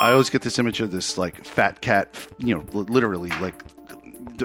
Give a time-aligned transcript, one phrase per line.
[0.00, 3.54] I always get this image of this like fat cat, you know, literally like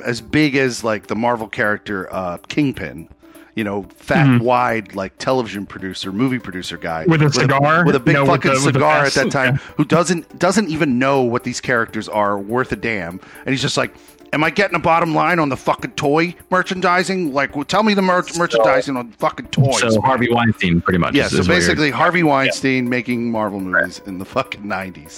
[0.04, 3.10] as big as like the Marvel character uh, Kingpin.
[3.56, 7.12] You know, fat, wide, like television producer, movie producer guy Mm-hmm.
[7.12, 7.86] With a cigar?
[7.86, 9.74] with a big No, fucking with the cigar at that time, Yeah.
[9.78, 13.78] who doesn't doesn't even know what these characters are worth a damn, and he's just
[13.78, 13.94] like,
[14.34, 17.34] "Am I getting a bottom line on the fucking toy merchandising?
[17.34, 21.14] Like, well, tell me the mer- merchandising on fucking toys." So Harvey Weinstein, pretty much.
[21.14, 25.18] yeah, so basically Harvey Weinstein making Marvel movies in the fucking nineties.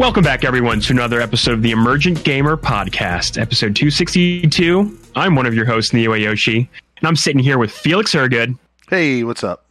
[0.00, 4.98] Welcome back, everyone, to another episode of the Emergent Gamer Podcast, episode 262.
[5.14, 8.56] I'm one of your hosts, Neo Yoshi, and I'm sitting here with Felix Ergood
[8.88, 9.66] Hey, what's up?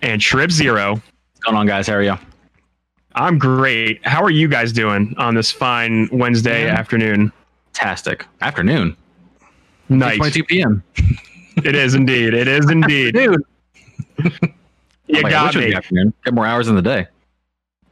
[0.00, 0.92] and Shrib Zero.
[0.94, 1.86] What's going on, guys?
[1.86, 2.14] How are you?
[3.16, 4.00] I'm great.
[4.06, 7.30] How are you guys doing on this fine Wednesday afternoon?
[7.74, 8.24] Fantastic.
[8.40, 8.96] Afternoon.
[9.90, 10.16] Nice.
[10.16, 10.82] 22 p.m.
[11.58, 12.34] It is indeed.
[12.34, 13.14] It is indeed.
[13.14, 13.40] Dude.
[14.18, 14.30] You
[15.18, 16.02] Oh my God, got wish it was me.
[16.04, 16.12] the.
[16.24, 17.06] Get more hours in the day.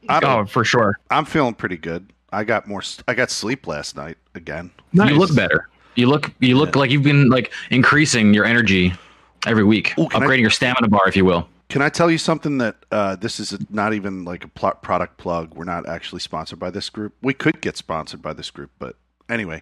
[0.09, 0.99] I'm, Oh, for sure.
[1.09, 2.11] I'm feeling pretty good.
[2.31, 2.81] I got more.
[3.07, 4.71] I got sleep last night again.
[4.91, 5.11] Nice.
[5.11, 5.69] You look better.
[5.95, 8.93] You look you look like you've been like increasing your energy
[9.45, 11.47] every week, Ooh, can I- upgrading your stamina bar, if you will.
[11.69, 15.17] Can I tell you something that uh, this is not even like a pl- product
[15.17, 15.55] plug?
[15.55, 17.13] We're not actually sponsored by this group.
[17.23, 18.95] We could get sponsored by this group, but
[19.29, 19.61] anyway,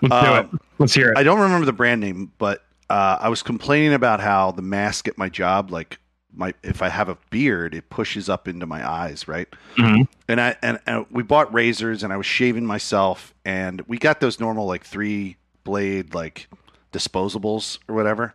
[0.00, 0.60] Let's Uh, do it.
[0.78, 1.18] Let's hear it.
[1.18, 5.06] I don't remember the brand name, but uh, I was complaining about how the mask
[5.06, 5.98] at my job, like
[6.34, 9.48] my if I have a beard, it pushes up into my eyes, right?
[9.76, 10.08] Mhm.
[10.28, 14.20] And I and, and we bought razors, and I was shaving myself, and we got
[14.20, 16.48] those normal like three blade like
[16.92, 18.34] disposables or whatever,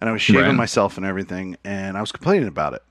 [0.00, 0.54] and I was shaving Right.
[0.56, 2.82] myself and everything, and I was complaining about it.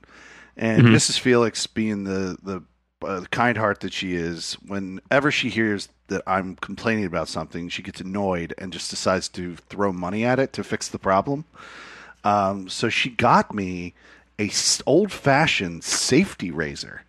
[0.58, 0.96] And Mhm.
[0.96, 1.20] Mrs.
[1.20, 2.62] Felix, being the the
[3.04, 7.82] uh, kind heart that she is, whenever she hears that I'm complaining about something, she
[7.82, 11.46] gets annoyed and just decides to throw money at it to fix the problem.
[12.24, 13.96] Um, so she got me
[14.50, 14.52] a
[14.86, 17.04] old fashioned safety razor.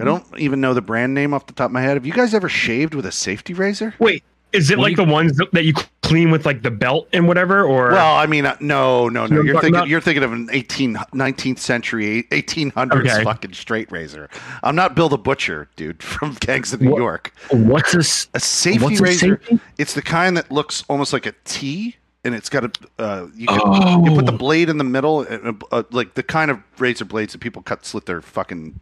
[0.00, 1.94] I don't even know the brand name off the top of my head.
[1.94, 3.94] Have you guys ever shaved with a safety razor?
[3.98, 4.22] Wait,
[4.52, 7.08] is it What like do the ones that that you clean with like the belt
[7.12, 7.64] and whatever?
[7.64, 9.40] Or Well, I mean, uh, no, no, You know no.
[9.40, 9.88] what I'm You're thinking about?
[9.88, 13.24] you're thinking of an 18, 19th century, 1800s Okay.
[13.24, 14.28] fucking straight razor.
[14.62, 17.32] I'm not Bill the Butcher, dude, from Gangs of New What- York.
[17.50, 18.28] What's this?
[18.34, 19.40] A safety What's a razor.
[19.48, 19.60] safety?
[19.78, 21.96] It's the kind that looks almost like a T,
[22.28, 22.70] and it's got a.
[22.98, 24.04] Uh, you, can, Oh.
[24.04, 27.32] you put the blade in the middle, uh, uh, like the kind of razor blades
[27.32, 28.78] that people cut slit their fucking,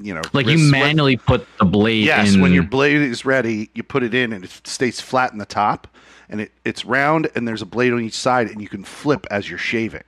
[0.00, 0.80] you know, Like you wrists with.
[0.80, 2.40] manually put the blade Yes, in.
[2.40, 5.44] when your blade is ready, you put it in, and it stays flat in the
[5.46, 5.86] top,
[6.30, 9.26] and it, it's round, and there's a blade on each side, and you can flip
[9.30, 10.04] as you're shaving.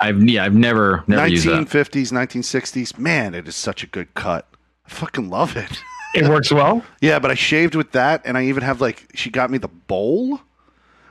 [0.00, 2.98] I've yeah, I've never never 1950s, 1960s.
[2.98, 4.46] Man, it is such a good cut.
[4.86, 5.80] I fucking love it.
[6.14, 6.82] it works well.
[7.00, 9.68] yeah, but I shaved with that, and I even have like she got me the
[9.68, 10.40] bowl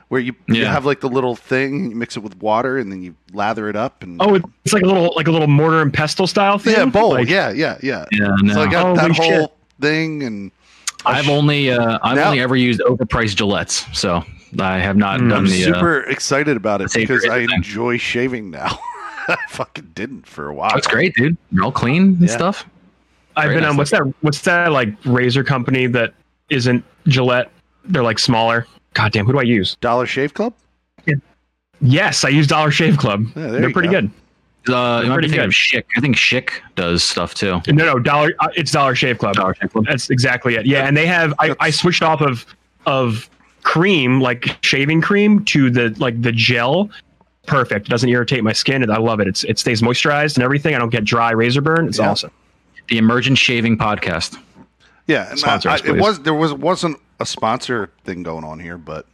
[0.08, 3.02] where you, you have like the little thing, you mix it with water, and then
[3.02, 4.02] you lather it up.
[4.02, 4.34] And Oh,
[4.64, 6.74] it's like a little like a little mortar and pestle style thing.
[6.74, 7.10] yeah, bowl.
[7.10, 8.04] Like- yeah, yeah, yeah.
[8.12, 8.70] Yeah, So I no.
[8.70, 9.52] got that whole shit.
[9.80, 10.50] thing, and
[11.04, 14.22] I I've sh- only uh, I've Now- only ever used overpriced Gillettes, so
[14.60, 15.62] I have not Mm, done I'm the.
[15.62, 17.56] uh, super excited about it because I razor thing.
[17.56, 18.78] enjoy shaving now.
[19.28, 20.70] I fucking didn't for a while.
[20.72, 21.36] that's great, dude.
[21.50, 22.26] You're all clean and Yeah.
[22.28, 22.64] stuff.
[23.36, 24.14] I've Very been nice on what's that?
[24.20, 26.14] What's that like razor company that
[26.48, 27.50] isn't Gillette?
[27.84, 28.66] They're like smaller.
[28.96, 29.76] God damn, who do I use?
[29.82, 30.54] Dollar Shave Club.
[31.82, 33.26] Yes, I use Dollar Shave Club.
[33.36, 34.00] Yeah, They're pretty go.
[34.00, 34.10] good.
[34.72, 35.44] Uh, you might pretty good.
[35.44, 35.84] of Schick.
[35.96, 37.60] I think Schick does stuff too.
[37.68, 38.32] No, no, Dollar.
[38.40, 39.34] Uh, it's Dollar Shave Club.
[39.34, 39.84] Dollar Shave Club.
[39.86, 40.64] That's exactly it.
[40.66, 41.34] Yeah, and they have.
[41.38, 42.46] I, I switched off of
[42.86, 43.28] of
[43.62, 46.90] cream, like shaving cream, to the like the gel.
[47.46, 47.86] Perfect.
[47.86, 48.88] It doesn't irritate my skin.
[48.90, 49.28] I love it.
[49.28, 50.74] It's it stays moisturized and everything.
[50.74, 51.86] I don't get dry razor burn.
[51.86, 52.10] It's Yeah.
[52.10, 52.30] awesome.
[52.88, 54.36] The Emergent Shaving Podcast.
[55.06, 58.44] Yeah, and Sponsor I- us, I- it was there was wasn't a sponsor thing going
[58.44, 59.06] on here, but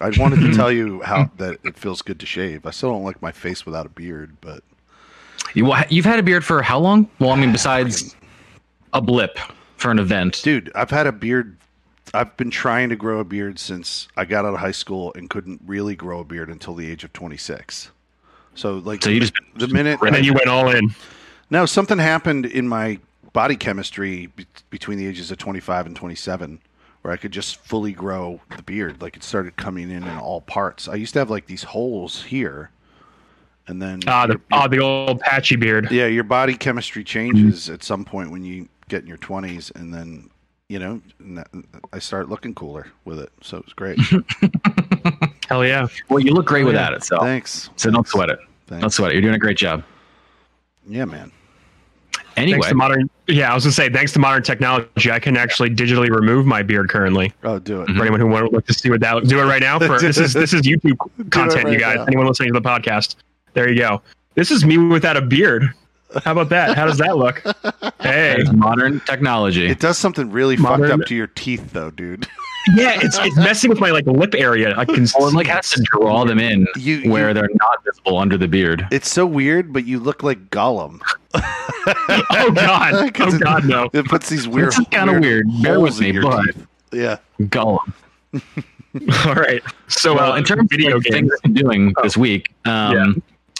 [0.00, 2.66] I wanted to tell you how that it feels good to shave.
[2.66, 4.62] I still don't like my face without a beard, but
[5.54, 7.08] you you've had a beard for how long?
[7.18, 8.14] Well, I mean, besides
[8.92, 9.38] a blip
[9.76, 10.40] for an event.
[10.42, 11.56] dude, I've had a beard.
[12.14, 15.28] I've been trying to grow a beard since I got out of high school and
[15.28, 17.90] couldn't really grow a beard until the age of 26.
[18.54, 20.94] So like So you just the minute And then you went all in.
[21.50, 22.98] No, something happened in my
[23.32, 26.58] body chemistry be- between the ages of 25 and 27
[27.02, 29.00] where I could just fully grow the beard.
[29.00, 30.88] Like it started coming in in all parts.
[30.88, 32.70] I used to have like these holes here.
[33.66, 35.90] And then Ah, the your- ah, the old patchy beard.
[35.90, 39.92] yeah, your body chemistry changes at some point when you get in your 20s and
[39.92, 40.30] then
[40.70, 41.00] you know,
[41.94, 43.30] I start looking cooler with it.
[43.40, 43.98] So it was great.
[45.48, 45.86] Hell yeah.
[46.10, 46.96] Well, you look great Oh, without yeah.
[46.96, 47.70] it, so Thanks.
[47.76, 48.38] so don't sweat it.
[48.66, 49.14] Don't sweat it.
[49.14, 49.82] You're doing a great job.
[50.86, 51.32] Yeah, man.
[52.38, 55.36] Anyway, Thanks to modern, yeah, I was gonna say, thanks to modern technology, I can
[55.36, 57.32] actually digitally remove my beard currently.
[57.44, 57.88] Oh, do it.
[57.88, 57.96] Mhm.
[57.96, 59.78] For anyone who wants to see what that, do it right now.
[59.78, 60.96] For this is this is YouTube
[61.30, 61.96] content, right you guys.
[61.96, 62.04] now.
[62.04, 63.16] Anyone listening to the podcast,
[63.54, 64.02] there you go.
[64.34, 65.68] This is me without a beard.
[66.24, 66.76] How about that?
[66.76, 67.42] How does that look?
[68.00, 69.66] Hey, there's modern technology.
[69.66, 72.26] It does something really Modern- fucked up to your teeth, though, dude.
[72.74, 74.74] yeah, it's it's messing with my like lip area.
[74.76, 78.18] I can Well, like has to draw them in You- where you- they're not visible
[78.18, 78.86] under the beard.
[78.90, 81.00] It's so weird, but you look like Gollum.
[81.34, 83.14] Oh god!
[83.14, 83.64] 'Cause Oh it- god!
[83.64, 83.88] No.
[83.92, 84.68] It puts these weird.
[84.68, 85.46] This is kinda weird.
[85.62, 86.66] Bear holes with me, in your but- teeth.
[86.92, 87.16] Yeah.
[87.42, 87.92] Gollum.
[89.26, 89.62] All right.
[89.88, 92.48] So well, uh, in terms video of like, games, things I've been doing this week,
[92.64, 93.06] um, Yeah.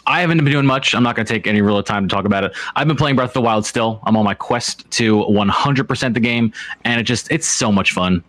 [0.07, 0.95] I haven't been doing much.
[0.95, 2.57] I'm not going to take any real time to talk about it.
[2.77, 4.01] I've been playing Breath of the Wild still.
[4.05, 6.51] I'm on my quest to 100% the game,
[6.85, 8.25] and it just it's so much fun.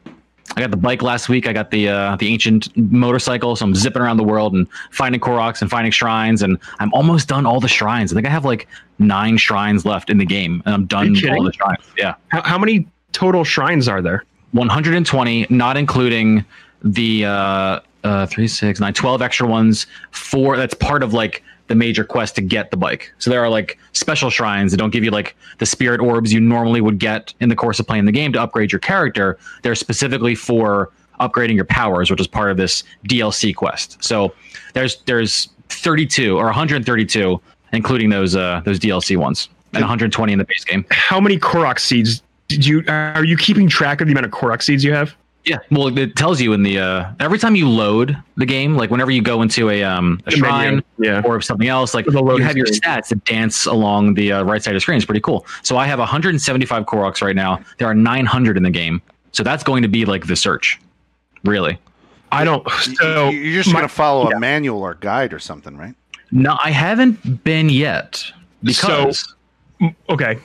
[0.55, 1.47] I got the bike last week.
[1.47, 5.21] I got the uh, the ancient motorcycle, so I'm zipping around the world and finding
[5.21, 8.11] Koroks and finding shrines, and I'm almost done all the shrines.
[8.11, 8.67] I think I have like
[8.97, 11.37] nine shrines left in the game, and I'm done you with kidding?
[11.37, 11.83] all the shrines.
[11.97, 12.15] Yeah.
[12.29, 14.23] how, how many total shrines are there?
[14.51, 16.43] 120, not including
[16.83, 19.85] the uh, uh, three, six, nine, 12 extra ones.
[20.11, 20.57] Four.
[20.57, 23.13] That's part of like the major quest to get the bike.
[23.19, 26.41] So there are like special shrines that don't give you like the spirit orbs you
[26.41, 29.37] normally would get in the course of playing the game to upgrade your character.
[29.61, 34.03] They're specifically for upgrading your powers, which is part of this DLC quest.
[34.03, 34.33] So
[34.73, 37.39] there's there's 32 or 132,
[37.71, 40.85] including those uh, those DLC ones, and 120 in the base game.
[40.89, 42.83] How many Korok seeds did you?
[42.87, 45.15] Are you keeping track of the amount of Korok seeds you have?
[45.49, 48.91] Yeah, well, it tells you in the uh, every time you load the game, like
[48.91, 51.23] whenever you go into a um a shrine yeah.
[51.25, 54.61] or something else, like you loading have your stats that dance along the uh, right
[54.61, 54.97] side of the screen.
[54.97, 55.47] It's pretty cool.
[55.63, 57.59] So I have 175 Koroks right now.
[57.79, 59.01] There are 900 in the game,
[59.31, 60.79] so that's going to be like the search,
[61.43, 61.79] really.
[62.31, 62.63] I don't.
[62.85, 64.37] You- So you- you're just my- gonna follow yeah.
[64.37, 65.95] a manual or guide or something, right?
[66.31, 68.23] No, I haven't been yet
[68.61, 69.33] because
[70.11, 70.37] okay.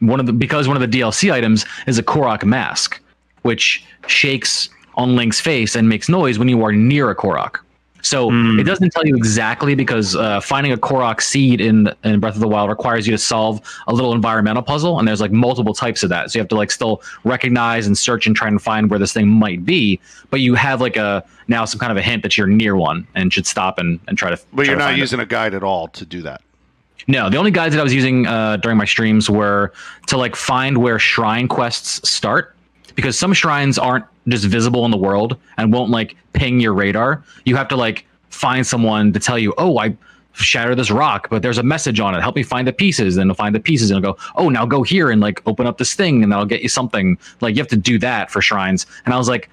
[0.00, 3.00] one of the because one of the DLC items is a Korok mask,
[3.46, 7.58] which shakes on Link's face and makes noise when you are near a Korok.
[8.02, 8.60] So Hmm.
[8.60, 12.40] it doesn't tell you exactly because uh, finding a Korok seed in in Breath of
[12.40, 16.02] the Wild requires you to solve a little environmental puzzle, and there's like multiple types
[16.04, 16.30] of that.
[16.30, 19.12] So you have to like still recognize and search and try and find where this
[19.12, 19.98] thing might be.
[20.30, 23.06] But you have like a now some kind of a hint that you're near one
[23.16, 24.36] and should stop and, and try to.
[24.52, 25.00] But try you're to not find it.
[25.00, 26.42] using a guide at all to do that.
[27.08, 29.72] No, the only guides that I was using uh, during my streams were
[30.08, 32.55] to like find where shrine quests start
[32.96, 37.22] because some shrines aren't just visible in the world and won't like ping your radar.
[37.44, 39.96] You have to like find someone to tell you, "Oh, I
[40.32, 42.20] shatter this rock, but there's a message on it.
[42.20, 44.66] Help me find the pieces." And they'll find the pieces and they'll go, "Oh, now
[44.66, 47.60] go here and like open up this thing and that'll get you something." Like you
[47.60, 48.86] have to do that for shrines.
[49.04, 49.48] And I was like,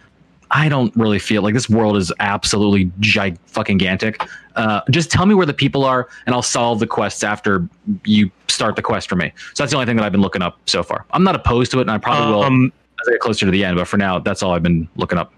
[0.51, 4.21] I don't really feel like this world is absolutely gig fucking gigantic.
[4.55, 7.67] Uh, just tell me where the people are, and I'll solve the quests after
[8.05, 9.33] you start the quest for me.
[9.55, 11.05] So that's the only thing that I've been looking up so far.
[11.09, 12.71] I'm not opposed to it, and I probably will Um,
[13.07, 13.77] I get closer to the end.
[13.77, 15.33] But for now, that's all I've been looking up.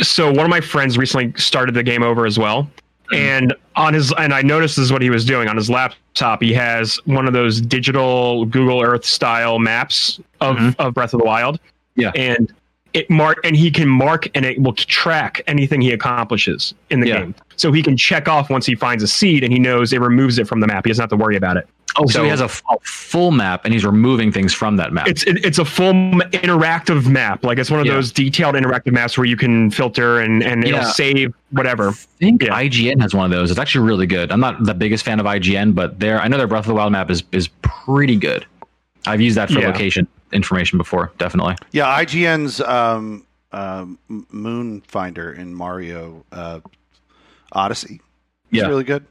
[0.00, 2.68] so one of my friends recently started the game over as well
[3.10, 3.14] Mm-hmm.
[3.16, 6.40] and on his and i noticed this is what he was doing on his laptop
[6.40, 10.76] he has one of those digital google earth style maps of, Mhm.
[10.78, 11.58] of breath of the wild
[11.96, 12.12] Yeah.
[12.14, 12.54] and
[12.94, 17.08] it mark and he can mark and it will track anything he accomplishes in the
[17.08, 17.18] Yeah.
[17.20, 20.00] game so he can check off once he finds a seed and he knows it
[20.00, 21.66] removes it from the map he doesn't have to worry about it
[21.98, 24.76] Oh, so, So- he has a, f- a full map, and he's removing things from
[24.78, 25.06] that map.
[25.08, 27.92] it's it, it's a full interactive map like it's one of Yeah.
[27.92, 32.44] those detailed interactive maps where you can filter and and it'll save whatever I think
[32.44, 32.54] Yeah.
[32.54, 33.50] IGN has one of those.
[33.50, 34.32] It's actually really good.
[34.32, 36.74] I'm not the biggest fan of IGN, but their I know their Breath of the
[36.74, 38.46] Wild map is is pretty good.
[39.06, 39.68] I've used that for Yeah.
[39.68, 41.56] location information before, definitely.
[41.72, 43.98] Yeah, IGN's um, um,
[44.30, 46.60] Moon Finder in Mario uh,
[47.52, 48.00] Odyssey.
[48.50, 48.66] is Yeah.
[48.66, 49.04] really good.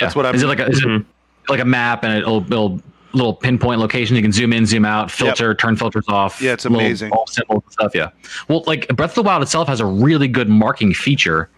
[0.00, 1.00] That's what I'm- Is it like a is Mhm.
[1.00, 1.06] it
[1.48, 2.80] like a map and it'll, it'll
[3.14, 6.40] little pinpoint location you can zoom in, zoom out, filter, turn filters off.
[6.42, 7.10] Yeah, it's amazing.
[7.10, 7.94] bulb symbols and stuff.
[7.94, 8.10] Yeah.
[8.48, 11.48] Well, like Breath of the Wild itself has a really good marking feature.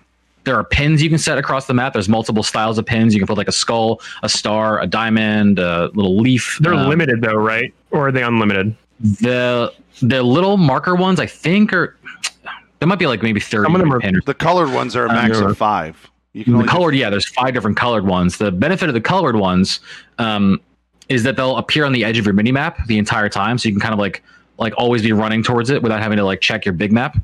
[0.44, 1.92] There are pins you can set across the map.
[1.92, 3.14] There's multiple styles of pins.
[3.14, 6.58] You can put like a skull, a star, a diamond, a little leaf.
[6.60, 7.74] They're Um, limited though, right?
[7.90, 8.74] Or are they unlimited?
[9.00, 11.94] The the little marker ones, I think, are
[12.78, 13.64] there might be like maybe thirty.
[13.66, 15.46] Some of them are- pin The colored ones are a Uh, max yeah.
[15.50, 15.96] of five.
[16.32, 18.38] You can the only do- colored, yeah, there's five different colored ones.
[18.38, 19.80] The benefit of the colored ones
[20.18, 20.60] um,
[21.08, 23.68] is that they'll appear on the edge of your mini map the entire time, so
[23.68, 24.22] you can kind of like
[24.58, 27.16] like always be running towards it without having to like check your big map.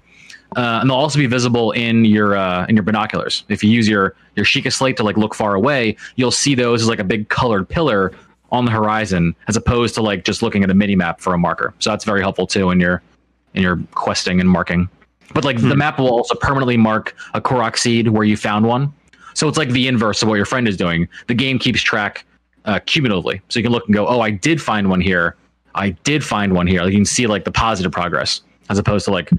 [0.54, 3.44] Uh, and they'll also be visible in your uh, in your binoculars.
[3.48, 6.82] If you use your your Sheikah slate to like look far away, you'll see those
[6.82, 8.12] as like a big colored pillar
[8.52, 11.38] on the horizon, as opposed to like just looking at a mini map for a
[11.38, 11.74] marker.
[11.80, 13.02] So that's very helpful too in your
[13.54, 14.88] in your questing and marking.
[15.34, 18.92] But like the map will also permanently mark a Korok seed where you found one.
[19.34, 21.08] So it's like the inverse of what your friend is doing.
[21.26, 22.24] The game keeps track
[22.64, 25.36] uh, cumulatively, so you can look and go, "Oh, I did find one here.
[25.74, 29.04] I did find one here." Like you can see like the positive progress as opposed
[29.06, 29.30] to like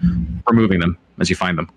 [0.50, 1.70] removing them as you find them.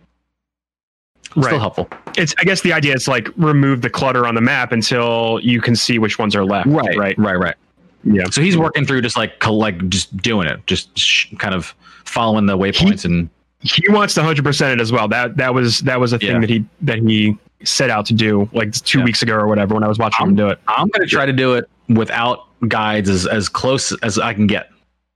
[1.37, 1.47] Right.
[1.47, 1.89] Still helpful.
[2.17, 5.61] It's I guess the idea is like remove the clutter on the map until you
[5.61, 6.67] can see which ones are left.
[6.69, 7.17] Right, Right.
[7.19, 7.55] right, right.
[8.03, 8.25] Yeah.
[8.31, 12.47] So he's working through just like like just doing it, just sh- kind of following
[12.47, 13.29] the waypoints and
[13.61, 15.07] He wants to hundred percent it as well.
[15.07, 16.41] That that was that was a thing Yeah.
[16.41, 19.05] that he that he set out to do like two Yeah.
[19.05, 20.59] weeks ago or whatever when I was watching him do it.
[20.67, 24.47] I'm going to try to do it without guides as, as close as I can
[24.47, 24.71] get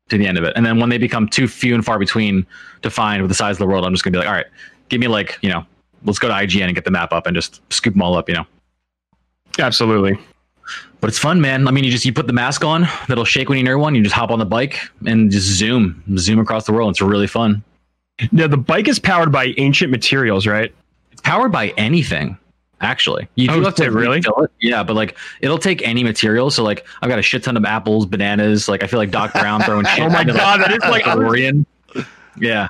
[0.09, 0.53] to the end of it.
[0.57, 2.47] And then when they become too few and far between
[2.83, 4.35] to find with the size of the world, I'm just going to be like, all
[4.35, 4.47] right,
[4.89, 5.65] give me like, you know,
[6.05, 8.29] let's go to IGN and get the map up and just scoop them all up,
[8.29, 8.47] you know.
[9.59, 10.19] Absolutely.
[11.01, 11.69] But it's fun, man.
[11.69, 13.95] I mean, you just you put the mask on that'll shake when you near one.
[13.95, 16.91] You just hop on the bike and just zoom, zoom across the world.
[16.91, 17.63] It's really fun.
[18.33, 20.75] Now the bike is powered by ancient materials, right?
[21.13, 22.39] It's powered by anything.
[22.85, 24.17] Actually, you do Oh, have to really?
[24.19, 24.51] refill it.
[24.61, 26.51] Yeah, but like it'll take any material.
[26.51, 28.69] So like I've got a shit ton of apples, bananas.
[28.69, 30.01] Like I feel like Doc Brown throwing shit.
[30.05, 31.65] Oh my into, God, that is like- a DeLorean.
[32.39, 32.69] Yeah,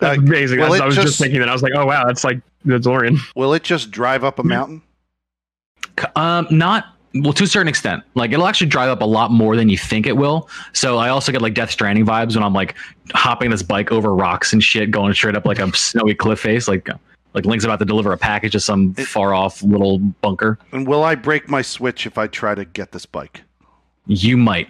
[0.00, 0.58] That's Uh, amazing.
[0.58, 1.48] will I was, I was just, just- thinking that.
[1.48, 3.18] I was like, oh wow, that's like the DeLorean.
[3.36, 4.82] Will it just drive up a mountain?
[6.16, 8.02] Um, not well to a certain extent.
[8.14, 10.48] Like it'll actually drive up a lot more than you think it will.
[10.72, 12.74] So I also get like Death Stranding vibes when I'm like
[13.12, 16.66] hopping this bike over rocks and shit, going straight up like a snowy cliff face,
[16.66, 16.88] like
[17.34, 20.58] like Link's about to deliver a package to some It- far off little bunker.
[20.72, 23.42] And will I break my switch if I try to get this bike?
[24.06, 24.68] You might.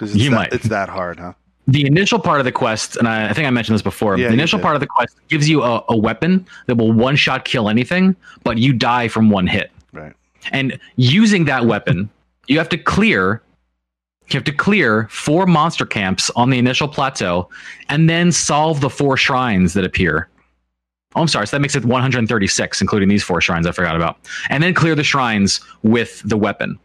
[0.00, 0.52] It's, You that- might.
[0.52, 1.32] it's that hard, huh?
[1.68, 4.18] the initial part of the quest, and I, I think I mentioned this before.
[4.18, 7.14] Yeah, the initial part of the quest gives you a, a weapon that will one
[7.14, 9.70] shot kill anything, but you die from one hit.
[9.92, 10.12] Right.
[10.50, 12.10] And using that weapon,
[12.48, 13.42] you have to clear.
[14.28, 17.48] You have to clear four monster camps on the initial plateau,
[17.88, 20.28] and then solve the four shrines that appear.
[21.14, 21.46] Oh, I'm sorry.
[21.46, 24.18] So that makes it 136, including these four shrines I forgot about.
[24.48, 26.78] And then clear the shrines with the weapon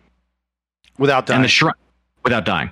[0.98, 1.38] Without dying.
[1.38, 1.74] and the shrine
[2.24, 2.72] without dying.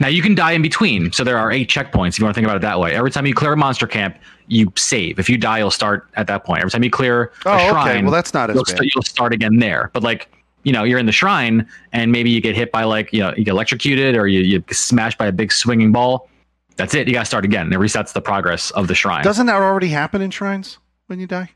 [0.00, 2.38] Now you can die in between, so there are eight checkpoints if you want to
[2.38, 2.94] think about it that way.
[2.94, 4.18] Every time you clear a monster camp,
[4.48, 5.18] you save.
[5.18, 6.60] If you die, you'll start at that point.
[6.60, 7.68] Every time you clear oh, a okay.
[7.70, 8.76] shrine, Well, that's not as you'll, bad.
[8.76, 9.90] st- you'll start again there.
[9.94, 10.28] But like
[10.64, 13.32] you know, you're in the shrine and maybe you get hit by like you know
[13.36, 16.28] you get electrocuted or you you get smashed by a big swinging ball.
[16.76, 17.06] That's it.
[17.08, 17.72] You got to start again.
[17.72, 19.24] It resets the progress of the shrine.
[19.24, 21.50] Doesn't that already happen in shrines when you die?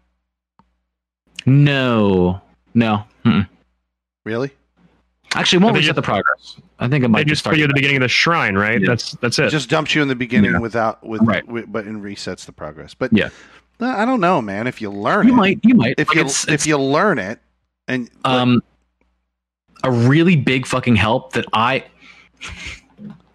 [1.47, 2.41] no,
[2.75, 3.05] no.
[3.25, 3.49] Mm-mm.
[4.25, 4.51] Really?
[5.35, 6.57] Actually, it won't reset just- the progress.
[6.79, 8.81] I think it might just start put you at the beginning of the shrine, right?
[8.81, 8.87] Yeah.
[8.89, 9.51] That's that's It it.
[9.51, 10.59] just dumps you in the beginning Yeah.
[10.61, 11.47] without with, Right.
[11.47, 12.95] with but and resets the progress.
[12.95, 13.29] But Yeah.
[13.81, 14.67] I don't know, man.
[14.67, 15.61] If you learn You it, might.
[15.63, 15.95] You might.
[15.99, 17.39] if Like, you it's- if it's- you learn it,
[17.87, 18.63] and like, um
[19.85, 21.85] a really big fucking help that I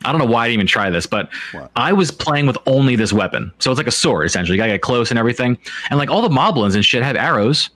[0.05, 1.71] I don't know why I didn't even try this, but What?
[1.75, 3.51] I was playing with only this weapon.
[3.59, 4.55] So it's like a sword essentially.
[4.57, 5.57] You gotta get close and everything.
[5.89, 7.69] And like all the moblins and shit have arrows.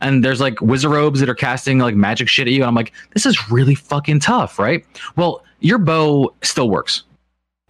[0.00, 2.62] And there's like wizzrobes that are casting like magic shit at you.
[2.62, 4.84] And I'm like, this is really fucking tough, right?
[5.16, 7.04] Well, your bow still works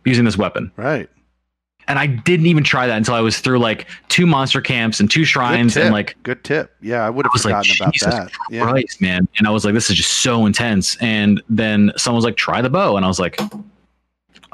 [0.04, 0.72] using this weapon.
[0.76, 1.08] right.
[1.88, 5.08] And I didn't even try that until I was through like two monster camps and
[5.08, 6.74] two shrines and like good tip.
[6.82, 8.32] Yeah, I would I have like, forgotten about Jesus that.
[8.50, 8.62] Yeah.
[8.62, 9.28] Christ, man.
[9.38, 10.96] And I was like, this is just so intense.
[11.00, 12.96] And then someone was like, try the bow.
[12.96, 13.38] And I was like,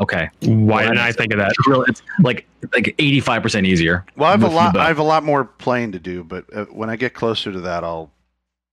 [0.02, 0.30] okay.
[0.42, 1.50] Why Well, didn't I think of that?
[1.50, 4.04] It's, real, it's like like 85% easier.
[4.16, 4.76] Well, I have a lot.
[4.76, 7.60] I have a lot more playing to do, but uh, when I get closer to
[7.60, 8.10] that, I'll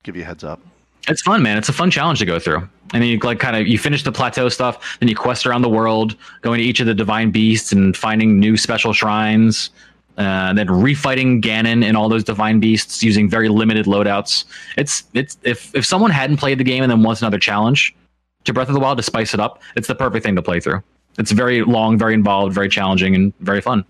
[0.04, 0.60] give you a heads up.
[1.08, 1.58] It's fun, man.
[1.58, 2.68] It's a fun challenge to go through.
[2.94, 5.62] And then you like kind of you finish the plateau stuff, then you quest around
[5.62, 9.70] the world, going to each of the divine beasts and finding new special shrines.
[10.18, 14.44] Uh, and then refighting Ganon and all those divine beasts using very limited loadouts.
[14.76, 17.96] It's it's if if someone hadn't played the game and then wants another challenge
[18.44, 20.60] to Breath of the Wild to spice it up, it's the perfect thing to play
[20.60, 20.84] through.
[21.18, 23.84] It's very long, very involved, very challenging, and very fun.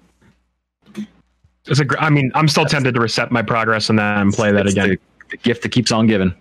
[1.66, 1.86] It's a.
[1.86, 4.90] gr- I mean, I'm still tempted to reset my progress and then play that again.
[4.90, 5.00] The,
[5.32, 6.34] the gift that keeps on giving.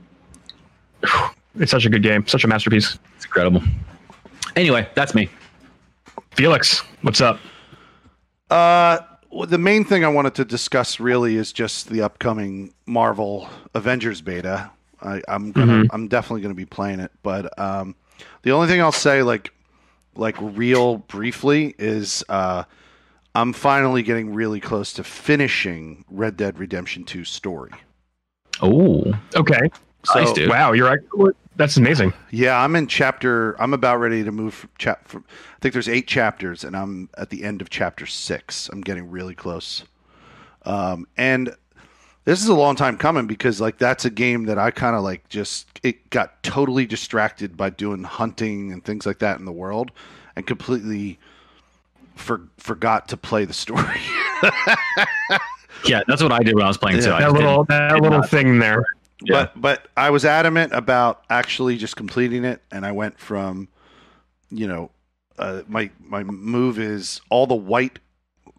[1.58, 2.98] It's such a good game, such a masterpiece.
[3.16, 3.62] It's incredible.
[4.56, 5.28] Anyway, that's me.
[6.32, 7.38] Felix, what's up?
[8.48, 8.98] Uh,
[9.30, 14.22] well, the main thing I wanted to discuss really is just the upcoming Marvel Avengers
[14.22, 14.70] beta.
[15.02, 17.94] I, I'm gonna, I'm definitely gonna be playing it, but um,
[18.42, 19.52] the only thing I'll say, like,
[20.18, 22.64] like real briefly, is uh,
[23.34, 27.72] I'm finally getting really close to finishing Red Dead Redemption 2 story.
[28.60, 29.70] Oh, Okay.
[30.04, 30.48] So, Nice, dude.
[30.48, 31.34] Wow, you're right.
[31.56, 32.12] That's amazing.
[32.30, 33.60] Yeah, I'm in chapter.
[33.60, 35.08] I'm about ready to move from chap.
[35.08, 38.68] From, I think there's eight chapters, and I'm at the end of chapter six.
[38.68, 39.84] I'm getting really close.
[40.64, 41.54] Um, and
[42.28, 45.02] this is a long time coming because like that's a game that I kind of
[45.02, 49.52] like just it got totally distracted by doing hunting and things like that in the
[49.52, 49.90] world,
[50.36, 51.18] and completely
[52.16, 54.00] for, forgot to play the story.
[55.84, 57.08] Yeah, that's what I did when I was playing too.
[57.08, 57.14] Yeah.
[57.14, 58.84] I that just little that did little thing there.
[59.22, 59.32] Yeah.
[59.32, 63.68] But but I was adamant about actually just completing it, and I went from,
[64.50, 64.90] you know,
[65.38, 68.00] uh, my my move is all the white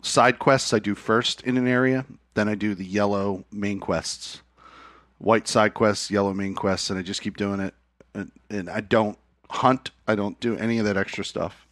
[0.02, 4.42] side quests I do first in an area, then I do the yellow main quests,
[5.18, 7.74] white side quests, yellow main quests, and I just keep doing it,
[8.14, 9.18] and, and I don't
[9.50, 11.66] hunt, I don't do any of that extra stuff.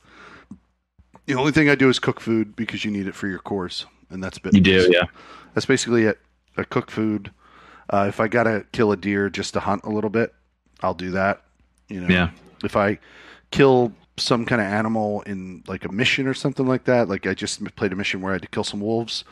[1.25, 3.85] The only thing I do is cook food because you need it for your course,
[4.09, 5.05] and that's bit You do, yeah.
[5.53, 6.19] that's basically it.
[6.55, 7.31] I cook food.
[7.89, 10.33] Uh, if I gotta kill a deer just to hunt a little bit,
[10.81, 11.43] I'll do that.
[11.89, 12.29] You know, Yeah.
[12.63, 12.99] If I
[13.51, 17.33] kill some kind of animal in like a mission or something like that, like I
[17.33, 19.23] just played a mission where I had to kill some wolves.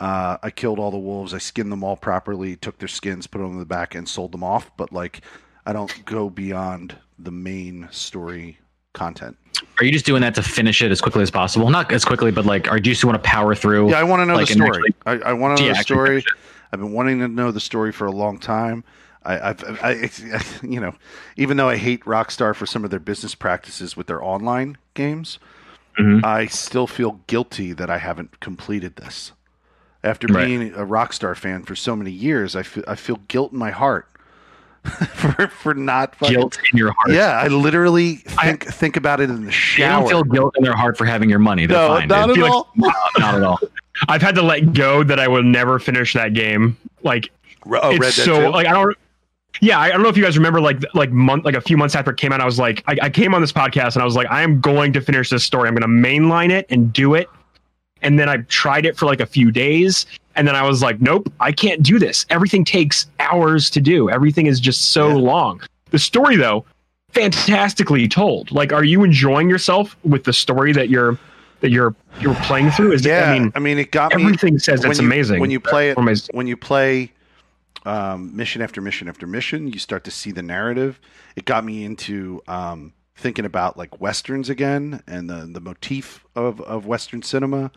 [0.00, 1.34] Uh, I killed all the wolves.
[1.34, 4.32] I skinned them all properly, took their skins, put them in the back, and sold
[4.32, 4.70] them off.
[4.76, 5.22] But like,
[5.66, 8.58] I don't go beyond the main story
[8.94, 9.36] content.
[9.78, 11.68] Are you just doing that to finish it as quickly as possible?
[11.70, 13.90] Not as quickly, but like, or do you just want to power through?
[13.90, 14.68] Yeah, I want to know like, the story.
[15.06, 16.24] actually- I, I want to know the story.
[16.72, 18.84] I've been wanting to know the story for a long time.
[19.24, 20.10] I, I've, I,
[20.66, 20.94] you know,
[21.36, 25.38] even though I hate Rockstar for some of their business practices with their online games,
[25.98, 26.22] Mhm.
[26.24, 29.32] I still feel guilty that I haven't completed this.
[30.04, 30.46] After Right.
[30.46, 33.70] being a Rockstar fan for so many years, I feel, I feel guilt in my
[33.72, 34.06] heart
[35.14, 37.10] for for not fucking- guilt in your heart.
[37.10, 40.02] Yeah, I literally think think about it in the They shower.
[40.02, 41.66] don't feel guilt in their heart for having your money.
[41.66, 42.08] They're no, fine.
[42.08, 42.38] not dude.
[42.38, 42.72] at like- all.
[42.76, 43.58] No, not at all.
[44.08, 46.76] I've had to let go that I will never finish that game.
[47.02, 47.30] Like
[47.70, 48.48] Oh, it's Red so 2?
[48.50, 48.96] like I don't.
[49.60, 51.96] Yeah, I don't know if you guys remember like like month like a few months
[51.96, 54.04] after it came out, I was like I, I came on this podcast and I
[54.04, 55.68] was like I am going to finish this story.
[55.68, 57.28] I'm going to mainline it and do it.
[58.02, 61.00] And then I tried it for like a few days, and then I was like,
[61.00, 62.24] nope, I can't do this.
[62.30, 64.08] Everything takes hours to do.
[64.08, 65.14] Everything is just so Yeah.
[65.16, 65.60] long.
[65.90, 66.64] The story though,
[67.12, 68.52] fantastically told.
[68.52, 71.18] Like, are you enjoying yourself with the story that you're
[71.60, 72.92] that you're you're playing through?
[72.92, 74.22] Is it, yeah, I mean, it got me.
[74.22, 75.40] everything says it's you- amazing.
[75.40, 75.98] when you play it.
[76.32, 77.10] When you play
[77.84, 81.00] um, mission after mission after mission, you start to see the narrative.
[81.36, 86.60] It got me into um, thinking about like westerns again and the the motif of
[86.62, 87.70] of western cinema.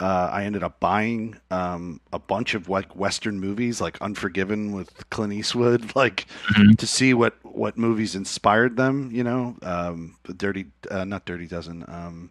[0.00, 5.08] Uh, I ended up buying um, a bunch of like western movies, like Unforgiven with
[5.10, 6.76] Clint Eastwood, like Mhm.
[6.78, 9.10] to see what what movies inspired them.
[9.12, 11.84] You know, um, the Dirty, uh, not Dirty Dozen.
[11.88, 12.30] Um,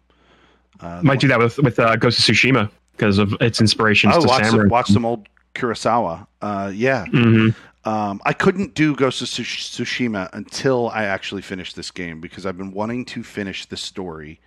[0.80, 4.20] uh, might do that with with uh, Ghost of Tsushima because of its inspirations Oh,
[4.22, 4.62] to watch samurai.
[4.64, 6.26] some, watch some old Kurosawa.
[6.42, 7.54] Uh, yeah, Mhm.
[7.84, 12.56] Um, I couldn't do Ghost of Tsushima until I actually finished this game because I've
[12.56, 14.40] been wanting to finish this story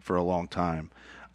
[0.00, 0.90] for a long time.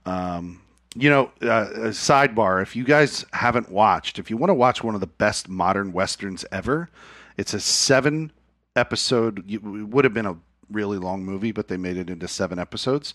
[0.05, 0.61] Um,
[0.95, 4.93] you know, uh, sidebar: if you guys haven't watched, if you want to watch one
[4.95, 6.89] of the best modern westerns ever,
[7.37, 8.31] it's a seven
[8.75, 9.43] episode.
[9.51, 10.37] It would have been a
[10.69, 13.13] really long movie, but they made it into seven episodes.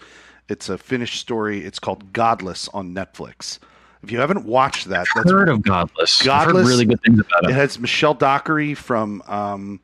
[0.49, 1.65] It's a finished story.
[1.65, 3.59] It's called Godless on Netflix.
[4.03, 6.23] If you haven't watched that, I've that's heard of Godless.
[6.23, 7.55] Godless- really good things about it it.
[7.55, 9.81] has Michelle Dockery from um,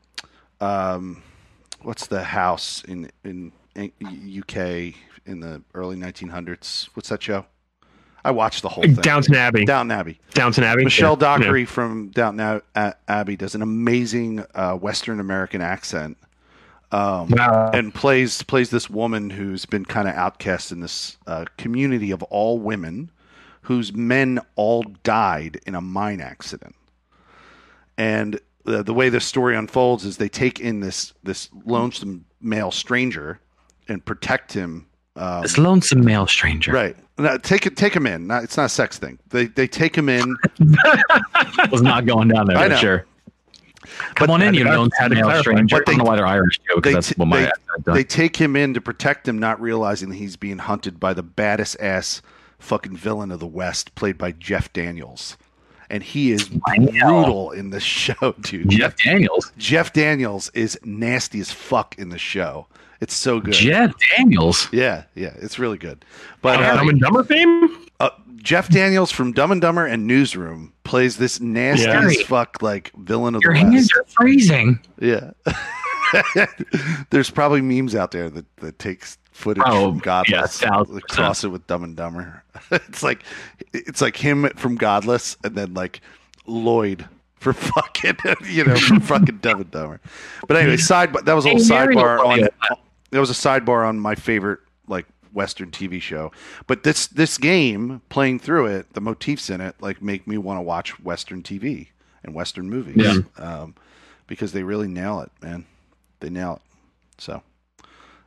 [0.60, 1.22] um,
[1.82, 4.94] what's the house in in, UK
[5.26, 6.88] in the early 1900s?
[6.94, 7.46] What's that show?
[8.24, 8.94] I watched the whole thing.
[8.96, 9.64] Downton Abbey.
[9.64, 10.18] Downton Abbey.
[10.34, 10.84] Downton Abbey.
[10.84, 11.38] Michelle Yeah.
[11.38, 16.18] Dockery from Downton Ab- Abbey does an amazing uh, Western American accent.
[16.90, 17.48] Um, Yeah.
[17.50, 17.70] Wow.
[17.72, 22.22] and plays plays this woman who's been kind of outcast in this uh, community of
[22.24, 23.10] all women,
[23.62, 26.74] whose men all died in a mine accident.
[27.96, 32.70] And the, the way the story unfolds is they take in this this lonesome male
[32.70, 33.40] stranger
[33.88, 34.86] and protect him.
[35.16, 36.72] Um, This lonesome male stranger.
[36.72, 38.26] right, no, take it, take him in.
[38.28, 39.18] Not, it's not a sex thing.
[39.30, 40.36] They they take him in.
[41.70, 42.56] was not going down there.
[42.56, 42.76] I for know.
[42.76, 43.06] Sure.
[44.14, 45.76] Come on in, you lonesome male stranger.
[45.76, 47.50] But I don't know why they're Irish too, they that's what my
[47.84, 51.14] they- They take him in to protect him, not realizing that he's being hunted by
[51.14, 52.20] the baddest ass
[52.58, 55.36] fucking villain of the West, played by Jeff Daniels.
[55.90, 58.68] And he is brutal in the show, dude.
[58.70, 59.52] Jeff Daniels.
[59.56, 62.66] Jeff Daniels is nasty as fuck in the show.
[63.00, 63.54] It's so good.
[63.54, 64.68] Jeff Daniels.
[64.72, 66.04] yeah, yeah, it's really good.
[66.42, 67.86] But Uh, Dumb and Dumber fame.
[68.00, 72.04] uh, Jeff Daniels from Dumb and Dumber and Newsroom plays this nasty Yeah.
[72.04, 73.92] as fuck like villain of Your the hands West.
[73.96, 74.80] are freezing.
[75.00, 75.30] Yeah.
[77.10, 81.48] There's probably memes out there that, that takes footage Oh, from Godless, yeah, cross it
[81.48, 82.42] with Dumb and Dumber.
[82.70, 83.22] it's like
[83.72, 86.00] it's like him from Godless and then like
[86.46, 90.00] Lloyd for fucking you know for fucking Dumb and Dumber.
[90.46, 92.48] But anyway, side that was a little sidebar on
[93.10, 96.32] that was a sidebar on my favorite like Western TV show.
[96.66, 100.58] But this this game playing through it, the motifs in it like make me want
[100.58, 101.88] to watch Western TV
[102.24, 102.96] and Western movies.
[102.96, 103.20] Yeah.
[103.36, 103.74] Um,
[104.26, 105.64] because they really nail it, man.
[106.20, 106.62] They nail it.
[107.22, 107.42] So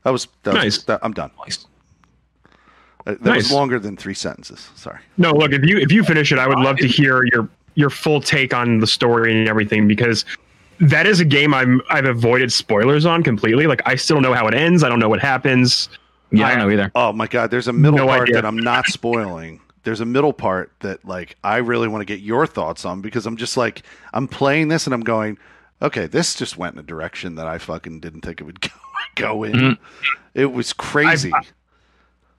[0.03, 0.83] that was that was, Nice.
[0.83, 1.31] that, I'm done.
[1.37, 3.35] Uh, that Nice.
[3.43, 4.69] was longer than three sentences.
[4.75, 4.99] Sorry.
[5.17, 7.89] No, look, if you if you finish it, I would love to hear your your
[7.89, 10.23] full take on the story and everything because
[10.79, 13.65] that is a game I'm I've avoided spoilers on completely.
[13.67, 14.83] Like I still know how it ends.
[14.83, 15.89] I don't know what happens.
[16.31, 16.91] Yeah, I I- don't know either.
[16.95, 18.35] Oh my god, there's a middle No part idea.
[18.35, 19.59] that I'm not spoiling.
[19.83, 23.25] There's a middle part that like I really want to get your thoughts on because
[23.25, 23.81] I'm just like
[24.13, 25.39] I'm playing this and I'm going,
[25.81, 28.69] okay, this just went in a direction that I fucking didn't think it would go,
[29.15, 29.53] go in.
[29.53, 29.77] Mhm.
[30.33, 31.31] It was crazy.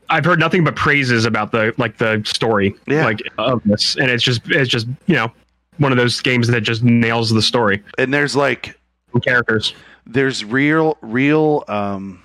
[0.09, 3.05] I've heard nothing but praises about the like the story Yeah.
[3.05, 5.33] like of this, and it's just it's just you know
[5.79, 8.79] one of those games that just nails the story and there's like
[9.25, 9.75] characters.
[10.07, 12.23] there's real real um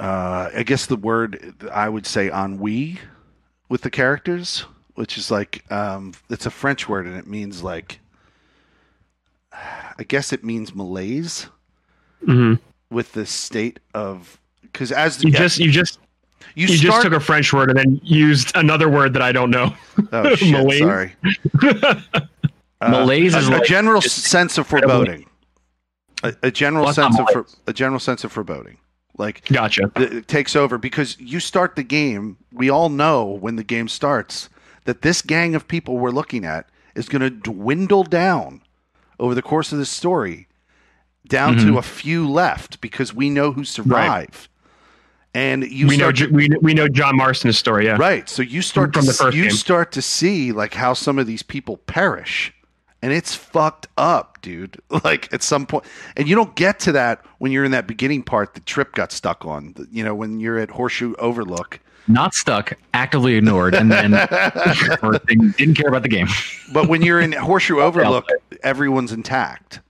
[0.00, 2.98] uh i guess the word i would say on ennui
[3.68, 8.00] with the characters which is like um it's a french word and it means like
[9.52, 11.46] i guess it means malaise
[12.24, 12.54] hmm
[12.90, 15.98] with the state of because as You yeah, just you just
[16.54, 19.32] you, you, start just took a French word and then used another word that I
[19.32, 19.74] don't know.
[20.12, 20.78] oh shit malaise.
[20.80, 21.12] sorry
[22.82, 25.24] Uh, Malaise is a like- general sense of foreboding
[26.22, 28.76] a, a general Well, sense of for, a general sense of foreboding
[29.16, 29.90] like Gotcha.
[29.94, 32.36] that it takes over because you start the game.
[32.52, 34.50] We all know when the game starts
[34.84, 38.60] that this gang of people we're looking at is going to dwindle down
[39.18, 40.46] over the course of this story
[41.28, 41.68] down Mm-hmm.
[41.72, 44.48] to a few left because we know who survive.
[45.34, 47.84] And you we know start to- we we know John Marston's story.
[47.84, 47.96] Yeah.
[47.98, 48.26] right.
[48.28, 49.50] So you start From to the first you game.
[49.52, 52.52] start to see like how some of these people perish.
[53.02, 54.80] And it's fucked up, dude.
[55.04, 55.84] Like at some point,
[56.16, 59.12] and you don't get to that when you're in that beginning part the Trip got
[59.12, 59.74] stuck on.
[59.92, 64.12] You know, when you're at Horseshoe Overlook, Not stuck, actively ignored, and then
[65.26, 66.28] didn't care about the game.
[66.72, 68.26] But when you're in Horseshoe Overlook,
[68.62, 69.80] everyone's intact,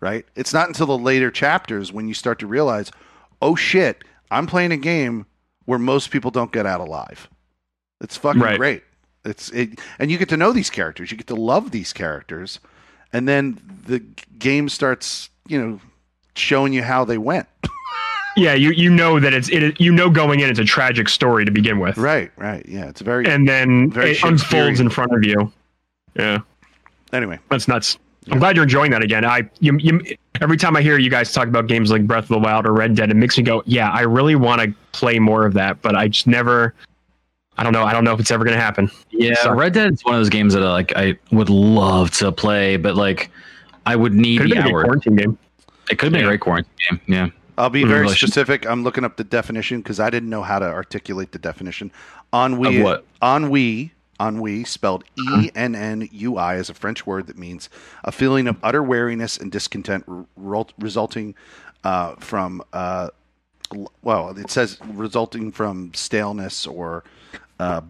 [0.00, 0.24] right?
[0.34, 2.90] It's not until the later chapters when you start to realize,
[3.42, 5.26] oh shit, I'm playing a game
[5.64, 7.28] where most people don't get out alive.
[8.00, 8.58] It's fucking Right.
[8.58, 8.82] great.
[9.24, 11.10] It's it, and you get to know these characters.
[11.10, 12.60] You get to love these characters,
[13.12, 13.98] and then the
[14.38, 15.80] game starts, you know,
[16.36, 17.48] showing you how they went.
[18.38, 21.46] Yeah, you you know that it's it you know going in it's a tragic story
[21.46, 22.62] to begin with, right, right.
[22.68, 23.24] Yeah, it's very.
[23.26, 25.50] and then Very it unfolds in front of you.
[26.14, 26.40] Yeah,
[27.14, 27.96] anyway, that's nuts.
[28.30, 29.24] I'm glad you're enjoying that again.
[29.24, 30.00] I you, you
[30.40, 32.72] every time I hear you guys talk about games like Breath of the Wild or
[32.72, 35.80] Red Dead, it makes me go, yeah, I really want to play more of that,
[35.82, 36.74] but I just never.
[37.58, 37.84] I don't know.
[37.84, 38.90] I don't know if it's ever going to happen.
[39.10, 39.56] Yeah, Sorry.
[39.56, 42.76] Red Dead is one of those games that uh, like I would love to play,
[42.76, 43.30] but like
[43.86, 44.84] I would need Could the been a hours.
[44.84, 45.38] quarantine game.
[45.90, 47.00] It could be a great quarantine game.
[47.06, 47.28] Yeah.
[47.56, 48.66] I'll be very specific.
[48.66, 51.90] I'm looking up the definition because I didn't know how to articulate the definition.
[52.34, 53.06] Ennui, Of what?
[53.22, 57.68] ennui, ennui, spelled E N N U I, is a French word that means
[58.04, 60.04] a feeling of utter weariness and discontent
[60.36, 61.34] re- resulting
[61.84, 63.08] uh, from, uh,
[64.02, 67.04] well, it says resulting from staleness or
[67.60, 67.80] uh,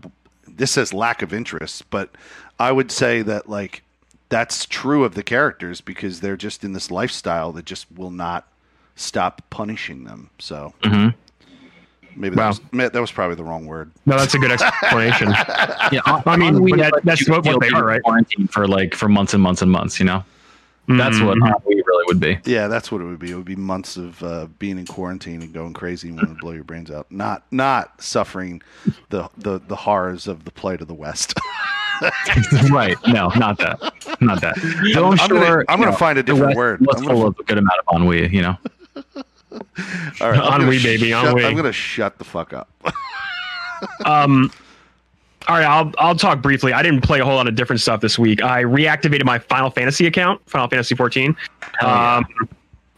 [0.47, 2.11] this says lack of interest, but
[2.59, 3.83] I would say that like
[4.29, 8.47] that's true of the characters because they're just in this lifestyle that just will not
[8.97, 10.31] stop punishing them.
[10.39, 11.15] So Mhm.
[12.17, 12.49] Maybe that, Wow.
[12.49, 12.61] was,
[12.93, 13.91] that was probably the wrong word.
[14.07, 15.29] No, that's a good explanation.
[15.93, 18.03] Yeah, I mean, ennui but is that- that's what- what they you're right?
[18.03, 19.99] Quarantine for like for months and months and months.
[20.01, 20.25] You know,
[20.89, 22.39] that's what we really would be.
[22.45, 23.31] Yeah, that's what it would be.
[23.33, 26.41] It would be months of uh, being in quarantine and going crazy and wanting to
[26.41, 27.11] blow your brains out.
[27.11, 28.63] Not not suffering
[29.11, 31.35] the, the, the horrors of the plight of the West.
[32.71, 32.97] right?
[33.07, 33.81] No, not that.
[34.21, 34.55] Not that.
[34.95, 35.41] Though I'm, I'm sure.
[35.41, 36.81] gonna- I'm gonna know, find a different West word.
[36.87, 38.29] Was I'm gonna full of a good amount of ennui.
[38.29, 38.57] You know.
[39.53, 41.45] All right, I'm Ennui, gonna baby, shut- ennui.
[41.45, 42.69] I'm going to shut the fuck up.
[44.07, 44.51] Um,
[45.49, 46.73] all right, I'll I'll talk briefly.
[46.73, 48.43] I didn't play a whole lot of different stuff this week.
[48.43, 51.37] I reactivated my Final Fantasy account, Final Fantasy 14.
[51.79, 52.17] Hell yeah.
[52.17, 52.49] Um,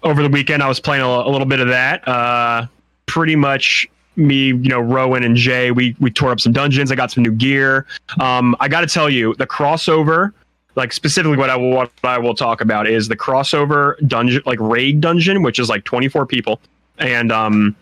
[0.04, 2.06] over the weekend, I was playing a, a little bit of that.
[2.06, 2.66] Uh,
[3.06, 6.92] pretty much me, you know, Rowan and Jay, we we tore up some dungeons.
[6.92, 7.84] I got some new gear.
[8.20, 10.32] Um, I got to tell you, the crossover,
[10.78, 14.58] like specifically what I will what I will talk about is the crossover dungeon, like
[14.60, 16.60] raid dungeon, which is like 24 people,
[16.98, 17.76] and um,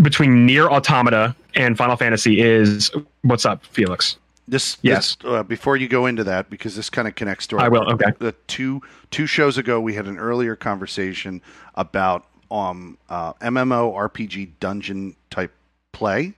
[0.00, 2.90] between NieR Automata and Final Fantasy is
[3.22, 4.16] what's up, Felix?
[4.46, 5.16] This Yes.
[5.16, 7.68] this, uh, before you go into that, because this kind of connects to our I
[7.68, 8.12] will, okay.
[8.18, 11.40] The two two shows ago, we had an earlier conversation
[11.74, 15.52] about um uh, MMO RPG dungeon type
[15.92, 16.34] play.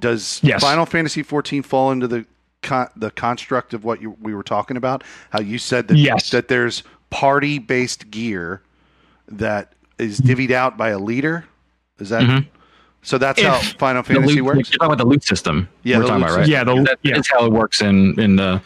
[0.00, 0.62] Does Yes.
[0.62, 2.24] Final Fantasy 14 fall into the
[2.62, 5.04] con- the construct of what you, we were talking about?
[5.30, 6.30] How you said that Yes.
[6.30, 8.62] that there's party based gear
[9.28, 11.44] that is divvied out by a leader.
[11.98, 12.46] Is that Mhm.
[13.02, 13.18] so?
[13.18, 14.70] That's If how Final Fantasy loot, works.
[14.70, 15.68] You're talking about the loot system.
[15.82, 16.48] Yeah, we're the talking loot about right.
[16.48, 17.18] Yeah, the That yeah.
[17.18, 18.60] is how it works in in the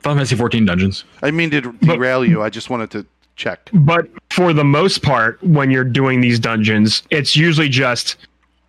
[0.00, 1.04] Final Fantasy 14 dungeons.
[1.22, 2.42] I mean to derail you.
[2.42, 3.04] I just wanted to
[3.36, 3.68] check.
[3.72, 8.16] But for the most part, when you're doing these dungeons, it's usually just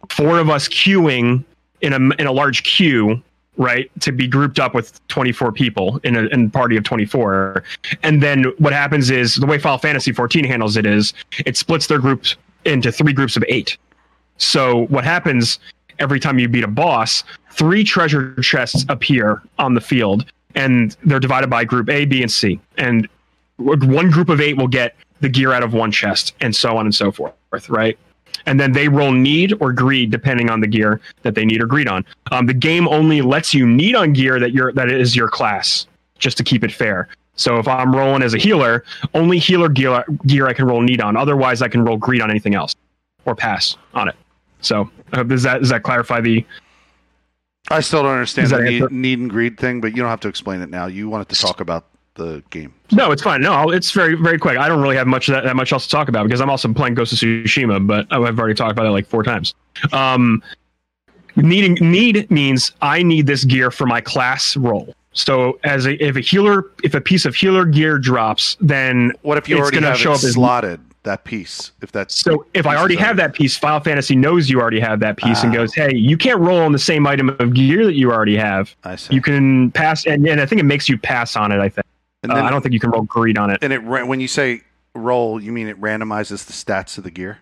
[0.10, 1.44] four of us queuing
[1.82, 3.22] in a in a large queue,
[3.62, 7.64] right, to be grouped up with 24 people in a, in party of 24.
[8.02, 11.14] And then what happens is the way Final Fantasy 14 handles it is
[11.46, 13.78] it splits their groups into three groups of eight.
[14.38, 15.60] So what happens
[16.00, 21.20] every time you beat a boss, three treasure chests appear on the field, and they're
[21.20, 22.60] divided by group A, B, and C.
[22.78, 23.08] And
[23.58, 26.88] one group of eight will get the gear out of one chest, and so on
[26.88, 27.34] and so forth.
[27.70, 28.00] Right.
[28.46, 31.68] And then they roll need or greed depending on the gear that they need or
[31.68, 32.06] greed on.
[32.32, 35.88] Um, the game only lets you need on gear that you're that is your class,
[36.18, 37.08] just to keep it fair.
[37.36, 41.02] So if I'm rolling as a healer, only healer gear, gear I can roll need
[41.02, 41.18] on.
[41.18, 42.76] Otherwise, I can roll greed on anything else
[43.26, 44.16] or pass on it.
[44.62, 46.46] So uh, does that does that clarify the?
[47.70, 50.20] I still don't understand the that need, need and greed thing, but you don't have
[50.22, 50.88] to explain it now.
[50.88, 52.74] You wanted to talk about the game.
[52.92, 53.42] No, it's fine.
[53.42, 54.58] No, it's very very quick.
[54.58, 56.72] I don't really have much that, that much else to talk about because I'm also
[56.74, 59.54] playing Ghost of Tsushima, but I've already talked about it like four times.
[59.94, 60.44] Um,
[61.36, 64.94] needing need means I need this gear for my class role.
[65.14, 69.38] So as a if a healer if a piece of healer gear drops, then What
[69.38, 71.72] if you It's already have show it up as- slotted that piece?
[71.82, 75.00] If that's So if I already have that piece, Final Fantasy knows you already have
[75.02, 75.58] that piece and Ah.
[75.58, 78.74] goes, "Hey, you can't roll on the same item of gear that you already have.
[78.84, 79.16] I see.
[79.16, 81.60] You can pass, and, and I think it makes you pass on it.
[81.60, 81.86] I think
[82.24, 83.60] and uh, then, I don't think you can roll greed on it.
[83.62, 84.62] and it when you say
[84.94, 87.40] roll, you mean it randomizes the stats of the gear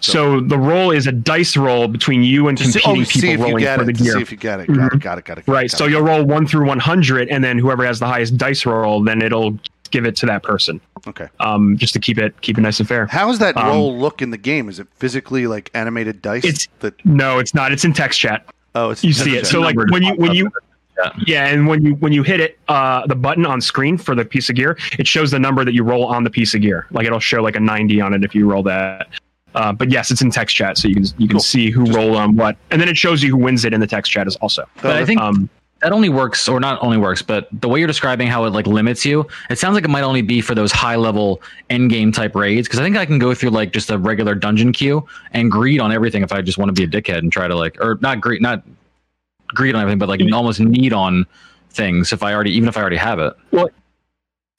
[0.00, 3.04] So the roll is a dice roll between you and to see, competing oh,
[3.36, 3.96] people rolling for the it.
[3.96, 4.12] To gear.
[4.14, 4.66] see if you get it.
[4.68, 4.78] Got it.
[4.78, 5.00] Got it.
[5.00, 5.24] Got it.
[5.24, 5.70] got it, Right.
[5.70, 9.02] got So you'll roll one through 100, and then whoever has the highest dice roll,
[9.02, 9.58] then it'll
[9.90, 10.80] give it to that person.
[11.06, 11.26] Okay.
[11.40, 13.06] Um, just to keep it keep it nice and fair.
[13.06, 14.68] How does that Um, roll look in the game?
[14.68, 16.44] Is it physically like animated dice?
[16.44, 17.72] It's- that No, it's not.
[17.72, 18.44] It's in text chat.
[18.74, 19.46] oh, it's You see it.
[19.46, 20.50] So like when you when you
[20.98, 21.12] Yeah.
[21.26, 24.24] yeah, and when you when you hit it, uh, the button on screen for the
[24.24, 26.86] piece of gear, it shows the number that you roll on the piece of gear.
[26.90, 29.06] Like it'll show like a 90 on it if you roll that.
[29.54, 31.40] Uh, but yes, it's in text chat, so you can you can Cool.
[31.40, 33.86] see who rolled on what, and then it shows you who wins it in the
[33.86, 34.64] text chat as also.
[34.82, 35.48] But I think Um,
[35.80, 38.66] that only works, or not only works, but the way you're describing how it like
[38.66, 42.10] limits you, it sounds like it might only be for those high level end game
[42.10, 42.66] type raids.
[42.66, 45.80] Because I think I can go through like just a regular dungeon queue and greed
[45.80, 47.96] on everything if I just want to be a dickhead and try to like, or
[48.00, 48.64] not greed, not
[49.48, 51.26] greed on everything, but like almost need on
[51.70, 53.34] things if I already, even if I already have it.
[53.50, 53.68] Well,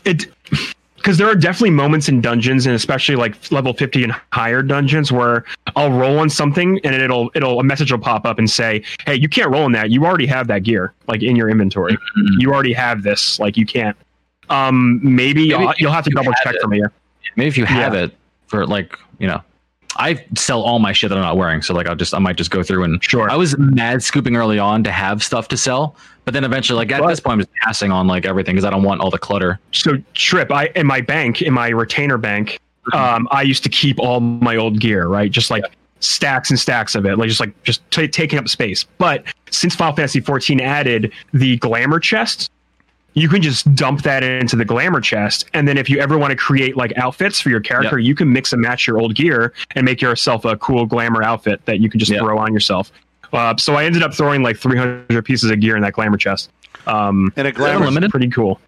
[0.06, 0.26] it
[0.96, 5.12] because there are definitely moments in dungeons and especially like level 50 and higher dungeons
[5.14, 5.46] where
[5.78, 9.16] I'll roll on something and it'll it'll a message will pop up and say, "Hey,
[9.16, 9.92] you can't roll on that.
[9.92, 11.98] You already have that gear like in your inventory.
[12.38, 13.40] You already have this.
[13.40, 13.96] Like you can't."
[14.50, 16.62] Um, maybe, Maybe you'll, you'll have to double check it.
[16.62, 16.82] for me.
[17.36, 18.06] Maybe if you have Yeah.
[18.06, 18.12] it
[18.48, 19.42] for like, you know,
[19.98, 21.62] I sell all my shit that I'm not wearing.
[21.62, 23.30] So like, I'll just, I might just go through and Sure.
[23.30, 26.92] I was mad scooping early on to have stuff to sell, but then eventually, like
[26.92, 29.10] at But- this point, I'm just passing on like everything because I don't want all
[29.10, 29.60] the clutter.
[29.72, 32.60] so trip i in my bank in my retainer bank
[32.94, 35.64] um i used to keep all my old gear right just like
[36.00, 39.76] stacks and stacks of it like just like just t- taking up space but since
[39.76, 42.50] final fantasy 14 added the glamour chest
[43.14, 46.32] you can just dump that into the glamour chest and then if you ever want
[46.32, 49.54] to create like outfits for your character you can mix and match your old gear
[49.76, 52.20] and make yourself a cool glamour outfit that you can just Yeah.
[52.20, 52.92] throw on yourself
[53.34, 56.50] uh, so i ended up throwing like 300 pieces of gear in that glamour chest
[56.88, 57.80] um and a Is glamour.
[57.80, 58.12] unlimited?
[58.12, 58.60] pretty cool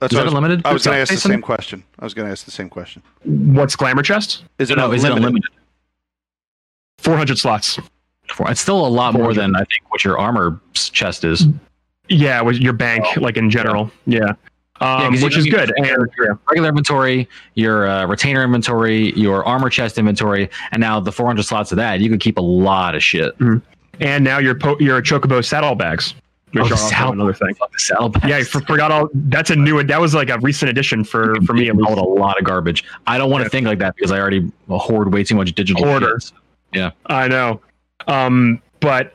[0.00, 0.64] That's Is that I was, unlimited?
[0.66, 1.82] I was going to ask the same question.
[1.98, 3.02] I was going to ask the same question.
[3.24, 5.50] what's glamour chest Is it No, is it unlimited?
[6.98, 7.78] 400 slots.
[8.40, 11.46] It's still a lot more than I think what your armor chest is.
[12.08, 13.90] Yeah, with your bank, Oh, like in general.
[14.06, 14.32] Yeah.
[14.80, 15.72] Um, 'cause you- which is good.
[15.82, 15.94] Yeah.
[16.50, 21.72] Regular inventory, your uh, retainer inventory, your armor chest inventory, and now the 400 slots
[21.72, 23.34] of that, you can keep a lot of shit.
[24.00, 26.14] and now your po- your chocobo saddlebags,
[26.52, 27.54] which Oh, are saddle- another thing.
[27.78, 28.26] Saddlebags.
[28.28, 29.08] Yeah, I for, forgot all.
[29.14, 29.82] That's a new.
[29.82, 31.68] That was like a recent addition for for me.
[31.70, 31.98] Called least.
[32.00, 32.84] a lot of garbage.
[33.06, 33.48] I don't want to Yeah.
[33.48, 35.82] think like that because I already hoard way too much digital.
[35.86, 36.20] Hoarder.
[36.74, 36.92] shit.
[37.06, 37.62] I know.
[38.06, 39.14] Um, but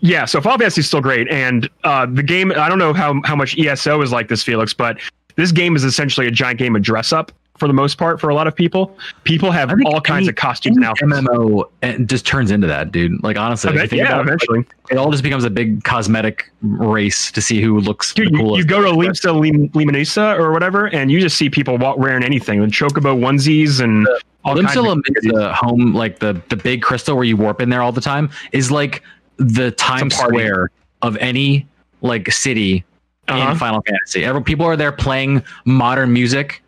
[0.00, 2.52] yeah, so Final Fantasy is still great, and uh, the game.
[2.52, 4.98] I don't know how how much ESO is like this, Felix, but
[5.36, 8.28] this game is essentially a giant game of dress up for the most part for
[8.28, 8.96] a lot of people.
[9.24, 10.92] People have all kinds of costumes now.
[10.94, 13.22] MMO it just turns into that, dude.
[13.22, 14.64] Like honestly, think yeah, about it, eventually.
[14.90, 18.38] it all just becomes a big cosmetic race to see who looks Dude, the you,
[18.38, 18.58] coolest.
[18.58, 22.70] you go to Limonisa or whatever, and you just see people walk wearing anything, with
[22.70, 24.06] chocobo onesies and
[24.44, 25.02] all kinds Limsa.
[25.02, 28.30] Limsa home, like the the big crystal where you warp in there all the time,
[28.52, 29.02] is like
[29.36, 30.14] the Times.
[30.16, 30.70] Square
[31.02, 31.66] of any
[32.00, 32.84] like city
[33.28, 33.50] Uh-huh.
[33.52, 34.24] in Final Fantasy.
[34.24, 36.62] Every, people are there playing modern music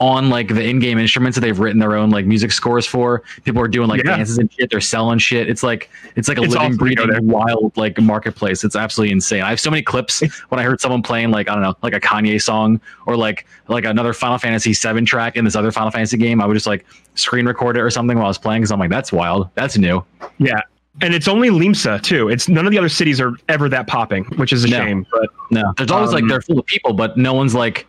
[0.00, 3.22] on like the in-game instruments that they've written their own like music scores for.
[3.44, 4.16] People are doing like Yeah.
[4.16, 4.70] dances and shit.
[4.70, 5.46] They're selling shit.
[5.48, 7.20] It's like it's like a It's living, breathing, there.
[7.20, 8.64] wild like marketplace.
[8.64, 9.42] It's absolutely insane.
[9.42, 11.92] I have so many clips when I heard someone playing like I don't know, like
[11.94, 15.90] a Kanye song or like like another Final Fantasy VII track in this other Final
[15.90, 16.40] Fantasy game.
[16.40, 18.78] I would just like screen record it or something while I was playing because I'm
[18.80, 19.50] like, that's wild.
[19.54, 20.02] That's new.
[20.38, 20.60] Yeah.
[21.02, 22.28] And it's only Limsa too.
[22.28, 24.76] It's none of the other cities are ever that popping, which is a No.
[24.78, 25.06] shame.
[25.10, 27.86] But No, there's always like Um, they're full of people, but no one's like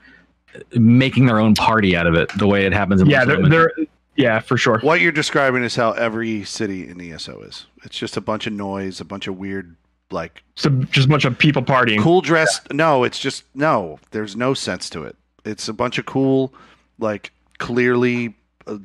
[0.75, 3.01] making their own party out of it the way it happens.
[3.01, 3.71] In yeah, they're, they're
[4.15, 4.79] yeah for sure.
[4.79, 7.65] What you're describing is how every city in ESO is.
[7.83, 9.75] It's just a bunch of noise, a bunch of weird,
[10.11, 11.99] like So just a bunch of people partying.
[12.01, 12.71] cool dressed.
[12.73, 13.99] No, it's just no.
[14.11, 15.15] There's no sense to it.
[15.43, 16.53] It's a bunch of cool,
[16.99, 18.35] like clearly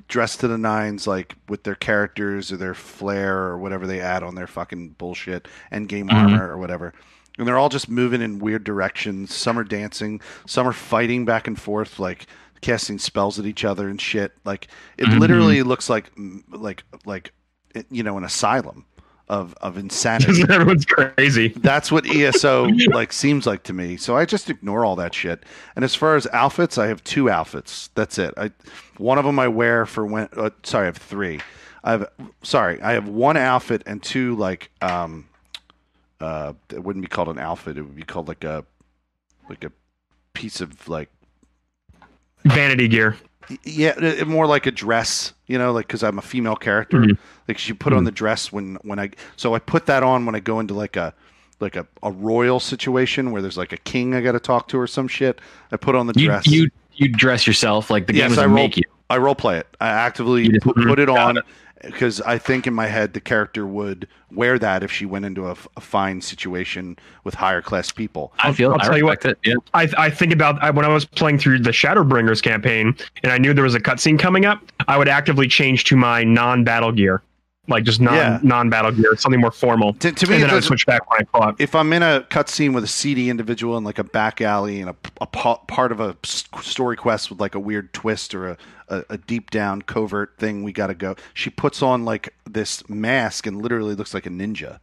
[0.08, 4.22] dressed to the nines, like with their characters or their flair or whatever they add
[4.22, 6.14] on their fucking bullshit and game Mhm.
[6.14, 6.92] armor or whatever.
[7.38, 9.34] And they're all just moving in weird directions.
[9.34, 12.26] Some are dancing, some are fighting back and forth, like
[12.62, 14.32] casting spells at each other and shit.
[14.44, 15.20] Like it Mhm.
[15.20, 16.10] literally looks like
[16.50, 17.32] like like
[17.90, 18.86] you know an asylum
[19.28, 21.48] of of insanity Everyone's crazy.
[21.48, 23.96] that's what ESO like seems like to me.
[23.96, 25.44] So I just ignore all that shit.
[25.74, 27.90] And as far as outfits, I have two outfits.
[27.94, 28.34] That's it.
[28.36, 28.52] I
[28.98, 30.28] one of them I wear for when.
[30.36, 31.40] Uh, sorry, I have three.
[31.84, 32.08] I have
[32.42, 35.28] sorry, I have one outfit and two like um
[36.20, 37.76] uh it wouldn't be called an outfit.
[37.78, 38.64] It would be called like a
[39.48, 39.72] like a
[40.34, 41.10] piece of like
[42.44, 43.16] Vanity gear.
[43.64, 46.98] Yeah, more like a dress, you know, like because I'm a female character.
[46.98, 47.18] Mhm.
[47.48, 50.34] Like you put on the dress when when I so I put that on when
[50.34, 51.14] I go into like a
[51.60, 54.78] like a, a royal situation where there's like a king I got to talk to
[54.78, 55.40] or some shit.
[55.72, 56.46] I put on the you, dress.
[56.46, 58.82] you you dress yourself like the game doesn't I make you.
[59.10, 59.66] I role play it.
[59.80, 61.38] I actively just- put, put it on
[61.84, 65.46] because I think in my head the character would wear that if she went into
[65.46, 68.32] a fine situation with higher class people.
[68.40, 68.72] I feel.
[68.72, 69.24] I'll I tell you what.
[69.24, 69.38] it.
[69.44, 69.54] Yeah.
[69.74, 73.38] I, I think about I, when I was playing through the Shadowbringers campaign and I
[73.38, 77.22] knew there was a cutscene coming up, I would actively change to my non-battle gear,
[77.68, 78.38] like just non Yeah.
[78.42, 79.94] non-battle gear, something more formal.
[79.94, 81.60] To, to me, and then I would switch back when I fought.
[81.60, 84.90] if I'm in a cutscene with a seedy individual in like a back alley and
[84.90, 88.56] a, a part of a story quest with like a weird twist or a,
[88.88, 91.16] a, a deep down covert thing, we got to go.
[91.34, 94.78] She puts on like this mask and literally looks like a ninja.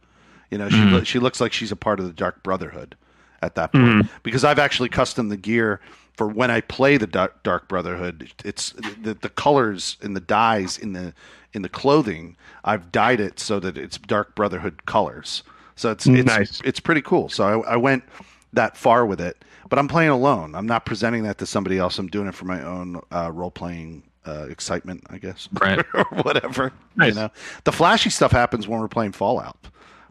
[0.50, 0.92] You know, she hmm.
[0.92, 2.96] lo- she looks like she's a part of the Dark Brotherhood
[3.44, 5.80] at that point because I've actually custom the gear
[6.16, 8.30] for when I play the Dark, Dark Brotherhood.
[8.44, 11.12] It's the, the colors and the dyes in the
[11.52, 12.36] in the clothing.
[12.64, 15.42] I've dyed it so that it's Dark Brotherhood colors.
[15.76, 16.60] So it's it's Nice.
[16.64, 17.28] it's pretty cool.
[17.28, 18.04] So I, I went
[18.52, 20.54] that far with it, but I'm playing alone.
[20.54, 21.98] I'm not presenting that to somebody else.
[21.98, 25.84] I'm doing it for my own uh, role playing uh, excitement, I guess, Right.
[25.94, 26.72] or whatever.
[26.96, 27.14] Nice.
[27.14, 27.30] You know,
[27.64, 29.56] the flashy stuff happens when we're playing Fallout.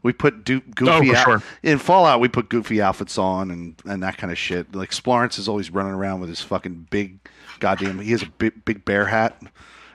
[0.03, 1.43] We put do- goofy Oh, out- sure.
[1.63, 2.19] in Fallout.
[2.19, 4.75] We put goofy outfits on and, and that kind of shit.
[4.75, 7.19] Like Splorence is always running around with his fucking big,
[7.59, 7.99] goddamn.
[7.99, 9.41] He has a big big bear hat,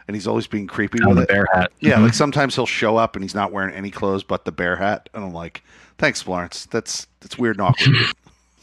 [0.06, 1.28] and he's always being creepy Oh, with the it.
[1.28, 1.72] bear hat.
[1.80, 2.12] Yeah, like mm-hmm.
[2.14, 5.22] sometimes he'll show up and he's not wearing any clothes but the bear hat, and
[5.24, 5.62] I'm like,
[5.98, 6.66] thanks, Florence.
[6.66, 7.94] That's that's weird and awkward.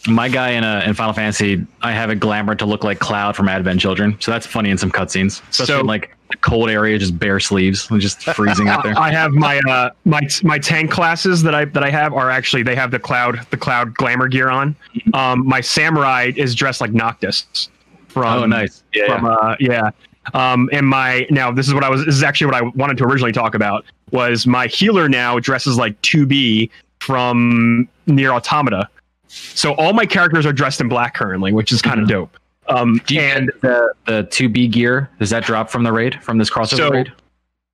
[0.08, 3.36] My guy in uh, in Final Fantasy, I have it glamored to look like Cloud
[3.36, 6.70] from Advent Children, so that's funny in some cutscenes, especially So- in like the cold
[6.70, 8.94] area, just bare sleeves, and just freezing out there.
[8.98, 12.64] I have my uh my my tank classes that I that I have are actually
[12.64, 14.76] they have the cloud the cloud glamour gear on.
[15.14, 17.70] Um, my samurai is dressed like Noctis
[18.08, 18.84] from oh, nice.
[18.94, 19.08] Yeah.
[19.08, 19.92] from uh yeah.
[20.34, 22.98] Um, and my now this is what I was this is actually what I wanted
[22.98, 28.90] to originally talk about was my healer now dresses like 2B from NieR Automata.
[29.36, 32.38] So all my characters are dressed in black currently, which is kind of dope.
[32.68, 35.10] Um, Do and the the two B gear?
[35.20, 37.12] Does that drop from the raid from this crossover So- raid?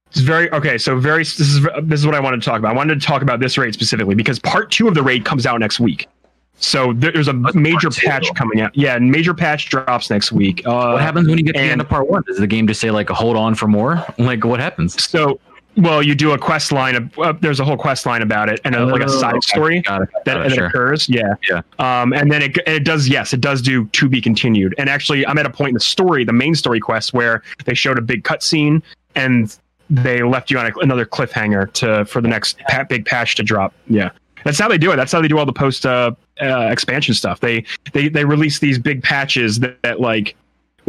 [0.10, 0.78] It's very okay.
[0.78, 2.72] So very this is this is what I wanted to talk about.
[2.72, 5.46] I wanted to talk about this raid specifically because part two of the raid comes
[5.46, 6.10] out next week.
[6.58, 8.08] So there's a That's major part two.
[8.08, 8.76] patch coming out.
[8.76, 10.64] Yeah, major patch drops next week.
[10.66, 12.24] Uh, What happens when you get to the end of part one?
[12.28, 14.06] Does the game just say like hold on for more?
[14.18, 15.02] Like what happens?
[15.02, 15.40] So
[15.78, 17.12] well, you do a quest line.
[17.18, 19.40] Uh, there's a whole quest line about it and a, like a Oh, side okay.
[19.48, 20.10] story Got it.
[20.26, 20.66] that, Got that sure.
[20.68, 21.08] occurs.
[21.10, 21.36] Yeah.
[21.50, 21.62] Yeah.
[21.80, 24.76] Um, and then it, it does, yes, it does do to be continued.
[24.78, 27.74] And actually, I'm at a point in the story, the main story quest, where they
[27.74, 28.82] showed a big cutscene
[29.16, 29.58] and
[29.90, 33.44] they left you on a, another cliffhanger to for the next pa- big patch to
[33.44, 33.74] drop.
[33.88, 34.12] Yeah.
[34.44, 34.96] That's how they do it.
[34.96, 37.40] That's how they do all the post uh, uh, expansion stuff.
[37.42, 40.36] They they they release these big patches that, that like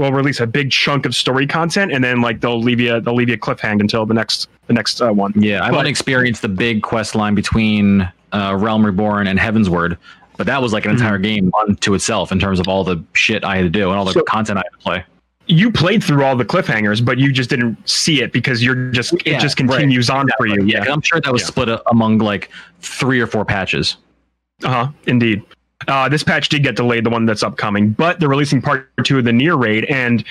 [0.02, 3.14] will release a big chunk of story content, and then like they'll leave you they'll
[3.14, 5.32] leave you cliffhanged until the next the next uh, one.
[5.36, 9.96] Yeah, I've But- only experienced the big quest line between uh, Realm Reborn and Heavensward,
[10.36, 13.44] but that was like an entire game unto itself in terms of all the shit
[13.44, 15.04] I had to do and all the So- content I had to play.
[15.46, 19.12] you played through all the cliffhangers, but you just didn't see it because you're just
[19.26, 19.68] Yeah, it just right.
[19.68, 20.64] continues on for you.
[20.64, 21.46] Yeah, I'm sure that was Yeah.
[21.48, 22.50] split a- among like
[22.80, 23.96] three or four patches.
[24.64, 24.88] Uh huh.
[25.06, 25.42] Indeed.
[25.88, 29.18] Uh, this patch did get delayed, the one that's upcoming, but they're releasing part two
[29.18, 30.24] of the NieR raid, and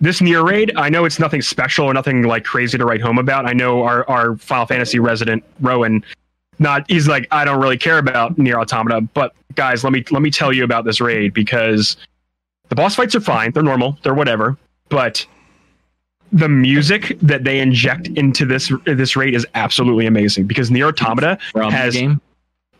[0.00, 3.18] this NieR raid, I know it's nothing special or nothing like crazy to write home
[3.18, 3.46] about.
[3.46, 6.04] I know our, our Final Fantasy resident Rowan,
[6.58, 10.20] not he's like I don't really care about NieR Automata, but guys, let me let
[10.20, 11.96] me tell you about this raid because
[12.68, 14.56] the boss fights are fine, they're normal, they're whatever,
[14.88, 15.24] but
[16.32, 21.38] the music that they inject into this this raid is absolutely amazing because NieR Automata
[21.52, 22.20] From has game.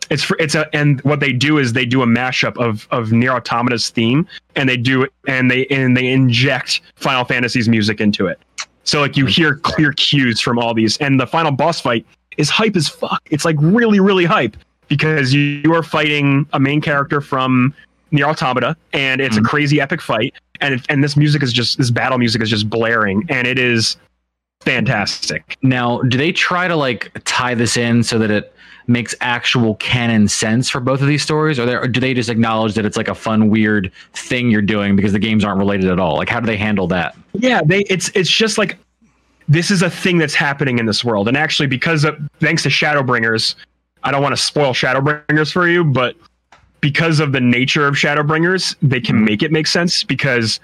[0.09, 3.11] It's for, it's a and what they do is they do a mashup of of
[3.11, 8.01] Nier Automata's theme and they do it and they and they inject Final Fantasy's music
[8.01, 8.39] into it.
[8.83, 12.05] So like you hear clear cues from all these and the final boss fight
[12.37, 13.21] is hype as fuck.
[13.31, 14.57] It's like really really hype
[14.89, 17.73] because you, you are fighting a main character from
[18.11, 19.41] Nier Automata and it's Mhm.
[19.41, 22.49] a crazy epic fight and it, and this music is just this battle music is
[22.49, 23.95] just blaring and it is
[24.61, 25.57] fantastic.
[25.61, 28.53] Now, do they try to like tie this in so that it
[28.87, 32.75] makes actual canon sense for both of these stories, or, or do they just acknowledge
[32.75, 35.99] that it's like a fun, weird thing you're doing because the games aren't related at
[35.99, 36.17] all?
[36.17, 37.15] Like, how do they handle that?
[37.33, 38.77] Yeah, they it's it's just like
[39.47, 42.69] this is a thing that's happening in this world, and actually, because of thanks to
[42.69, 43.55] Shadowbringers,
[44.03, 46.15] I don't want to spoil Shadowbringers for you, but
[46.81, 49.25] because of the nature of Shadowbringers, they can mm-hmm.
[49.25, 50.59] make it make sense because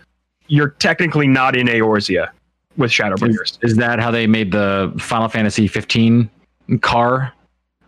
[0.47, 2.29] you're technically not in Eorzea
[2.75, 3.57] with Shadowbringers.
[3.63, 6.29] Is, is that how they made the Final Fantasy 15
[6.81, 7.33] car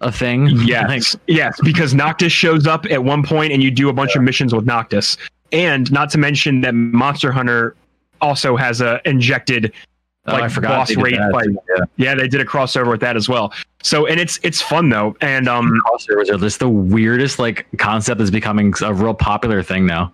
[0.02, 0.48] a thing?
[0.66, 4.22] Yes, yes, because Noctis shows up at one point, and you do a bunch of
[4.22, 5.18] missions with Noctis,
[5.52, 7.76] and not to mention that Monster Hunter
[8.22, 9.74] also has a injected
[10.28, 11.48] Oh, like I forgot boss raid fight.
[11.50, 11.86] Yeah.
[11.98, 13.52] Yeah, they did a crossover with that as well.
[13.82, 18.22] So, and it's it's fun though, and um, Crossovers are just the weirdest like concept
[18.22, 20.14] is becoming a real popular thing now.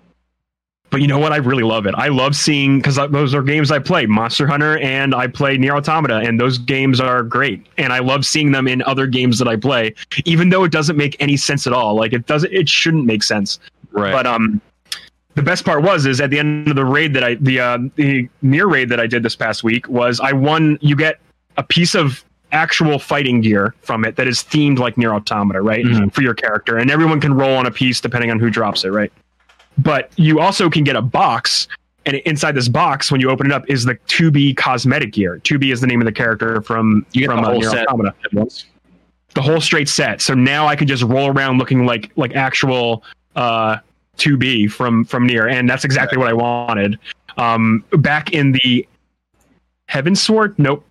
[0.89, 1.33] But you know what?
[1.33, 1.93] I really love it.
[1.95, 5.75] I love seeing because those are games I play, Monster Hunter, and I play Nier
[5.75, 7.65] Automata, and those games are great.
[7.77, 10.95] And I love seeing them in other games that I play, even though it doesn't
[10.95, 11.95] make any sense at all.
[11.95, 13.59] Like it doesn't, it shouldn't make sense.
[13.91, 14.13] Right.
[14.13, 14.61] But um,
[15.35, 17.77] the best part was is at the end of the raid that I the uh,
[17.95, 20.77] the NieR raid that I did this past week was I won.
[20.81, 21.19] You get
[21.57, 22.23] a piece of
[22.53, 26.13] actual fighting gear from it that is themed like NieR Automata, right, Mhm.
[26.13, 28.89] for your character, and everyone can roll on a piece depending on who drops it,
[28.89, 29.11] right.
[29.77, 31.67] But you also can get a box.
[32.05, 35.39] And inside this box, when you open it up, is the 2B cosmetic gear.
[35.43, 37.87] 2B is the name of the character from, You from the uh, whole Nier set.
[37.87, 38.13] Automata
[39.37, 40.19] the whole straight set.
[40.19, 43.03] So now I can just roll around looking like like actual
[43.35, 43.77] uh
[44.17, 46.97] 2B from from NieR, and that's exactly what I wanted.
[47.37, 48.87] Um, back in the
[49.89, 50.83] Heavensward, nope.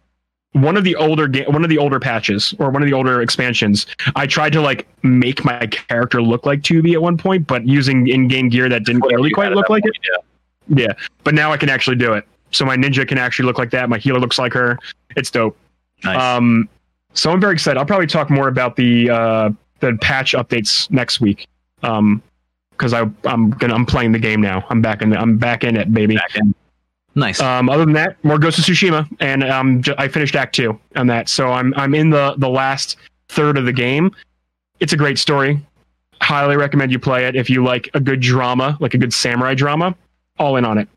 [0.57, 3.21] One of the older ga- one of the older patches or one of the older
[3.21, 7.67] expansions, I tried to like make my character look like 2B at one point, but
[7.67, 10.25] using in-game gear that didn't really quite look like point, it.
[10.69, 10.95] Yeah,
[11.25, 12.27] but now I can actually do it.
[12.53, 13.89] So my ninja can actually look like that.
[13.89, 14.79] My healer looks like her.
[15.17, 15.57] It's dope.
[16.05, 16.21] Nice.
[16.21, 16.69] Um,
[17.13, 17.79] so I'm very excited.
[17.79, 19.51] I'll probably talk more about the uh,
[19.81, 21.47] the patch updates next week.
[21.83, 22.23] Um,
[22.71, 24.65] because I I'm gonna I'm playing the game now.
[24.69, 26.17] I'm back in the, I'm back in it, baby.
[26.17, 26.55] Back in.
[27.17, 27.41] Nice.
[27.41, 30.79] Um, other than that, more Ghost of Tsushima, and um, j- I finished Act Two
[30.97, 31.31] on that.
[31.31, 32.97] So I'm I'm in the the last
[33.31, 34.15] third of the game.
[34.81, 35.59] It's a great story.
[36.21, 39.55] Highly recommend you play it if you like a good drama, like a good samurai
[39.55, 39.97] drama.
[40.39, 40.89] All in on it.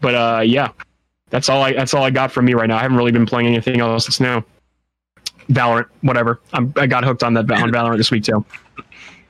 [0.00, 0.70] But uh, yeah,
[1.28, 2.78] that's all I that's all I got from me right now.
[2.78, 4.42] I haven't really been playing anything else that's new.
[5.50, 6.40] Valorant, whatever.
[6.54, 8.42] I'm, I got hooked on that on Valorant this week too.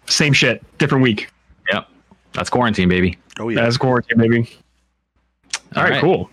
[0.06, 1.28] Same shit, different week.
[1.72, 1.88] Yep,
[2.32, 3.18] that's quarantine, baby.
[3.40, 3.62] Oh yeah.
[3.62, 4.48] That's quarantine, baby.
[5.74, 6.00] All right, right.
[6.00, 6.30] cool.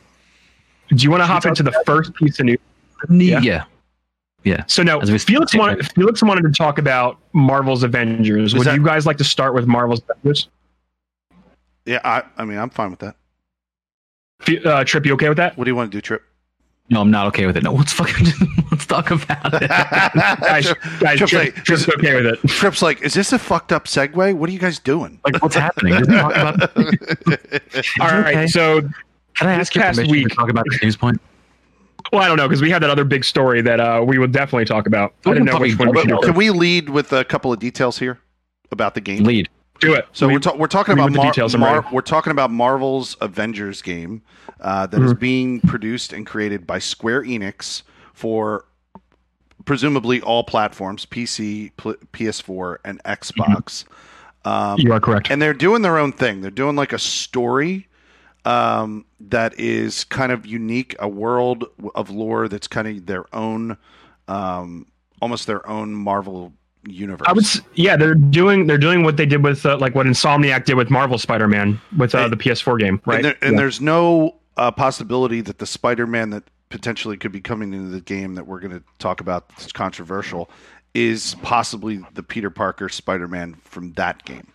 [0.89, 2.59] Do you want to hop into the first piece of news?
[3.09, 3.65] Yeah.
[4.43, 4.63] Yeah.
[4.67, 8.51] So now As we- Felix wanted Felix wanted to talk about Marvel's Avengers.
[8.53, 10.49] Is Would that- you guys like to start with Marvel's Avengers?
[11.85, 13.15] Yeah, I, I mean, I'm fine with that.
[14.65, 15.57] Uh, Trip, you okay with that?
[15.57, 16.21] What do you want to do, Trip?
[16.89, 17.63] No, I'm not okay with it.
[17.63, 18.27] No, let's fucking
[18.71, 19.69] let's talk about it.
[20.41, 22.39] Guys, Trip- guys, Trip's Trip, like, Trip's okay with it.
[22.49, 24.33] Trip's like, is this a fucked up segue?
[24.35, 25.19] What are you guys doing?
[25.25, 25.93] Like, what's happening?
[26.03, 26.77] Talk about.
[28.01, 28.35] All right.
[28.35, 28.47] Okay.
[28.47, 28.81] So,
[29.35, 31.19] Can I This ask your past permission week- to talk about this news point?
[32.11, 34.31] well, I don't know because we had that other big story that uh, we would
[34.31, 35.13] definitely talk about.
[35.25, 36.19] I didn't can know which one we should do.
[36.21, 38.19] Can we lead with a couple of details here
[38.71, 39.23] about the game?
[39.23, 39.49] Lead.
[39.79, 40.07] do it.
[40.13, 42.51] So We- we, are ta- we're talking about the Mar- details, Mar- we're talking about
[42.51, 44.21] Marvel's Avengers game
[44.61, 45.19] uh, that is Mhm.
[45.19, 47.81] being produced and created by Square Enix
[48.13, 48.63] for
[49.65, 53.83] presumably all platforms: PC, pl- PS4, and Xbox.
[54.45, 55.29] Um, you are correct.
[55.31, 56.39] and they're doing their own thing.
[56.41, 57.87] They're doing like a story
[58.45, 61.65] um, that is kind of unique, a world
[61.95, 63.77] of lore that's kind of their own,
[64.27, 64.87] um,
[65.21, 66.53] almost their own Marvel
[66.85, 67.25] universe.
[67.27, 70.65] I would, yeah, they're doing they're doing what they did with uh, like what Insomniac
[70.65, 73.17] did with Marvel Spider-Man with uh, the PS4 game, right?
[73.17, 73.59] And, there, and Yeah.
[73.59, 78.35] there's no uh, possibility that the Spider-Man that potentially could be coming into the game
[78.35, 80.49] that we're going to talk about that's controversial
[80.93, 84.47] is possibly the Peter Parker Spider-Man from that game.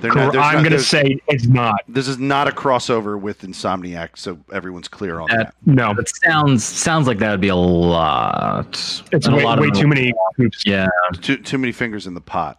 [0.00, 1.80] They're Cor- not, there's I'm gonna say it's not.
[1.88, 5.54] this is not a crossover with Insomniac, so everyone's clear on That- that.
[5.64, 8.68] No, It sounds sounds like that would be a lot.
[9.12, 10.64] it's And a way, lot of way too many hoops.
[10.66, 10.88] Yeah,
[11.22, 12.58] Too too many fingers in the pot.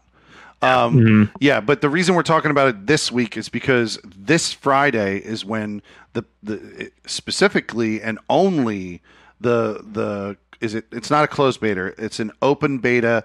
[0.64, 1.30] Um, Mhm.
[1.40, 5.46] Yeah, but the reason we're talking about it this week is because this Friday is
[5.46, 5.84] when
[6.14, 9.02] the the specifically and only
[9.40, 13.24] the the is it it's not a closed beta, it's an open beta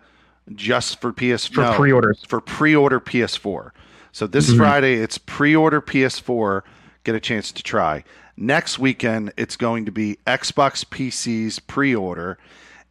[0.55, 2.23] just for PS For no, pre-orders.
[2.29, 3.71] for pre-order PS4.
[4.13, 4.59] So this Mm-hmm.
[4.59, 6.63] Friday it's pre-order PS4,
[7.05, 8.05] get a chance to try.
[8.37, 12.39] Next weekend it's going to be Xbox PC's pre-order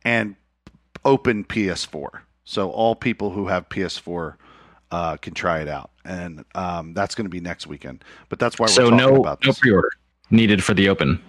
[0.03, 0.36] and
[1.05, 2.07] open PS4.
[2.43, 4.36] So all people who have PS4
[4.91, 8.03] uh, can try it out, and um, that's going to be next weekend.
[8.28, 9.59] But that's why we're so talking no about no this.
[9.59, 9.89] pre-order
[10.32, 11.22] needed for the open.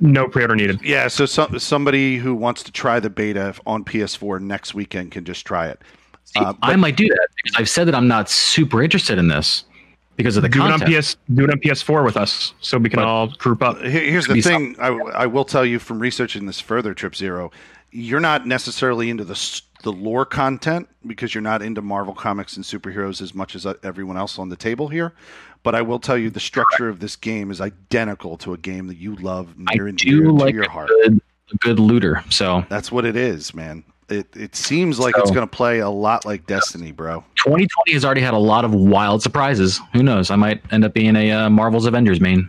[0.00, 0.80] No pre-order needed.
[0.82, 5.24] yeah, so some, somebody who wants to try the beta on PS4 next weekend can
[5.24, 5.80] just try it.
[6.26, 9.16] See, Uh, but- I might do that because I've said that I'm not super interested
[9.18, 9.64] in this
[10.16, 11.04] because of the do it on content.
[11.04, 11.16] PS.
[11.34, 13.80] Do it on PS4 with us, so we can But- all group up.
[13.80, 17.50] Here's the thing: I, I will tell you from researching this further, Trip Zero,
[17.92, 22.56] you're not necessarily into the s- the lore content because you're not into Marvel comics
[22.56, 25.12] and superheroes as much as uh, everyone else on the table here.
[25.62, 28.86] But I will tell you the structure of this game is identical to a game
[28.88, 30.88] that you love I near and dear do to your a heart.
[30.88, 31.20] good,
[31.52, 32.24] a good looter.
[32.30, 33.84] So That's what it is, man.
[34.08, 37.24] It it seems like it's going to play a lot like Destiny, bro.
[37.38, 39.80] 2020 has already had a lot of wild surprises.
[39.94, 40.30] Who knows?
[40.30, 42.48] I might end up being a uh, Marvel's Avengers main.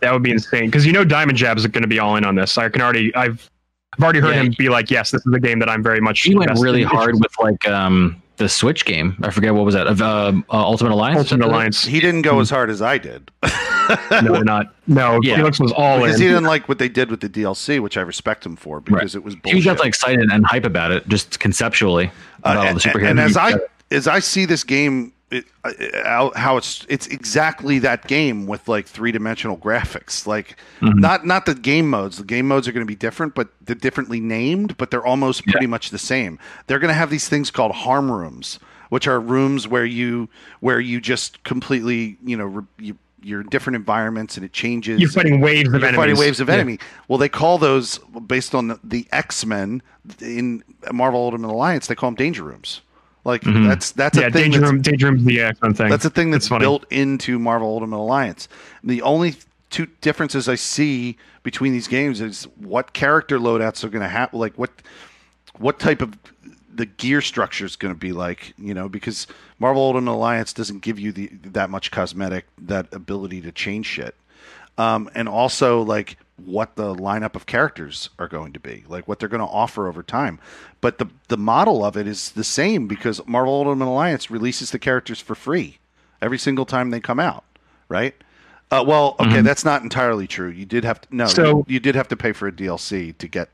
[0.00, 2.24] That would be insane because you know Diamond Jab's are going to be all in
[2.24, 2.58] on this.
[2.58, 3.14] I can already.
[3.14, 3.48] I've.
[3.96, 4.42] I've already heard Yeah.
[4.42, 6.82] him be like, "Yes, this is a game that I'm very much." He went really
[6.82, 9.16] hard with like um, the Switch game.
[9.22, 9.86] I forget what was that.
[9.86, 11.18] Uh, uh, Ultimate Alliance.
[11.18, 11.84] Ultimate Alliance.
[11.84, 13.30] He didn't go as hard as I did
[14.22, 14.74] No, not.
[14.86, 15.36] No, Yeah.
[15.36, 16.22] Felix was all because in.
[16.22, 19.14] he didn't like what they did with the DLC, which I respect him for because
[19.14, 19.64] it was He bullshit.
[19.64, 22.10] got like excited and hype about it, just conceptually Uh,
[22.40, 23.10] about all and, the superhero.
[23.10, 23.54] and as I
[23.90, 25.44] as I see this game, it,
[26.04, 30.26] how- it's it's exactly that game with like three dimensional graphics.
[30.26, 31.00] Like Mm-hmm.
[31.00, 32.18] not not the game modes.
[32.18, 35.44] The game modes are going to be different, but they're differently named, but they're almost
[35.46, 36.38] pretty much the same.
[36.66, 38.58] They're going to have these things called harm rooms,
[38.90, 40.28] which are rooms where you
[40.60, 45.00] where you just completely you know re, you, you're in different environments and it changes.
[45.00, 45.96] You're fighting waves of You're enemies.
[45.96, 46.54] fighting waves of Yeah.
[46.54, 46.78] enemy.
[47.08, 49.82] Well, they call those based on the, the X Men
[50.20, 50.62] in
[50.92, 51.88] Marvel Ultimate Alliance.
[51.88, 52.80] They call them danger rooms.
[53.24, 54.20] Like that's that's Mm-hmm.
[54.22, 54.50] Yeah, a thing.
[54.50, 54.82] Danger That's.
[54.82, 55.88] Danger the X thing.
[55.90, 58.48] that's a thing that's built into Marvel Ultimate Alliance.
[58.82, 59.34] The only
[59.70, 64.32] two differences I see between these games is what character loadouts are going to have.
[64.32, 64.70] Like what
[65.58, 66.16] what type of
[66.72, 68.54] the gear structure is going to be like.
[68.56, 69.26] You know, because
[69.58, 74.14] Marvel Ultimate Alliance doesn't give you the that much cosmetic that ability to change shit
[74.78, 79.18] um, and also like what the lineup of characters are going to be, like what
[79.18, 80.38] they're going to offer over time.
[80.80, 84.78] But the the model of it is the same because Marvel Ultimate Alliance releases the
[84.78, 85.78] characters for free
[86.22, 87.44] every single time they come out,
[87.88, 88.14] right?
[88.70, 90.48] Uh, well, okay, that's not entirely true.
[90.48, 93.16] You did have to no, So- you, you did have to pay for a DLC
[93.18, 93.48] to get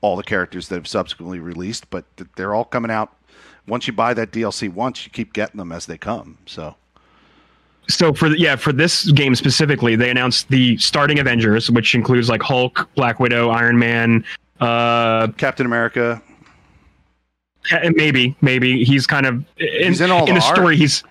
[0.00, 2.04] all the characters that have subsequently released, but
[2.36, 3.14] they're all coming out.
[3.66, 6.38] Once you buy that DLC once, you keep getting them as they come.
[6.46, 6.76] So
[7.88, 12.28] so for the, yeah for this game specifically they announced the starting avengers which includes
[12.28, 14.24] like hulk black widow iron man
[14.60, 16.20] uh Captain America,
[17.70, 21.04] and maybe maybe he's kind of in, He's in all the the story he's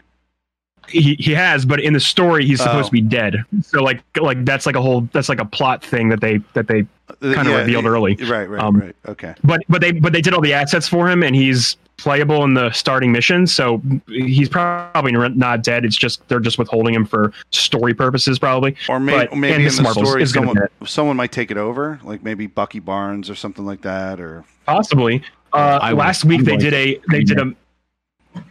[0.89, 2.89] he, he has but in the story he's supposed Oh.
[2.89, 6.09] to be dead so like like that's like a whole that's like a plot thing
[6.09, 6.81] that they that they
[7.21, 8.95] Uh, kind of yeah, revealed early Right, right, Um, right.
[9.07, 9.33] Okay.
[9.43, 12.53] but but they but they did all the assets for him and he's playable in
[12.53, 17.33] the starting mission so he's probably not dead it's just they're just withholding him for
[17.51, 20.67] story purposes probably Or maybe, But- maybe and in the Marvel's story, is gonna someone
[20.85, 25.23] someone might take it over, like maybe Bucky Barnes or something like that, or Possibly.
[25.53, 27.53] Uh, I will- last week I'm they going did a they did a.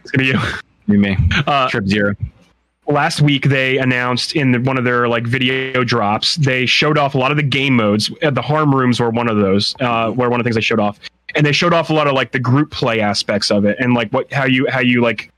[0.03, 0.39] It's gonna be you.
[0.87, 2.15] You may Uh, trip zero.
[2.87, 7.15] last week they announced in the, one of their like video drops they showed off
[7.15, 8.11] a lot of the game modes.
[8.23, 9.75] Uh, the harm rooms were one of those.
[9.79, 10.99] Uh, were one of the things they showed off,
[11.35, 13.93] and they showed off a lot of like the group play aspects of it and
[13.93, 15.31] like what how you how you like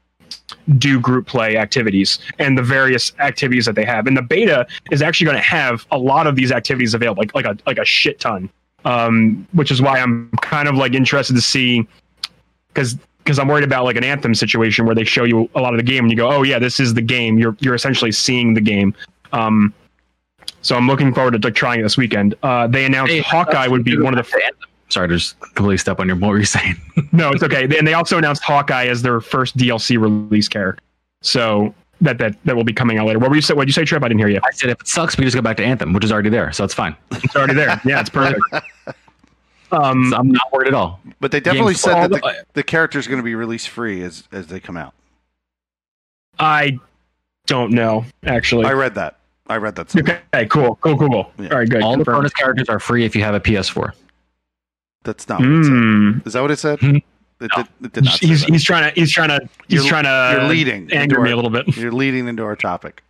[0.78, 4.08] do group play activities and the various activities that they have.
[4.08, 7.36] And the beta is actually going to have a lot of these activities available, like
[7.36, 8.50] like a like a shit ton.
[8.86, 11.86] Um, which is why I'm kind of like interested to see
[12.70, 15.74] because because I'm worried about like an anthem situation where they show you a lot
[15.74, 17.38] of the game and you go, oh yeah, this is the game.
[17.38, 18.94] You're you're essentially seeing the game.
[19.34, 19.74] Um,
[20.62, 22.36] so I'm looking forward to like, trying it this weekend.
[22.42, 24.52] Uh, they announced Hey, Hawkeye would be one of the.
[24.90, 26.76] Sorry to just completely step on your what were you saying?
[27.12, 27.64] No, it's okay.
[27.78, 30.84] And they also announced Hawkeye as their first DLC release character.
[31.22, 33.20] So that that that will be coming out later.
[33.20, 33.54] What were you say?
[33.54, 34.04] What did you say, Trip?
[34.04, 34.40] I didn't hear you.
[34.44, 36.52] I said if it sucks, we just go back to Anthem, which is already there,
[36.52, 36.96] so it's fine.
[37.12, 37.82] It's already there.
[37.86, 38.42] Yeah, it's perfect.
[39.72, 41.00] Um, So I'm not worried at all.
[41.20, 44.02] but they definitely Games- said that all the, the is going to be released free
[44.02, 44.94] as as they come out.
[46.40, 46.80] I
[47.46, 48.66] don't know actually.
[48.66, 49.18] I read that.
[49.48, 49.92] I read that.
[49.92, 50.24] somewhere.
[50.34, 51.32] okay, cool, cool, cool, cool.
[51.38, 51.50] Yeah.
[51.52, 51.82] All right, good.
[51.84, 52.18] All the confirmed.
[52.18, 53.94] bonus characters are free if you have a PS4.
[55.04, 55.40] That's not.
[55.40, 55.72] What it said.
[55.74, 56.28] Mm.
[56.28, 56.80] Is that what it said?
[56.80, 56.96] Hmm.
[57.42, 58.20] It, did, it did not.
[58.20, 58.50] He's that.
[58.50, 59.40] he's trying to he's trying to
[59.70, 61.68] he's You're- trying to you're leading anger into me our- a little bit.
[61.78, 63.02] You're leading into our topic.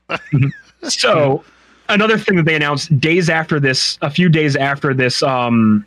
[0.84, 1.44] So
[1.90, 5.86] another thing that they announced days after this, a few days after this, um,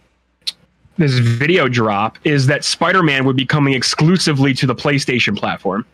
[0.98, 5.86] this video drop is that Spider-Man would be coming exclusively to the PlayStation platform.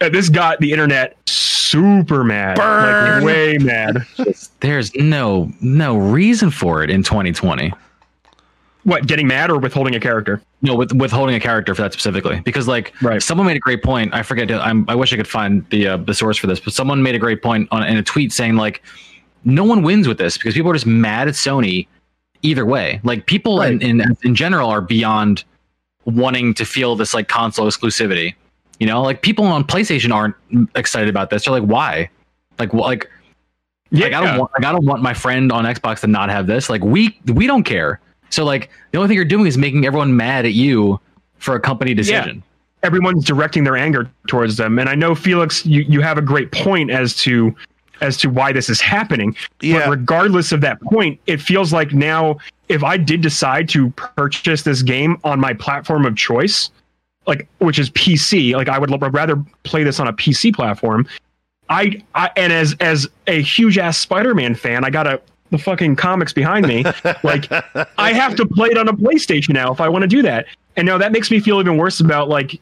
[0.00, 3.24] Uh, this got the internet super mad, Burn!
[3.24, 4.06] like way mad.
[4.60, 7.72] There's no no reason for it in 2020.
[8.84, 9.06] What?
[9.06, 10.42] Getting mad or withholding a character?
[10.60, 13.22] No, with withholding a character for that specifically, because like Right.
[13.22, 14.12] someone made a great point.
[14.12, 14.50] I forget.
[14.50, 17.14] I'm, I wish I could find the uh, the source for this, but someone made
[17.14, 18.82] a great point on in a tweet saying like,
[19.44, 21.86] no one wins with this because people are just mad at Sony
[22.42, 23.00] either way.
[23.04, 25.44] Like people in, in in general are beyond
[26.04, 28.34] wanting to feel this like console exclusivity.
[28.80, 30.34] You know, like people on PlayStation aren't
[30.74, 31.44] excited about this.
[31.44, 32.10] They're like, why?
[32.58, 33.08] Like, wh- like
[33.92, 36.30] Yeah, like I don't want like I don't want my friend on Xbox to not
[36.30, 36.68] have this.
[36.68, 38.00] Like we we don't care.
[38.32, 40.98] So like the only thing you're doing is making everyone mad at you
[41.38, 42.42] for a company decision.
[42.82, 44.78] everyone's directing their anger towards them.
[44.78, 47.54] And I know Felix, you, you have a great point as to
[48.00, 49.36] as to why this is happening.
[49.60, 49.80] Yeah.
[49.80, 54.62] But regardless of that point, it feels like now if I did decide to purchase
[54.62, 56.70] this game on my platform of choice,
[57.26, 61.06] like which is PC, like I would l- rather play this on a PC platform.
[61.68, 65.20] I, I and as as a huge ass Spider-Man fan, I got a
[65.52, 66.84] the fucking comics behind me.
[67.22, 67.46] like
[67.96, 70.46] I have to play it on a PlayStation now if I want to do that.
[70.76, 72.60] And now that makes me feel even worse about like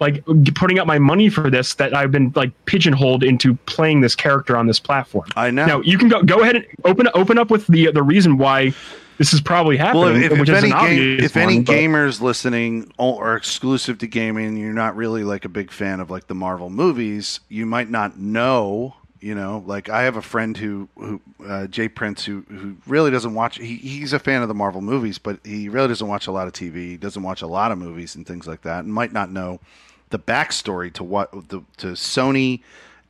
[0.00, 0.24] like
[0.54, 4.56] putting up my money for this that I've been like pigeonholed into playing this character
[4.56, 5.28] on this platform.
[5.36, 5.66] I know.
[5.66, 8.72] Now you can go go ahead and open open up with the the reason why
[9.18, 12.90] this is probably happening, well, if, if any an game, if any but- gamers listening
[12.98, 16.70] are exclusive to gaming, you're not really like a big fan of like the Marvel
[16.70, 17.40] movies.
[17.50, 18.94] You might not know.
[19.20, 23.10] You know, like I have a friend who, who uh, Jay Prince, who who really
[23.10, 23.58] doesn't watch.
[23.58, 26.46] He, he's a fan of the Marvel movies, but he really doesn't watch a lot
[26.46, 26.74] of TV.
[26.74, 29.60] He doesn't watch a lot of movies and things like that, and might not know
[30.08, 32.62] the backstory to what the to Sony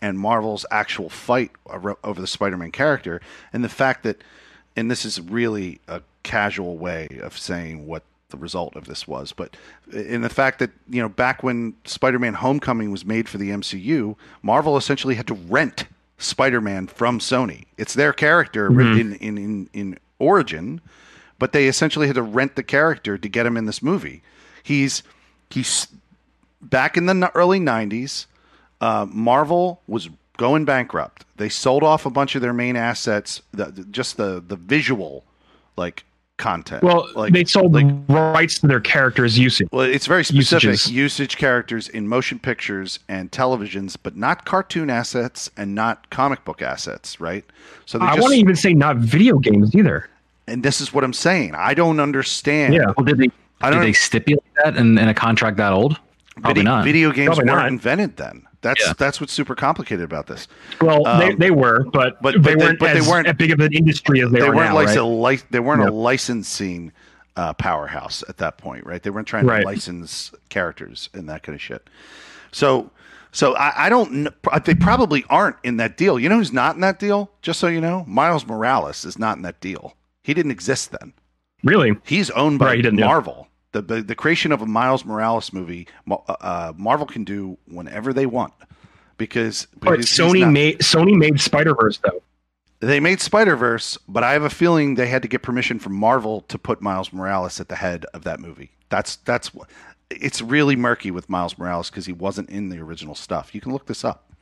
[0.02, 3.20] and Marvel's actual fight over the Spider-Man character,
[3.52, 4.22] and the fact that,
[4.74, 9.32] and this is really a casual way of saying what the result of this was,
[9.32, 9.56] but
[9.92, 14.16] in the fact that you know back when Spider-Man: Homecoming was made for the MCU,
[14.42, 15.84] Marvel essentially had to rent
[16.20, 17.64] Spider-Man from Sony.
[17.76, 20.80] It's their character in, in in in origin,
[21.38, 24.22] but they essentially had to rent the character to get him in this movie.
[24.62, 25.02] He's
[25.48, 25.88] he's
[26.62, 28.26] back in the early 90s,
[28.80, 31.24] uh, Marvel was going bankrupt.
[31.36, 35.24] They sold off a bunch of their main assets, the- just the the visual
[35.76, 36.04] like
[36.40, 36.82] content.
[36.82, 39.68] well, like they sold like rights to their characters' usage.
[39.70, 40.90] well, it's very specific Usages.
[40.90, 46.62] usage characters in motion pictures and televisions, but not cartoon assets and not comic book
[46.62, 47.44] assets, right?
[47.86, 50.08] So they I just, want to even say not video games either.
[50.48, 51.54] and this is what I'm saying.
[51.54, 52.74] I don't understand.
[52.74, 52.86] Yeah.
[52.96, 53.30] Well, did they
[53.60, 55.98] I don't- they stipulate that in, in a contract that old?
[56.42, 56.84] Probably video, not.
[56.84, 57.68] video games Probably weren't not.
[57.68, 58.46] invented then.
[58.62, 58.92] That's Yeah.
[58.98, 60.46] that's what's super complicated about this.
[60.80, 63.26] Well, they, Um, they were, but, but- they but they- weren't but they as weren't-
[63.26, 64.96] as big of an industry as they, they are weren't now, like right?
[64.98, 66.92] a li- they weren't a licensing
[67.36, 69.02] uh, powerhouse at that point, right?
[69.02, 69.60] They weren't trying Right.
[69.60, 71.88] to license characters and that kind of shit.
[72.52, 72.90] So,
[73.32, 74.10] so I, I don't.
[74.10, 76.18] kn- They probably aren't in that deal.
[76.18, 77.30] You know who's not in that deal?
[77.40, 79.94] Just so you know, Miles Morales is not in that deal.
[80.22, 81.12] He didn't exist then.
[81.62, 81.96] Really?
[82.04, 83.06] He's owned by Right, he yeah.
[83.06, 83.48] Marvel.
[83.72, 88.26] The, the the creation of a Miles Morales movie, uh, Marvel can do whenever they
[88.26, 88.52] want
[89.16, 92.20] because, But because he's Sony not- made Sony made Spider Verse though.
[92.80, 95.94] they made Spider Verse, but I have a feeling they had to get permission from
[95.94, 98.72] Marvel to put Miles Morales at the head of that movie.
[98.88, 99.68] That's that's what
[100.10, 103.54] it's really murky with Miles Morales because he wasn't in the original stuff.
[103.54, 104.32] You can look this up.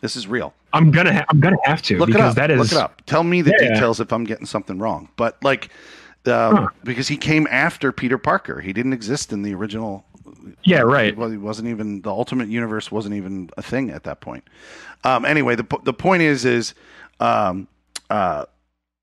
[0.00, 0.54] This is real.
[0.72, 2.36] I'm gonna ha- I'm gonna have to Look it up.
[2.36, 3.02] that is look it up.
[3.06, 3.70] Tell me the yeah.
[3.74, 5.08] details if I'm getting something wrong.
[5.16, 5.70] But like,
[6.28, 6.68] um, Huh.
[6.84, 10.04] because he came after Peter Parker, he didn't exist in the original
[10.64, 11.16] yeah right.
[11.16, 14.44] well, he wasn't even the Ultimate Universe wasn't even a thing at that point.
[15.04, 16.74] Um, anyway, the the point is is
[17.20, 17.68] um,
[18.10, 18.46] uh,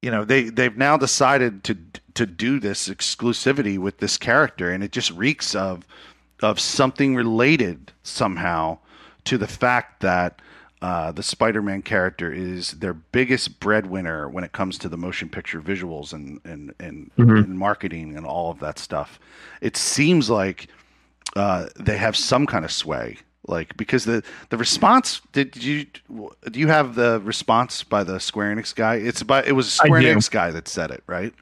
[0.01, 1.78] you know they they've now decided to
[2.15, 5.86] to do this exclusivity with this character, and it just reeks of
[6.41, 8.78] of something related somehow
[9.26, 10.41] to the fact that.
[10.84, 15.61] Uh, the Spider-Man character is their biggest breadwinner when it comes to the motion picture
[15.61, 17.45] visuals and and and, Mhm.
[17.45, 19.17] and marketing and all of that stuff.
[19.61, 20.67] It seems like
[21.38, 23.17] uh, they have some kind of sway
[23.47, 25.86] like because the the response did you
[26.51, 28.95] do you have the response by the square enix guy?
[28.95, 31.34] It's by it was a I square enix guy that said it right?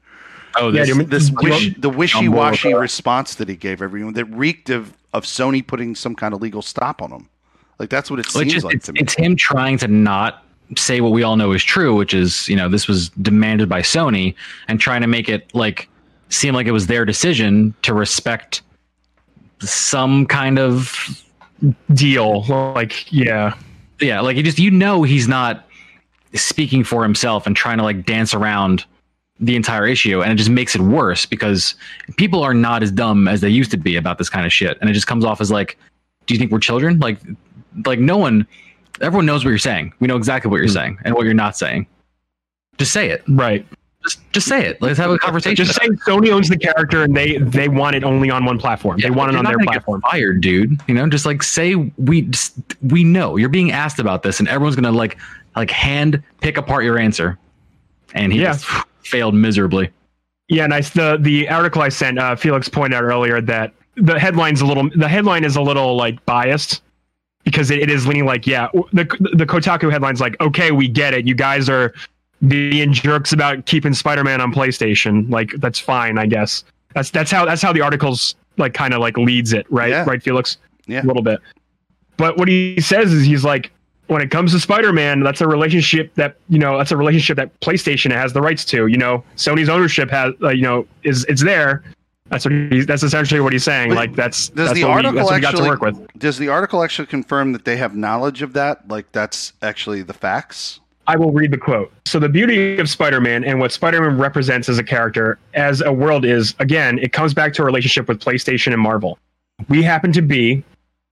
[0.56, 4.26] Oh, Yeah, this, do you- this wish, the wishy-washy response that he gave everyone that
[4.26, 7.28] reeked of of sony putting some kind of legal stop on him
[7.78, 9.00] Like that's what it seems just, like it's, to me.
[9.00, 10.44] it's him trying to not
[10.76, 13.82] say what we all know is true, which is you know this was demanded by
[13.82, 14.34] Sony,
[14.68, 15.88] and trying to make it like
[16.28, 18.62] seem like it was their decision to respect
[19.60, 21.24] some kind of
[21.94, 22.42] Deal.
[22.44, 23.54] Like, yeah.
[24.00, 25.68] yeah, like you just you know he's not
[26.34, 28.84] speaking for himself and trying to like dance around
[29.38, 31.76] the entire issue, and it just makes it worse because
[32.16, 34.76] people are not as dumb as they used to be about this kind of shit,
[34.80, 35.78] and it just comes off as like,
[36.26, 36.98] do you think we're children?
[36.98, 37.18] Like,
[37.86, 38.46] like no one,
[39.00, 39.92] everyone knows what you're saying.
[40.00, 40.72] We know exactly what you're Hmm.
[40.72, 41.86] saying and what you're not saying.
[42.78, 43.22] Just say it.
[43.28, 43.66] Right.
[44.02, 44.82] Just just say it.
[44.82, 45.64] Let's have a conversation.
[45.64, 48.98] Just say Sony owns the character and they they want it only on one platform.
[48.98, 50.00] Yeah, they want it on their platform.
[50.10, 50.80] Fired, dude.
[50.88, 54.48] You know, just like say we just, we know you're being asked about this, and
[54.48, 55.18] everyone's gonna like
[55.54, 57.38] like hand pick apart your answer,
[58.14, 58.54] and he Yeah.
[58.54, 58.66] just
[59.04, 59.90] failed miserably.
[60.48, 60.90] Yeah, nice.
[60.90, 64.90] The the article I sent, uh, Felix pointed out earlier that the headline's a little.
[64.96, 66.82] The headline is a little like biased
[67.44, 71.14] because it, it is leaning like, yeah, the the Kotaku headline's like, okay, we get
[71.14, 71.26] it.
[71.26, 71.92] You guys are
[72.48, 75.30] being jerks about keeping Spider-Man on PlayStation.
[75.30, 76.64] Like that's fine, I guess.
[76.94, 79.90] That's that's how that's how the article's like kind of like leads it, right?
[79.90, 80.04] Yeah.
[80.04, 80.58] Right, Felix.
[80.86, 81.02] Yeah.
[81.02, 81.40] a little bit.
[82.16, 83.70] But what he says is he's like,
[84.08, 87.58] when it comes to Spider-Man, that's a relationship that you know that's a relationship that
[87.60, 88.86] PlayStation has the rights to.
[88.88, 91.82] You know, Sony's ownership has uh, you know is it's there.
[92.32, 93.90] That's what he's, that's essentially what he's saying.
[93.90, 95.82] But like that's does that's the what, we, article that's what we got to work
[95.82, 96.18] with.
[96.18, 98.88] Does the article actually confirm that they have knowledge of that?
[98.88, 100.80] Like that's actually the facts?
[101.06, 101.92] I will read the quote.
[102.06, 106.24] So the beauty of Spider-Man and what Spider-Man represents as a character, as a world
[106.24, 109.18] is, again, it comes back to a relationship with PlayStation and Marvel.
[109.68, 110.62] We happen to be,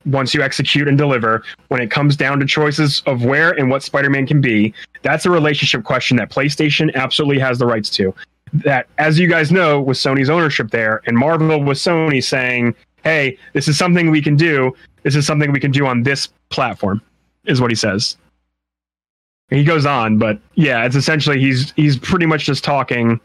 [0.07, 3.83] once you execute and deliver, when it comes down to choices of where and what
[3.83, 8.14] Spider-Man can be, that's a relationship question that PlayStation absolutely has the rights to.
[8.53, 12.75] That, as you guys know, with Sony's ownership there, and Marvel with Sony saying,
[13.05, 14.75] hey, this is something we can do.
[15.03, 17.01] This is something we can do on this platform,
[17.45, 18.17] is what he says.
[19.51, 23.21] He goes on but yeah it's essentially he's he's pretty much just talking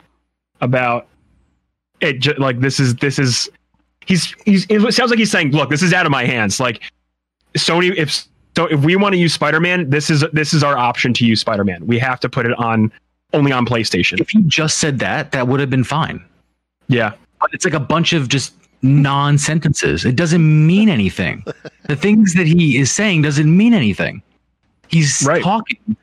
[0.59, 1.07] about
[2.01, 3.47] it ju- like this is this is
[4.07, 6.59] he's he's it sounds like he's saying look this is out of my hands.
[6.59, 6.81] Like
[7.55, 11.13] sony if so if we want to use spider-man this is this is our option
[11.13, 11.85] to use spider-man.
[11.85, 12.91] We have to put it on
[13.35, 16.23] only on playstation If you just said that, that would have been fine.
[16.87, 20.05] yeah But it's like a bunch of just non sentences.
[20.05, 21.43] It doesn't mean anything.
[21.87, 24.21] the things that he is saying doesn't mean anything.
[24.87, 25.43] He's Right.
[25.43, 25.97] talking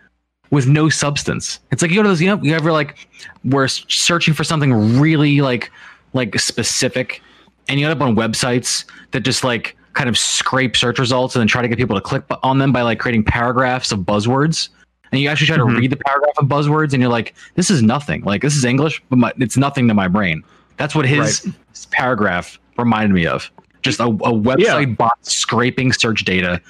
[0.50, 1.60] with no substance.
[1.70, 2.96] It's like you go to those, you know, you ever like
[3.44, 5.70] we're searching for something really like
[6.12, 7.22] like specific,
[7.68, 11.40] and you end up on websites that just like kind of scrape search results and
[11.40, 14.68] then try to get people to click on them by like creating paragraphs of buzzwords.
[15.12, 17.82] And you actually try to read the paragraph of buzzwords, and you're like, "This is
[17.82, 18.22] nothing.
[18.22, 20.42] Like this is English, but my, it's nothing to my brain."
[20.78, 21.46] That's what his
[21.90, 23.50] paragraph reminded me of.
[23.82, 26.60] Just a, a website bot scraping search data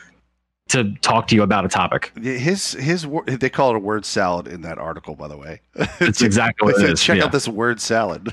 [0.68, 2.12] to talk to you about a topic.
[2.20, 5.61] His his they call it a word salad in that article, by the way.
[6.01, 7.03] It's exactly what it said, is.
[7.03, 7.24] Check yeah.
[7.24, 8.32] out this word salad.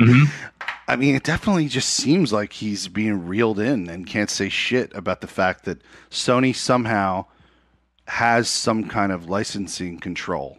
[0.00, 0.30] Mhm.
[0.88, 4.94] I mean, it definitely just seems like he's being reeled in and can't say shit
[4.94, 5.80] about the fact that
[6.10, 7.24] Sony somehow
[8.06, 10.58] has some kind of licensing control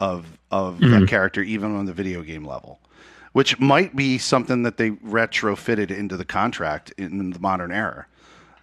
[0.00, 1.00] of of Mhm.
[1.00, 2.80] that character, even on the video game level,
[3.32, 8.06] which might be something that they retrofitted into the contract in the modern era.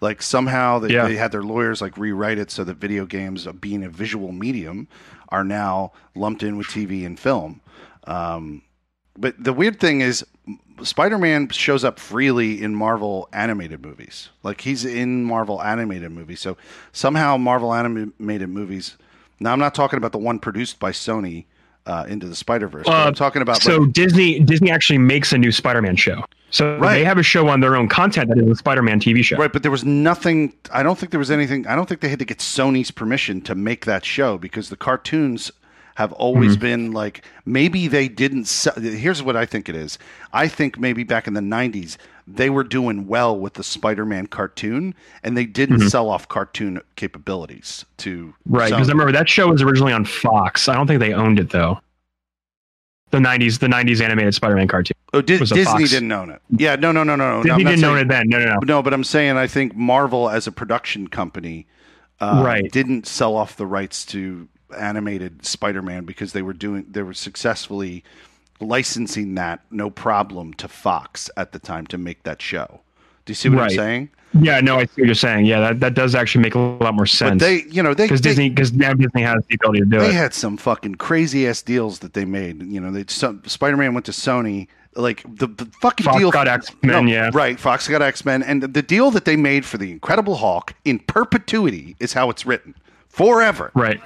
[0.00, 1.06] Like somehow they, Yeah.
[1.06, 4.32] they had their lawyers like rewrite it so that video games, uh, being a visual
[4.32, 4.88] medium,
[5.28, 7.60] are now lumped in with TV and film.
[8.06, 8.62] Um,
[9.16, 10.24] but the weird thing is,
[10.82, 14.28] Spider-Man shows up freely in Marvel animated movies.
[14.42, 16.40] Like he's in Marvel animated movies.
[16.40, 16.56] So
[16.92, 18.96] somehow Marvel animated movies.
[19.40, 21.46] Now I'm not talking about the one produced by Sony
[21.86, 22.86] uh, into the Spider Verse.
[22.86, 26.76] Uh, I'm talking about so like, disney disney actually makes a new spider-man show so
[26.78, 26.94] Right.
[26.98, 29.52] they have a show on their own content that is a spider-man tv show right,
[29.52, 30.52] but there was nothing.
[30.72, 31.66] I don't think there was anything.
[31.66, 34.76] I don't think they had to get Sony's permission to make that show because the
[34.76, 35.50] cartoons
[35.96, 36.60] have always Mm-hmm.
[36.60, 38.74] been like maybe they didn't sell.
[38.74, 39.98] Here's what I think it is.
[40.32, 41.96] I think maybe back in the 90s
[42.28, 47.84] they were doing well with the Spider-Man cartoon and they didn't sell off cartoon capabilities
[47.98, 48.54] to Mm-hmm.
[48.56, 50.68] Right, because I remember that show was originally on Fox.
[50.68, 51.80] I don't think they owned it though.
[53.10, 54.96] The '90s, the '90s animated Spider-Man cartoon.
[55.14, 55.90] Oh, Di- Disney Fox.
[55.90, 56.42] didn't own it.
[56.50, 57.42] Yeah, no, no, no, no, no.
[57.44, 58.28] Disney not didn't own it then.
[58.28, 58.58] No, no, no.
[58.64, 61.66] No, but I'm saying I think Marvel as a production company
[62.20, 62.70] uh, Right.
[62.72, 68.02] didn't sell off the rights to animated Spider-Man because they were doing they were successfully
[68.60, 72.80] licensing that no problem to Fox at the time to make that show.
[73.24, 74.10] Do you see what I'm saying?
[74.40, 75.46] Yeah, no, I see what you're saying.
[75.46, 77.42] Yeah, that, that does actually make a lot more But sense.
[77.42, 80.06] they, you know, they because Disney, because now Disney has the ability to do they
[80.06, 80.08] it.
[80.08, 82.62] They had some fucking crazy ass deals that they made.
[82.62, 86.30] You know, they some, Spider-Man went to Sony like the, the fucking Fox deal.
[86.30, 87.30] got X-Men, yeah.
[87.32, 87.58] right.
[87.58, 90.98] Fox got X Men, and the deal that they made for the Incredible Hulk in
[90.98, 92.74] perpetuity is how it's written
[93.08, 93.70] forever.
[93.74, 94.00] Right.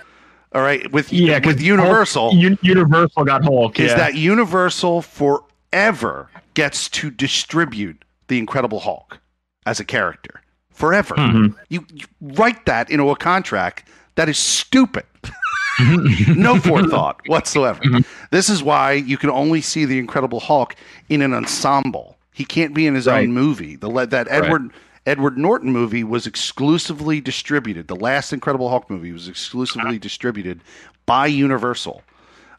[0.53, 3.78] All right, with yeah, with Universal Hulk- Universal got Hulk.
[3.78, 3.96] is yeah.
[3.96, 9.20] that Universal forever gets to distribute the Incredible Hulk
[9.66, 10.40] as a character
[10.72, 11.14] forever.
[11.14, 11.57] Mm-hmm.
[11.68, 13.88] You, you write that into a contract.
[14.16, 15.05] That is stupid.
[16.28, 17.80] no forethought whatsoever.
[18.30, 20.74] This is why you can only see the Incredible Hulk
[21.09, 22.16] in an ensemble.
[22.34, 23.22] He can't be in his Right.
[23.24, 23.76] own movie.
[23.76, 24.70] The that Edward
[25.07, 27.88] Edward Norton movie was exclusively distributed.
[27.88, 30.61] The last Incredible Hulk movie was exclusively distributed
[31.07, 32.03] by Universal.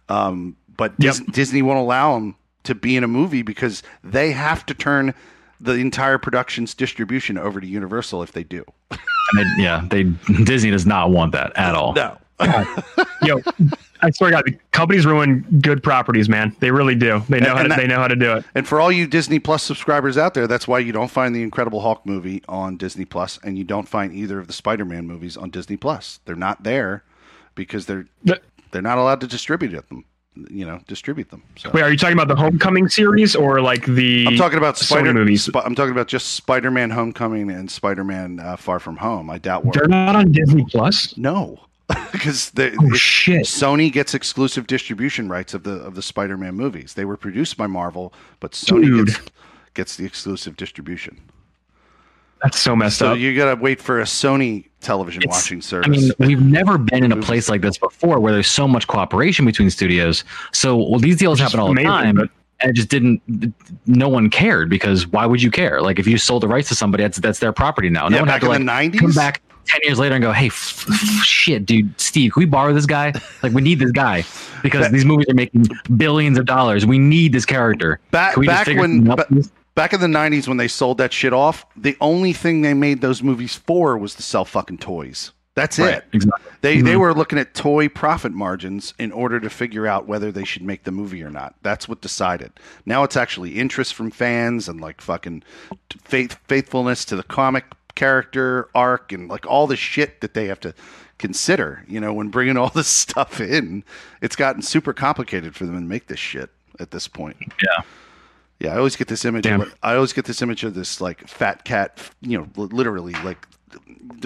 [0.09, 1.13] Um, but Yep.
[1.15, 5.13] Dis- Disney won't allow him to be in a movie because they have to turn
[5.59, 8.65] the entire production's distribution over to Universal if they do.
[8.89, 8.99] And
[9.57, 10.03] they, yeah, they
[10.43, 11.93] Disney does not want that at all.
[11.93, 12.17] No.
[13.23, 13.39] Yo,
[14.01, 16.55] I swear to God, the companies ruin good properties, man.
[16.59, 17.21] They really do.
[17.29, 18.45] They know And- how to, that- they know how to do it.
[18.55, 21.43] And for all you Disney Plus subscribers out there, that's why you don't find the
[21.43, 25.37] Incredible Hulk movie on Disney Plus, and you don't find either of the Spider-Man movies
[25.37, 26.19] on Disney Plus.
[26.25, 27.03] They're not there
[27.55, 30.05] because they're The- they're not allowed to distribute them.
[30.49, 31.43] You know, distribute them.
[31.57, 31.71] So.
[31.73, 34.25] Wait, are you talking about the Homecoming series or like the?
[34.25, 35.43] I'm talking about Spider movies.
[35.51, 39.29] Sp- I'm talking about just Spider-Man: Homecoming and Spider-Man: uh, Far From Home.
[39.29, 41.17] I doubt we're They're not on Disney Plus.
[41.17, 41.59] no,
[42.11, 43.43] because Oh shit!
[43.45, 46.93] Sony gets exclusive distribution rights of the of the Spider-Man movies.
[46.93, 49.07] They were produced by Marvel, but Sony Dude.
[49.07, 49.19] gets
[49.73, 51.17] gets the exclusive distribution.
[52.43, 53.19] That's so messed So up.
[53.19, 55.87] you got to wait for a Sony television It's- watching service.
[55.87, 58.87] I mean, we've never been in a place like this before where there's so much
[58.87, 60.23] cooperation between studios.
[60.51, 62.29] So, well, these deals happen all amazing, the time, but-
[62.61, 63.21] and it just didn't.
[63.87, 65.81] No one cared because why would you care?
[65.81, 68.07] Like, if you sold the rights to somebody, that's that's their property now.
[68.07, 70.21] No Yeah, one back had to in like the come back ten years later and
[70.23, 73.13] go, "Hey, f- f- shit, dude, Steve, can we borrow this guy?
[73.43, 74.23] Like, we need this guy
[74.63, 75.65] because these movies are making
[75.97, 76.85] billions of dollars.
[76.85, 77.99] We need this character.
[78.11, 79.25] back Can we just back when ba-
[79.75, 83.01] back in the 90s when they sold that shit off, the only thing they made
[83.01, 85.31] those movies for was to sell fucking toys.
[85.53, 86.05] That's Right, it.
[86.13, 86.51] exactly.
[86.61, 86.85] They Mm-hmm.
[86.85, 90.61] they were looking at toy profit margins in order to figure out whether they should
[90.61, 91.55] make the movie or not.
[91.61, 92.53] That's what decided.
[92.85, 95.43] Now it's actually interest from fans and like fucking
[96.05, 100.59] faith faithfulness to the comic character arc and like all the shit that they have
[100.61, 100.73] to
[101.17, 101.83] consider.
[101.87, 103.83] You know, when bringing all this stuff in,
[104.21, 107.37] it's gotten super complicated for them to make this shit at this point.
[107.63, 107.83] Yeah.
[108.59, 109.47] Yeah, I always get this image.
[109.47, 113.47] Of, I always get this image of this like fat cat, you know, literally like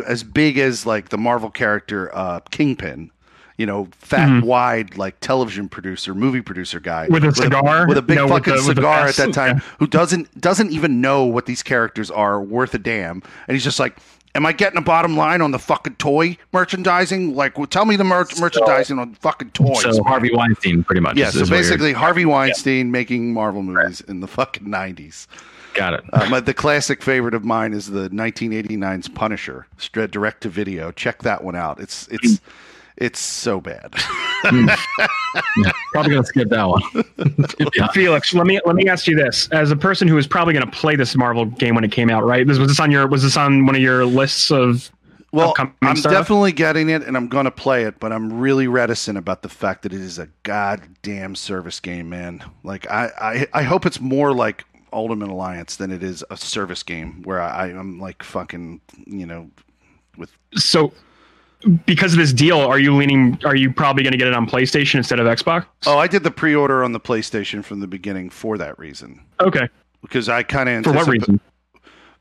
[0.05, 3.11] as big as like the Marvel character uh, Kingpin.
[3.57, 7.13] You know, fat, wide, like television producer, movie producer guy Mm-hmm.
[7.13, 7.87] With a cigar?
[7.87, 9.63] with a big No, fucking the- with cigar at that time, Yeah.
[9.79, 13.79] who doesn't doesn't even know what these characters are worth a damn, and he's just
[13.79, 13.95] like,
[14.35, 17.33] "Am I getting a bottom line on the fucking toy merchandising?
[17.33, 20.03] Like, well, tell me the mer- merchandising on fucking toys." So.
[20.03, 21.15] Harvey Weinstein, pretty much.
[21.15, 25.29] Yeah, so basically Harvey Weinstein making Marvel movies in the fucking nineties.
[25.75, 26.03] got it.
[26.29, 30.91] My, the classic favorite of mine is the 1989's Punisher, direct to video.
[30.91, 31.79] Check that one out.
[31.79, 32.41] It's it's
[32.97, 33.93] it's so bad.
[34.43, 34.67] Hmm.
[35.91, 36.81] Probably gonna skip that one.
[37.75, 37.87] yeah.
[37.93, 40.65] Felix, let me let me ask you this: as a person who was probably going
[40.65, 42.45] to play this Marvel game when it came out, right?
[42.45, 44.91] This was this on your was this on one of your lists of
[45.35, 46.13] well, I'm stuff?
[46.13, 49.49] definitely getting it, and I'm going to play it, but I'm really reticent about the
[49.49, 52.41] fact that it is a goddamn service game, man.
[52.63, 56.83] Like I I, I hope it's more like Ultimate Alliance than it is a service
[56.83, 59.49] game where I, I'm like fucking you know
[60.17, 60.93] with so
[61.85, 63.39] because of this deal, are you leaning?
[63.45, 65.65] Are you probably going to get it on PlayStation instead of Xbox?
[65.85, 69.21] Oh, I did the pre-order on the PlayStation from the beginning for that reason.
[69.41, 69.67] Okay.
[70.01, 71.39] Because I kind of For what reason?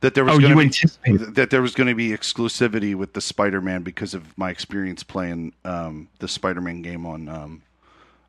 [0.00, 2.94] that there was Oh, going you to be that there was going to be exclusivity
[2.94, 7.62] with the Spider-Man because of my experience playing um, the Spider-Man game on um,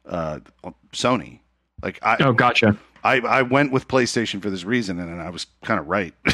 [0.05, 1.39] uh, on Sony.
[1.81, 2.77] Like I, Oh, gotcha.
[3.03, 6.13] I I went with PlayStation for this reason, and I was kind of right.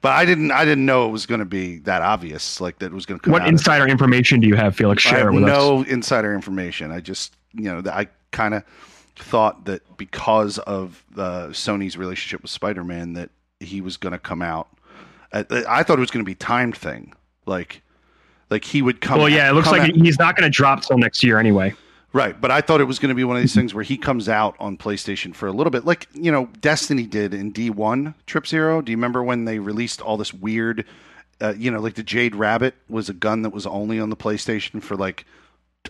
[0.00, 2.60] but I didn't I didn't know it was going to be that obvious.
[2.60, 5.02] Like that it was going to come What insider information do you have, Felix?
[5.02, 5.48] Share with us.
[5.48, 6.90] no insider information.
[6.90, 8.64] I just, you know, I kind of
[9.16, 13.30] thought that because of uh, Sony's relationship with Spider-Man, that
[13.60, 14.68] he was going to come out.
[15.32, 17.12] I, I thought it was going to be timed thing,
[17.44, 17.82] like,
[18.50, 19.18] like he would come.
[19.18, 21.74] Well, yeah, it looks like he's not going to drop till next year anyway.
[22.12, 22.38] Right.
[22.40, 24.28] But I thought it was going to be one of these things where he comes
[24.28, 28.14] out on PlayStation for a little bit, like you know, Destiny did in D one
[28.26, 28.80] Trip Zero.
[28.82, 30.84] Do you remember when they released all this weird?
[31.40, 34.16] Uh, you know, like the Jade Rabbit was a gun that was only on the
[34.16, 35.24] PlayStation for like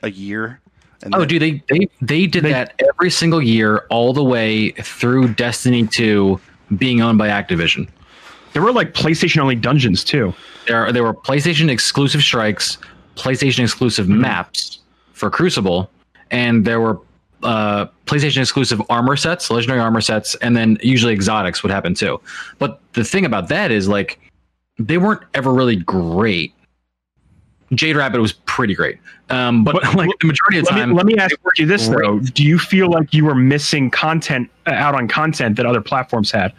[0.03, 0.61] a year.
[1.03, 4.25] And Oh, then- dude, they they they did They- that every single year, all the
[4.25, 6.41] way through Destiny Two
[6.77, 7.89] being owned by Activision.
[8.53, 10.35] There were like PlayStation only dungeons too.
[10.67, 12.77] There there were PlayStation exclusive strikes,
[13.17, 14.81] PlayStation exclusive maps
[15.13, 15.89] for Crucible,
[16.31, 16.99] and there were
[17.43, 22.21] uh, PlayStation exclusive armor sets, legendary armor sets, and then usually exotics would happen too.
[22.59, 24.19] But the thing about that is like
[24.79, 26.55] they weren't ever really great.
[27.75, 28.99] Jade Rabbit was pretty great,
[29.29, 31.67] um, but, But like the majority of the Let time, me, let me ask you
[31.67, 32.03] this great.
[32.03, 35.83] though: Do you feel like you were missing content uh, out on content that other
[35.83, 36.55] platforms had?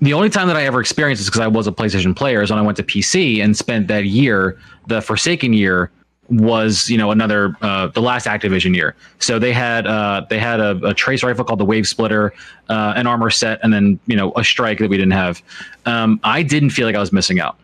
[0.00, 2.50] the only time that I ever experienced this because I was a PlayStation player is
[2.50, 4.58] when I went to PC and spent that year,
[4.88, 5.90] the Forsaken year
[6.28, 8.94] was you know another uh, the last Activision year.
[9.18, 12.32] So they had uh, they had a, a trace rifle called the Wave Splitter,
[12.68, 15.42] uh, an armor set, and then you know a strike that we didn't have.
[15.86, 17.58] Um, I didn't feel like I was missing out.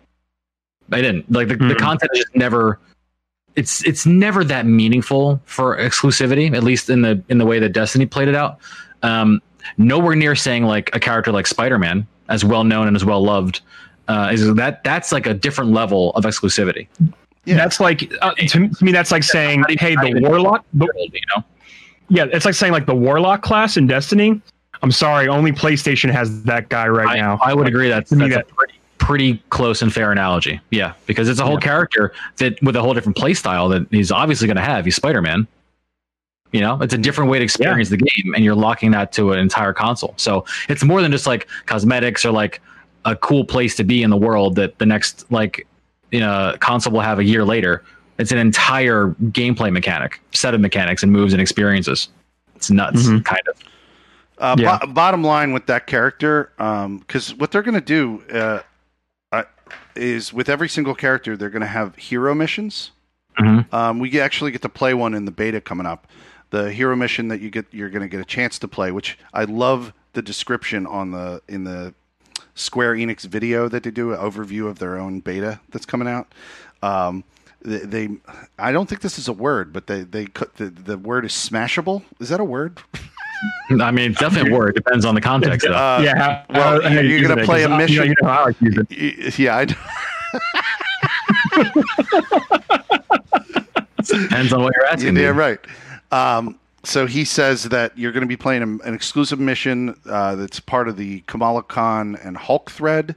[0.91, 1.79] I didn't like the, the Mhm.
[1.79, 2.79] content is just never.
[3.55, 7.71] It's it's never that meaningful for exclusivity, at least in the in the way that
[7.71, 8.59] Destiny played it out.
[9.03, 9.43] Um,
[9.79, 13.61] nowhere near saying like a character like Spider-Man, as well known and as well loved,
[14.09, 16.87] uh, is that that's like a different level of exclusivity.
[17.45, 17.57] Yeah.
[17.57, 18.93] That's like uh, to, to me.
[18.93, 21.45] That's like saying, "Hey, the warlock." The, You know,
[22.09, 24.41] yeah, it's like saying like the warlock class in Destiny.
[24.83, 27.39] I'm sorry, only PlayStation has that guy right I, now.
[27.43, 30.61] I would agree that's, that's a pretty, pretty close and fair analogy.
[30.71, 31.61] Yeah, because it's a whole Yeah.
[31.61, 34.85] character that with a whole different play style that he's obviously going to have.
[34.85, 35.47] He's Spider Man.
[36.53, 39.33] You know, it's a different way to experience the game, and you're locking that to
[39.33, 40.15] an entire console.
[40.19, 42.61] So it's more than just like cosmetics or like
[43.05, 45.67] a cool place to be in the world that the next like
[46.13, 47.83] you know, console will have a year later.
[48.19, 52.09] It's an entire gameplay mechanic, set of mechanics and moves and experiences.
[52.55, 53.25] It's nuts, Mhm.
[53.25, 53.57] kind of.
[54.39, 54.79] Uh, Yeah.
[54.79, 58.61] bo- bottom line with that character, because what they're going to do uh,
[59.33, 59.45] uh,
[59.97, 62.91] is with every single character, they're going to have hero missions.
[63.41, 63.73] Mhm.
[63.73, 66.07] Um, we actually get to play one in the beta coming up.
[66.51, 69.19] The hero mission that you get, you're going to get a chance to play, which
[69.33, 71.95] I love the description on the in the
[72.55, 76.33] Square Enix video that they do, an overview of their own beta that's coming out.
[76.83, 77.25] Um,
[77.65, 78.09] they, they,
[78.59, 81.33] I don't think this is a word, but they they cut the the word is
[81.33, 82.03] smashable.
[82.21, 82.81] Is that a word?
[83.81, 84.75] I mean, it's definitely a word.
[84.75, 85.67] Depends on the context.
[85.67, 85.75] Though.
[85.75, 87.79] Uh, yeah, how, well, how- how you're you gonna use it, play a 'cause I-
[87.79, 89.39] mission- You know, you know how I like to use it.
[89.39, 89.65] Yeah, I,
[94.05, 95.17] Depends on what you're asking.
[95.17, 95.37] yeah, dude.
[95.37, 95.59] right.
[96.11, 100.61] Um, so he says that you're going to be playing an exclusive mission uh, that's
[100.61, 103.15] part of the Kamala Khan and Hulk thread,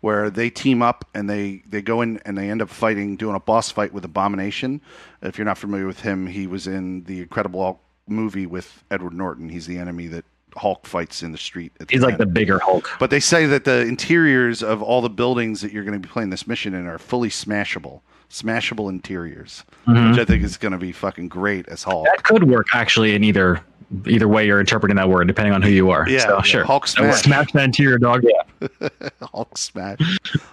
[0.00, 3.36] where they team up and they, they go in and they end up fighting, doing
[3.36, 4.80] a boss fight with Abomination.
[5.20, 9.14] If you're not familiar with him, he was in the Incredible Hulk movie with Edward
[9.14, 9.48] Norton.
[9.48, 10.24] He's the enemy that
[10.56, 11.72] Hulk fights in the street.
[11.80, 12.88] At the He's like the bigger Hulk.
[12.98, 16.10] But they say that the interiors of all the buildings that you're going to be
[16.10, 18.00] playing this mission in are fully smashable,
[18.32, 20.10] smashable interiors, Mhm.
[20.10, 22.06] which I think is going to be fucking great as Hulk.
[22.06, 23.60] That could work actually in either
[24.06, 26.08] either way you're interpreting that word, depending on who you are.
[26.08, 26.42] Yeah, so, yeah.
[26.42, 26.64] sure.
[26.64, 27.20] Hulk smash.
[27.24, 28.24] Smash that interior, dog.
[28.24, 28.88] Yeah.
[29.34, 29.98] Hulk smash,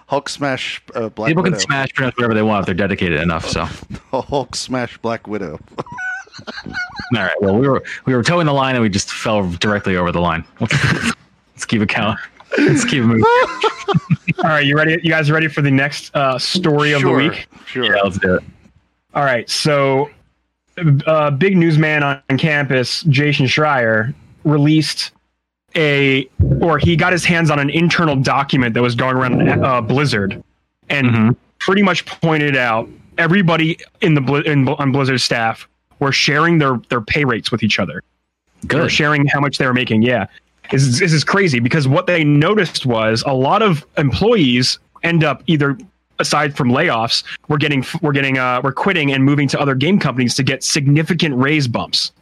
[0.08, 1.28] Hulk smash, uh, Black.
[1.28, 1.56] People Widow.
[1.56, 3.48] can smash pretty much whatever they want if they're dedicated enough.
[3.48, 3.66] So,
[4.12, 5.58] Hulk smash Black Widow.
[7.14, 7.32] right.
[7.40, 10.20] Well, we were we were towing the line and we just fell directly over the
[10.20, 10.44] line.
[10.60, 12.18] Let's keep it count.
[12.58, 13.24] Let's keep moving.
[14.38, 14.92] All right, you ready?
[15.02, 17.46] You guys ready for the next uh, story of the week?
[17.66, 17.84] sure.
[17.84, 18.42] Yeah, let's do it.
[19.14, 20.10] All right, so
[21.06, 25.10] uh, big newsman on campus, Jason Schreier, released
[25.76, 26.28] a,
[26.60, 30.42] or he got his hands on an internal document that was going around uh, Blizzard,
[30.88, 31.36] and Mhm.
[31.58, 32.88] pretty much pointed out
[33.18, 37.62] everybody in the Bli- in, on Blizzard staff were sharing their their pay rates with
[37.62, 38.02] each other.
[38.64, 40.02] They were sharing how much they were making.
[40.02, 40.30] Yeah, this
[40.72, 45.42] is, this is crazy because what they noticed was a lot of employees end up
[45.46, 45.78] either
[46.20, 49.98] aside from layoffs, we're getting we're getting uh, we're quitting and moving to other game
[49.98, 52.12] companies to get significant raise bumps,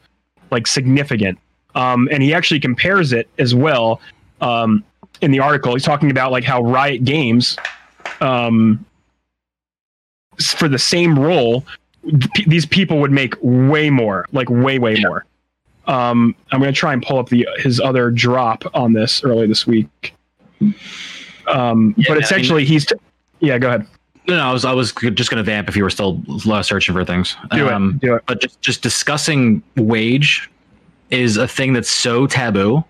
[0.51, 1.39] like significant.
[1.75, 4.01] Um, and he actually compares it as well
[4.41, 4.83] um,
[5.21, 5.75] in the article.
[5.75, 7.59] He's talking about like how Riot Games,
[8.21, 8.85] um,
[10.41, 11.65] for the same role,
[12.35, 15.27] p- these people would make way more, like way way more.
[15.89, 19.47] Um, I'm going to try and pull up the his other drop on this earlier
[19.49, 20.15] this week.
[20.61, 22.95] Um, Yeah, I but mean- essentially, he's t-
[23.41, 23.59] yeah.
[23.59, 23.87] Go ahead.
[24.27, 26.23] No, no, I was I was just going to vamp if you were still
[26.63, 27.35] searching for things.
[27.53, 28.07] Do Um, it.
[28.07, 28.23] Do it.
[28.27, 30.51] But just just discussing wage
[31.11, 32.85] is a thing that's so taboo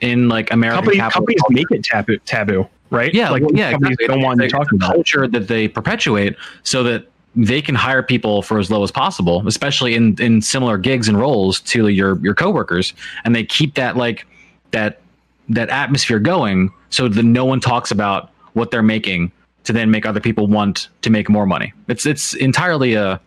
[0.00, 1.54] in like American Companies, capital companies culture.
[1.54, 2.18] make it taboo.
[2.24, 3.12] Taboo, right?
[3.12, 4.14] Yeah, like well, yeah, companies exactly.
[4.14, 4.94] don't want you It's a- talking it's a about.
[4.94, 7.06] culture that they perpetuate so that
[7.36, 11.18] they can hire people for as low as possible, especially in in similar gigs and
[11.18, 14.26] roles to your your coworkers, and they keep that like
[14.70, 15.00] that
[15.48, 19.30] that atmosphere going so that no one talks about what they're making
[19.64, 21.72] to then make other people want to make more money.
[21.88, 23.20] It's it's entirely a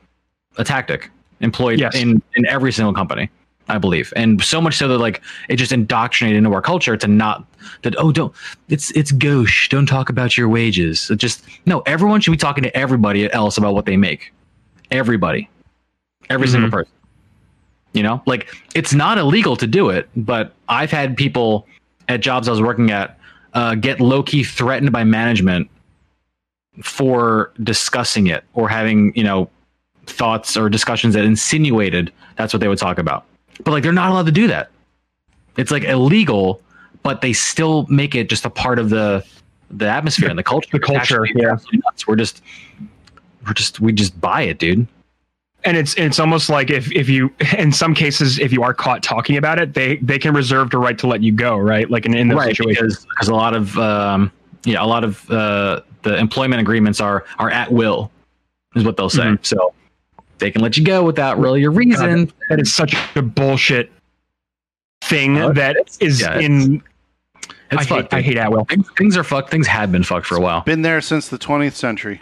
[0.57, 1.09] a tactic
[1.41, 1.95] employed Yes.
[1.95, 3.29] in in every single company.
[3.69, 7.07] I believe, and so much so that like it just indoctrinated into our culture to
[7.07, 7.45] not
[7.83, 8.33] that oh don't
[8.69, 9.67] it's it's gauche.
[9.69, 11.09] Don't talk about your wages.
[11.11, 14.33] It just no everyone should be talking to everybody else about what they make.
[14.89, 15.49] Everybody.
[16.29, 16.51] Every Mhm.
[16.51, 16.91] single person.
[17.93, 21.67] You know, like it's not illegal to do it, but I've had people
[22.07, 23.19] at jobs I was working at
[23.53, 25.69] uh, get low key threatened by management
[26.83, 29.49] for discussing it or having you know
[30.05, 33.25] thoughts or discussions that insinuated that's what they would talk about.
[33.63, 34.69] But like they're not allowed to do that.
[35.57, 36.61] It's like illegal,
[37.03, 39.25] but they still make it just a part of the
[39.71, 40.69] the atmosphere and the culture.
[40.71, 41.57] The culture, Actually, yeah.
[41.85, 42.07] nuts.
[42.07, 42.41] We're just
[43.45, 44.87] we're just we just buy it, dude.
[45.63, 49.01] and it's it's almost like if if you in some cases if you are caught
[49.01, 52.05] talking about it they they can reserve the right to let you go right like
[52.05, 54.31] in, in those right situations because a lot of um
[54.65, 58.11] yeah a lot of uh the employment agreements are are at will
[58.75, 59.45] is what they'll say Mhm.
[59.45, 59.73] so
[60.39, 63.91] they can let you go without really a reason that is such a bullshit
[65.01, 66.83] thing Oh, that is yeah, it's- in
[67.71, 70.35] I hate, fucked I hate at-will things, things are fucked things have been fucked for
[70.35, 72.21] a while Been there since the 20th century.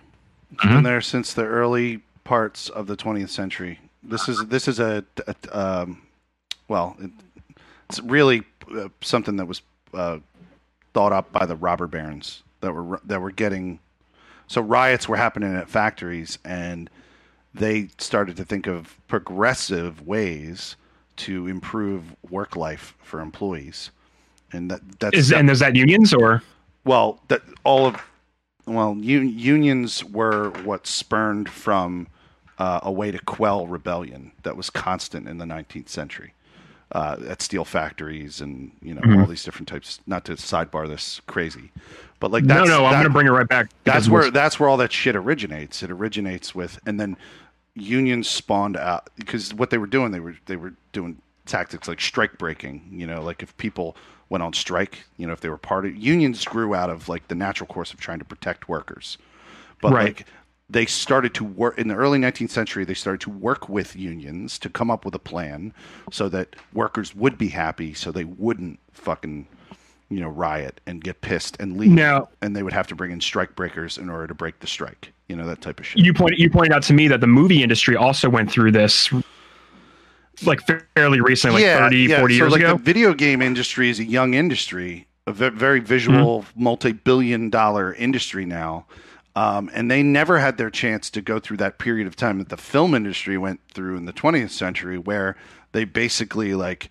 [0.56, 0.70] Mhm.
[0.76, 3.80] Been there since the early parts of the 20th century.
[4.02, 6.02] This is this is a, a um,
[6.68, 7.12] well, it,
[7.90, 8.44] it's really
[8.76, 9.62] uh, something that was
[9.94, 10.18] uh,
[10.94, 13.80] thought up by the robber barons that were that were getting.
[14.48, 16.90] So riots were happening at factories, and
[17.56, 20.76] they started to think of progressive ways
[21.18, 23.92] to improve work life for employees,
[24.52, 26.42] and that that's is and is that unions or
[26.84, 27.96] well, that all of
[28.68, 32.08] well, un- unions were what spurned from
[32.58, 36.34] uh, a way to quell rebellion that was constant in the 19th century
[36.94, 39.22] uh, at steel factories and you know Mhm.
[39.22, 40.00] all these different types.
[40.08, 41.72] Not to sidebar this crazy,
[42.20, 44.60] but like no that's, no I'm that- gonna bring it right back that's where that's
[44.60, 45.82] where all that shit originates.
[45.84, 47.18] It originates with, and then
[47.76, 52.02] unions spawned out because what they were doing, they were they were doing tactics like
[52.02, 52.88] strike breaking.
[52.92, 53.96] You know, like if people
[54.30, 57.28] went on strike, you know, if they were part of unions grew out of like
[57.28, 59.18] the natural course of trying to protect workers,
[59.82, 60.06] but Right.
[60.18, 60.26] like
[60.68, 62.86] they started to work in the early 19th century.
[62.86, 65.74] They started to work with unions to come up with a plan
[66.12, 69.48] so that workers would be happy, so they wouldn't fucking
[70.10, 71.92] you know riot and get pissed and leave.
[71.92, 74.68] Now- and they would have to bring in strike breakers in order to break the
[74.68, 75.98] strike you know that type of shit.
[76.04, 79.12] You point you pointed out to me that the movie industry also went through this
[80.46, 80.62] like
[80.96, 82.74] fairly recently like 30 40 so years like ago?
[82.78, 86.64] the video game industry is a young industry a very visual Mm-hmm.
[86.64, 88.86] multi-billion dollar industry now.
[89.36, 92.50] Um, and they never had their chance to go through that period of time that
[92.50, 95.36] the film industry went through in the 20th century where
[95.72, 96.90] they basically like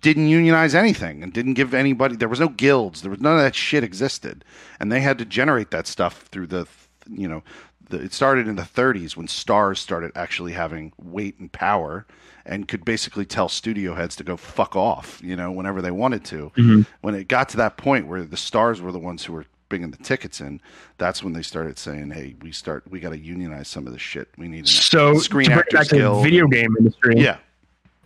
[0.00, 3.42] didn't unionize anything and didn't give anybody there was no guilds there was none of
[3.42, 4.44] that shit existed.
[4.80, 6.66] And they had to generate that stuff through the
[7.08, 7.42] you know
[7.88, 12.06] the, it started in the 30s when stars started actually having weight and power
[12.46, 16.24] and could basically tell studio heads to go fuck off you know whenever they wanted
[16.24, 16.50] to.
[16.56, 16.86] Mhm.
[17.02, 19.92] when it got to that point where the stars were the ones who were bringing
[19.92, 20.60] the tickets in
[20.98, 24.02] that's when they started saying hey we start we got to unionize some of this
[24.02, 24.28] shit.
[24.36, 27.36] We need so Screen to back to the video game industry yeah.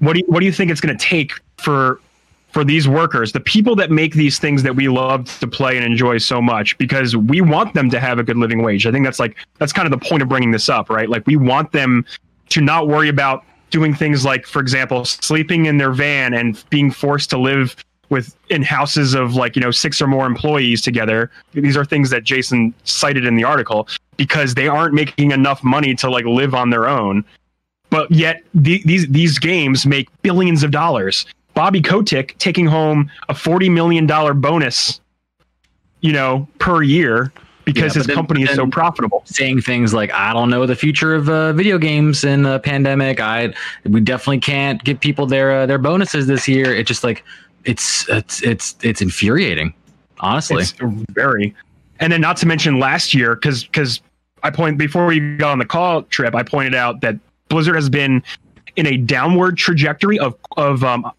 [0.00, 2.00] what do you, what do you think it's going to take for
[2.54, 5.84] for these workers, the people that make these things that we love to play and
[5.84, 8.86] enjoy so much, because we want them to have a good living wage.
[8.86, 11.08] I think that's like that's kind of the point of bringing this up, right?
[11.08, 12.06] Like we want them
[12.50, 16.92] to not worry about doing things like, for example, sleeping in their van and being
[16.92, 17.74] forced to live
[18.08, 21.32] with in houses of like you know six or more employees together.
[21.54, 25.96] These are things that Jason cited in the article because they aren't making enough money
[25.96, 27.24] to like live on their own
[27.94, 31.26] but yet the, these these games make billions of dollars.
[31.54, 35.00] Bobby Kotick taking home a forty million dollar bonus,
[36.00, 37.32] you know, per year
[37.64, 39.22] because Yeah, his then- company is so profitable.
[39.24, 43.20] saying things like i don't know the future of uh, video games in the pandemic.
[43.20, 46.74] I we definitely can't give people their uh, their bonuses this year.
[46.74, 47.24] It just like
[47.64, 49.72] it's it's it's it's infuriating
[50.20, 50.62] honestly.
[50.62, 50.74] It's
[51.10, 51.54] very,
[52.00, 54.00] and then not to mention last year because because
[54.42, 57.16] I point before we got on the call trip, I pointed out that
[57.48, 58.22] Blizzard has been
[58.76, 61.10] in a downward trajectory of of um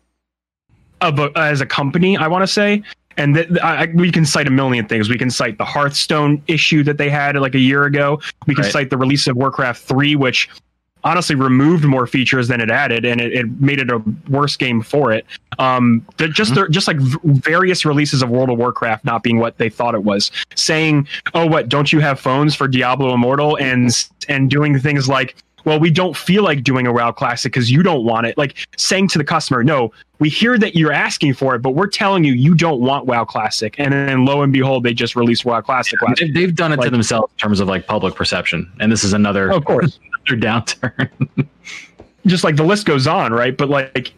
[1.06, 2.18] of a, as a company.
[2.18, 2.84] I want to say.
[3.18, 5.08] And th- I, I- we can cite a million things.
[5.10, 8.20] We can cite the Hearthstone issue that they had like a year ago.
[8.48, 8.72] We can Right.
[8.74, 10.50] cite the release of Warcraft 3, which
[11.06, 14.82] honestly removed more features than it added, and it, it made it a worse game
[14.82, 15.24] for it.
[15.60, 16.70] Um, just Mhm.
[16.72, 20.04] just like v- various releases of World of Warcraft not being what they thought it
[20.04, 21.70] was, saying, "Oh, what?
[21.70, 23.90] Don't you have phones for Diablo Immortal?" and
[24.28, 25.36] and doing things like.
[25.66, 28.38] Well, we don't feel like doing a WoW Classic because you don't want it.
[28.38, 31.88] Like saying to the customer, "No, we hear that you're asking for it, but we're
[31.88, 35.44] telling you you don't want WoW Classic." And then lo and behold, they just released
[35.44, 36.20] WoW Classic last.
[36.20, 39.04] they've, they've done it Like- to themselves in terms of like public perception and this
[39.04, 41.48] is another Of course, another downturn
[42.26, 43.56] just like the list goes on, right?
[43.58, 44.14] But like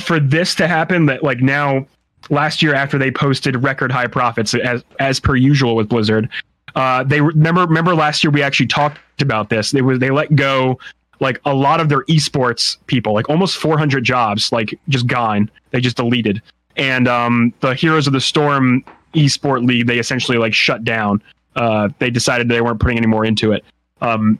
[0.00, 1.86] for this to happen, that like now
[2.30, 6.28] last year after they posted record high profits as as per usual with Blizzard,
[6.74, 9.70] uh, they remember remember last year we actually talked about this.
[9.70, 10.78] They were they let go
[11.20, 15.50] like a lot of their esports people, like almost 400 jobs, like just gone.
[15.70, 16.42] They just deleted.
[16.76, 18.84] And um, the Heroes of the Storm
[19.14, 21.22] esport league, they essentially like shut down.
[21.54, 23.64] Uh, they decided they weren't putting any more into it.
[24.00, 24.38] Um,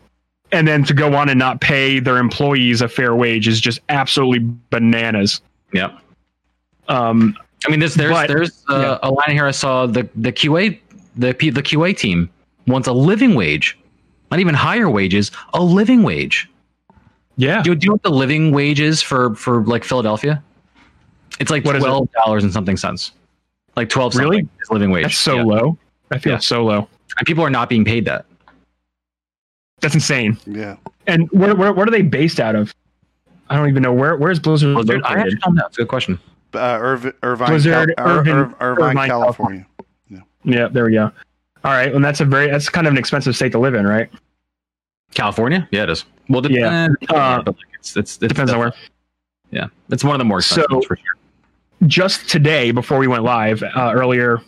[0.51, 3.81] and then to go on and not pay their employees a fair wage is just
[3.89, 5.41] absolutely bananas.
[5.73, 5.97] Yep.
[6.89, 7.37] Um,
[7.67, 9.09] I mean, there's there's But- there's uh, yeah.
[9.09, 9.47] a line here.
[9.47, 10.79] I saw the the QA
[11.17, 12.29] the P, the QA team
[12.67, 13.79] wants a living wage,
[14.31, 16.49] not even higher wages, a living wage.
[17.37, 17.63] yeah.
[17.63, 20.43] Do, you- do you know what the living wage is for for like Philadelphia?
[21.41, 21.87] It's like What is it?
[21.87, 23.13] twelve dollars and something cents.
[23.77, 24.41] Like twelve Really?
[24.63, 25.03] is living wage.
[25.05, 25.43] That's so Yeah.
[25.43, 25.79] low.
[26.13, 26.39] I feel Yeah.
[26.39, 26.89] so low.
[27.19, 28.25] And people are not being paid that.
[29.81, 30.39] That's insane.
[30.47, 30.77] Yeah.
[31.07, 32.73] And where, where what are they based out of?
[33.51, 34.75] I don't even know where where's Blizzard.
[34.75, 35.21] Well, dude, I located?
[35.27, 35.67] actually don't know.
[35.67, 36.19] It's a good question.
[36.55, 39.67] Uh, Irv- Irvine, Blizzard, Cal- Ir- Irvin- Ir- Irvine, Irvine, California.
[40.45, 41.11] Yeah, there we go.
[41.65, 43.87] All right, and that's a very that's kind of an expensive state to live in,
[43.87, 44.11] right?
[45.15, 45.69] California?
[45.71, 46.05] Yeah, it is.
[46.29, 46.89] Well, dep- Yeah.
[47.09, 47.43] Uh,
[47.79, 48.73] it's, it's, it's Depends on where.
[49.51, 50.99] Yeah, it's one of the more expensive So- sure.
[51.87, 54.41] Just today, before we went live, uh, earlier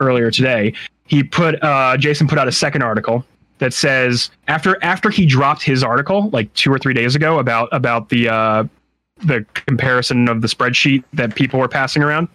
[0.00, 0.72] earlier today,
[1.06, 3.24] he put uh, Jason put out a second article
[3.58, 7.68] that says after after he dropped his article like two or three days ago about
[7.72, 8.64] about the uh,
[9.24, 12.28] the comparison of the spreadsheet that people were passing around,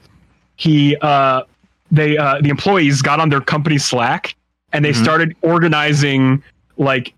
[0.58, 1.44] he uh,
[1.91, 4.36] they uh, the employees got on their company Slack
[4.74, 5.03] and they Mhm.
[5.03, 6.44] started organizing
[6.78, 7.14] like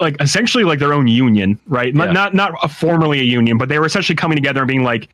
[0.00, 1.94] like essentially like their own union, right?
[1.94, 2.12] Not Yeah.
[2.12, 5.08] not not a formally a union, but they were essentially coming together and being like,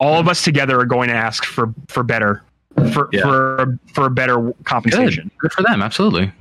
[0.00, 2.42] all of us together are going to ask for for better
[2.92, 3.22] for Yeah.
[3.22, 5.30] for for better compensation.
[5.38, 5.50] Good.
[5.50, 5.82] Good for them.
[5.82, 6.32] Absolutely.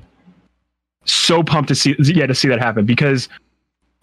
[1.06, 3.30] So pumped to see yeah to see that happen because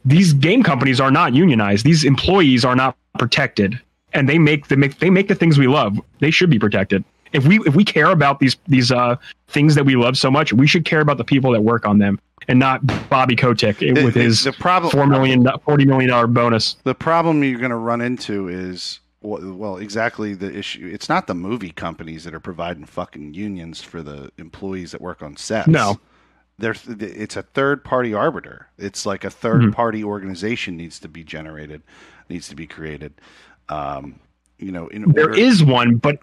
[0.05, 1.85] these game companies are not unionized.
[1.85, 3.81] These employees are not protected,
[4.13, 5.99] and they make the make they make the things we love.
[6.21, 7.05] They should be protected.
[7.35, 9.17] If we if we care about these these uh
[9.49, 11.99] things that we love so much, we should care about the people that work on
[11.99, 12.81] them and not
[13.11, 16.77] Bobby Kotick The- with the- his the problem four million forty million dollar bonus.
[16.85, 20.89] The problem you're going to run into is well, well, exactly the issue.
[20.93, 25.23] It's not the movie companies that are providing fucking unions for the employees that work
[25.23, 25.67] on sets.
[25.67, 25.99] No.
[26.59, 28.69] There's, it's a third party arbiter.
[28.79, 29.73] It's like a 3rd Mhm.
[29.73, 31.83] party organization needs to be generated,
[32.29, 33.15] needs to be created.
[33.71, 34.17] Um,
[34.59, 36.19] you know, in There order, is one, but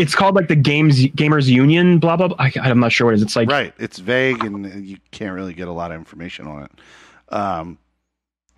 [0.00, 1.98] it's called like the games gamers union.
[1.98, 2.28] Blah blah.
[2.28, 2.36] blah.
[2.38, 3.22] I, I'm not sure what it is.
[3.22, 3.74] It's like right.
[3.78, 6.72] It's vague and you can't really get a lot of information on it.
[7.34, 7.78] Um,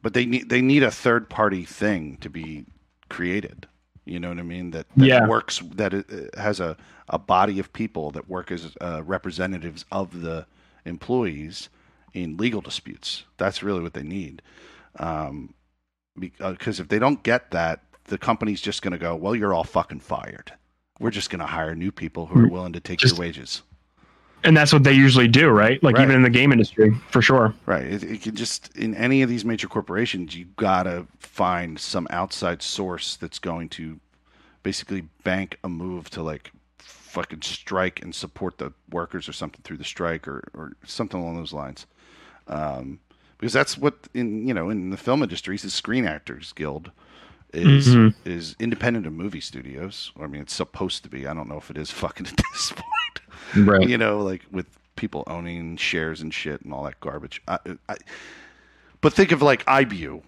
[0.01, 2.65] but they need they need a third party thing to be
[3.09, 3.67] created.
[4.05, 4.73] You know what I mean?
[4.73, 5.27] That, that Yeah.
[5.29, 6.77] works that it it has a,
[7.09, 10.47] a body of people that work as uh, representatives of the
[10.85, 11.69] employees
[12.13, 13.25] in legal disputes.
[13.39, 14.43] That's really what they need.
[14.99, 15.55] Um,
[16.19, 19.65] because if they don't get that, the company's just going to go, well, you're all
[19.65, 20.53] fucking fired.
[21.03, 23.63] We're just going to hire new people who are willing to take Just- your wages.
[24.45, 25.83] and that's what they usually do, right?
[25.83, 26.03] Like Right.
[26.05, 27.55] even in the game industry, for sure.
[27.67, 27.85] Right.
[27.85, 32.63] It, it can just in any of these major corporations, you gotta find some outside
[32.63, 34.01] source that's going to
[34.63, 39.77] basically bank a move to like fucking strike and support the workers or something through
[39.77, 41.87] the strike or, or something along those lines.
[42.49, 42.99] Um,
[43.39, 46.91] because that's what in you know in the film industry, the Screen Actors Guild
[47.53, 48.15] is Mhm.
[48.25, 50.13] is independent of movie studios.
[50.21, 51.27] I mean, it's supposed to be.
[51.27, 53.89] I don't know if it is fucking at this point Right.
[53.89, 54.67] you know, like with
[54.97, 57.43] people owning shares and shit and all that garbage.
[57.49, 57.59] I,
[57.89, 57.97] I,
[59.01, 60.23] but think of like IBU.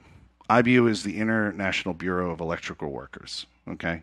[0.51, 3.47] IBU is the International Bureau of Electrical Workers.
[3.69, 4.03] Okay,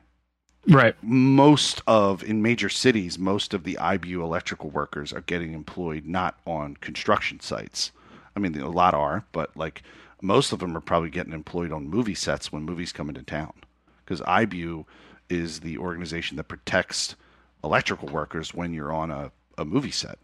[0.68, 0.95] Right.
[1.03, 6.39] most of in major cities, most of the IBU electrical workers are getting employed not
[6.48, 7.91] on construction sites.
[8.35, 9.84] I mean, a lot are, but like
[10.22, 13.53] most of them are probably getting employed on movie sets when movies come into town,
[14.03, 14.85] because IBU
[15.30, 17.15] is the organization that protects
[17.64, 20.19] electrical workers when you're on a, a movie set.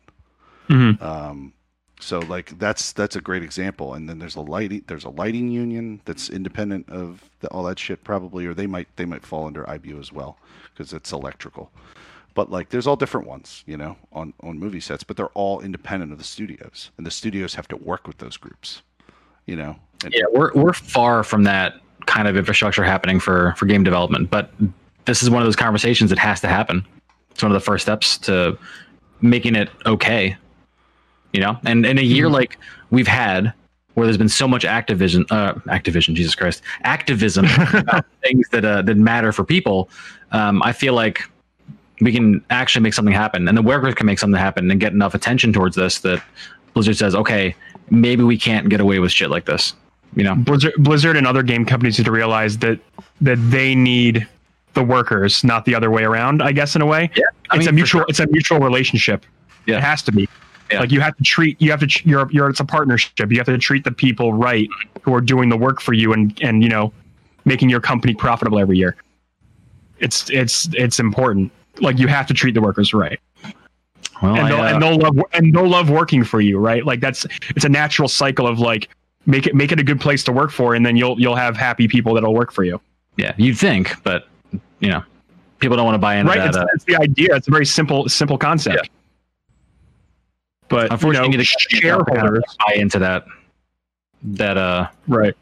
[0.69, 1.01] Mhm.
[1.01, 1.53] Um,
[1.99, 3.93] so like that's that's a great example.
[3.93, 7.79] And then there's a lighting there's a lighting union that's independent of the, all that
[7.79, 10.37] shit probably, or they might they might fall under IBU as well
[10.73, 11.71] because it's electrical.
[12.35, 15.59] But like there's all different ones, you know, on on movie sets, but they're all
[15.59, 18.83] independent of the studios, and the studios have to work with those groups,
[19.47, 19.75] you know.
[20.11, 21.75] Yeah, we're we're far from that
[22.05, 24.51] kind of infrastructure happening for for game development, but
[25.05, 26.85] this is one of those conversations that has to happen.
[27.31, 28.57] It's one of the first steps to
[29.21, 30.37] making it okay.
[31.33, 32.57] You know, and in a year like
[32.89, 33.53] we've had,
[33.95, 38.81] where there's been so much activism, uh, activism, Jesus Christ, activism about things that uh,
[38.83, 39.89] that matter for people,
[40.31, 41.23] um, I feel like
[41.99, 44.93] we can actually make something happen, and the workers can make something happen and get
[44.93, 46.23] enough attention towards this that
[46.73, 47.55] Blizzard says, okay,
[47.89, 49.73] maybe we can't get away with shit like this.
[50.15, 52.79] You know, Blizzard, Blizzard and other game companies need to realize that
[53.21, 54.27] that they need
[54.73, 56.41] the workers, not the other way around.
[56.41, 58.05] I guess in a way, Yeah, I it's mean, a mutual sure.
[58.09, 59.25] it's a mutual relationship.
[59.65, 59.77] Yeah.
[59.77, 60.27] It has to be.
[60.71, 60.81] Yeah.
[60.81, 63.31] Like you have to treat you have to you're you're it's a partnership.
[63.31, 64.67] You have to treat the people right
[65.01, 66.91] who are doing the work for you and and you know
[67.45, 68.95] making your company profitable every year.
[69.99, 71.51] It's it's it's important.
[71.79, 73.19] Like you have to treat the workers right,
[74.21, 76.85] Well, and I, they'll, uh, and they'll love and they'll love working for you, right?
[76.85, 77.25] Like that's
[77.55, 78.89] it's a natural cycle of like
[79.25, 81.55] make it make it a good place to work for, and then you'll you'll have
[81.55, 82.79] happy people that'll work for you.
[83.17, 84.27] yeah, you'd think, but
[84.79, 85.03] you know,
[85.59, 86.47] people don't want to buy into right that.
[86.47, 88.89] it's, uh, it's the idea it's a very simple simple concept
[90.69, 93.25] but you know, unfortunately, have to shareholders buy into that
[94.23, 95.35] that uh right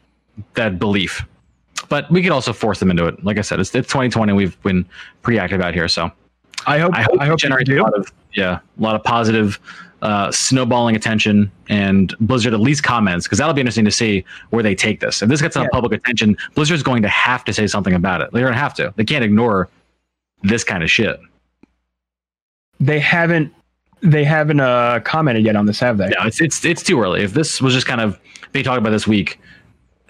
[0.54, 1.24] that belief.
[1.88, 3.22] But we could also force them into it.
[3.24, 4.32] Like I said, it's, it's 2020.
[4.32, 4.84] We've been
[5.22, 6.10] pretty active out here, so
[6.66, 9.02] i hope I i hope, hope, you generates a lot of yeah, a lot of
[9.02, 9.58] positive
[10.02, 14.62] uh, snowballing attention, and Blizzard at least comments because that'll be interesting to see where
[14.62, 15.22] they take this.
[15.22, 15.80] If this gets enough Yeah.
[15.80, 18.28] public attention, Blizzard's going to have to say something about it.
[18.32, 18.92] They're going to have to.
[18.96, 19.70] They can't ignore
[20.42, 21.18] this kind of shit.
[22.78, 23.52] they haven't
[24.02, 27.22] they haven't uh commented yet on this have they No, it's it's it's too early.
[27.22, 28.20] If this was just kind of
[28.52, 29.40] they talk about this week,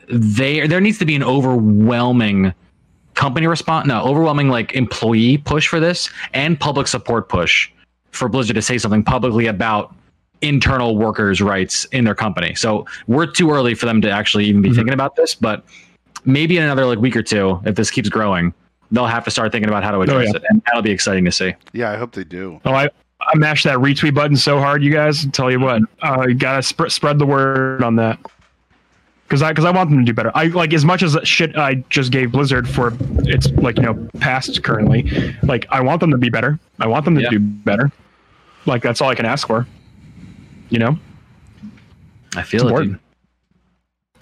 [0.08, 2.52] they there needs to be an overwhelming
[3.16, 7.68] company response, no, overwhelming like employee push for this and public support push
[8.12, 9.92] for Blizzard to say something publicly about
[10.42, 12.54] internal workers' rights in their company.
[12.54, 14.74] So we're too early for them to actually even be Mhm.
[14.76, 15.64] thinking about this, but
[16.24, 18.52] maybe in another like week or two, if this keeps growing,
[18.92, 20.36] they'll have to start thinking about how to address yeah.
[20.36, 21.54] it, and that'll be exciting to see.
[21.72, 22.60] Yeah, I hope they do.
[22.64, 22.88] oh i
[23.18, 26.62] i mashed that retweet button so hard you guys tell you what uh you gotta
[26.62, 28.18] sp- spread the word on that
[29.26, 31.56] because i because i want them to do better i like as much as shit
[31.56, 32.92] i just gave blizzard for
[33.24, 37.04] it's like you know past currently like i want them to be better i want
[37.04, 37.30] them to Yeah.
[37.30, 37.90] do better
[38.66, 39.66] like that's all i can ask for
[40.70, 40.98] you know
[42.36, 42.66] I feel it.
[42.66, 43.00] important.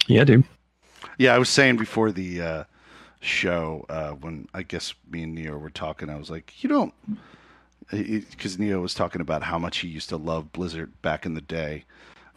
[0.07, 0.15] dude.
[0.17, 0.43] yeah dude
[1.17, 2.63] Yeah, I was saying before the uh,
[3.19, 6.93] show uh, when I guess me and Neo were talking, I was like, you don't,
[7.91, 11.41] because Neo was talking about how much he used to love Blizzard back in the
[11.41, 11.83] day.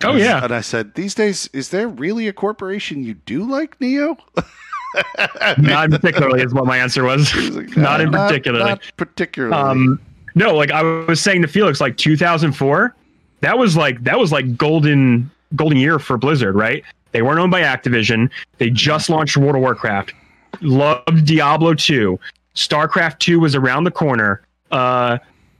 [0.04, 3.80] Oh yeah and I said, these days, is there really a corporation you do like,
[3.80, 4.16] Neo?
[5.58, 9.54] not particularly is what my answer was like, not in "Uh, particular Not, particularly.
[9.54, 10.00] Um,
[10.34, 12.94] no, like I was saying to Felix, like 2004,
[13.40, 16.84] that was like that was like golden golden year for Blizzard, right?
[17.12, 18.30] They weren't owned by Activision.
[18.58, 20.12] They just launched World of Warcraft.
[20.60, 22.18] Loved Diablo 2.
[22.54, 24.42] StarCraft 2 was around the corner.
[24.70, 25.18] Uh,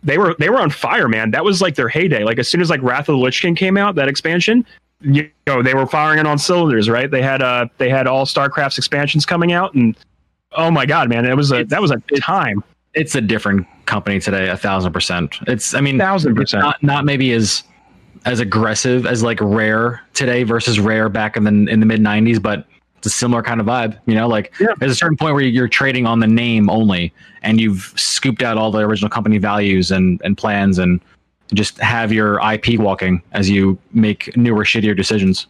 [0.09, 1.30] they were they were on fire, man.
[1.30, 2.24] That was like their heyday.
[2.24, 4.64] Like as soon as like Wrath of the Lich King came out, that expansion,
[5.01, 7.10] you know, they were firing it on cylinders, right?
[7.10, 9.97] They had uh they had all StarCraft's expansions coming out, and
[10.52, 12.64] oh my god, man, it was a that was a time.
[12.94, 15.36] it's a different company today, a thousand percent.
[15.47, 16.62] It's, I mean, Thousand percent.
[16.62, 17.62] not not maybe as
[18.24, 22.43] as aggressive as like Rare today versus Rare back in the in the mid '90s,
[22.43, 22.66] but
[22.98, 23.96] it's a similar kind of vibe.
[24.06, 24.68] You know, like Yeah.
[24.78, 27.12] there's a certain point where you're trading on the name only,
[27.42, 31.00] and you've scooped out all the original company values and and plans, and
[31.54, 35.46] just have your IP walking as you make newer, shittier decisions.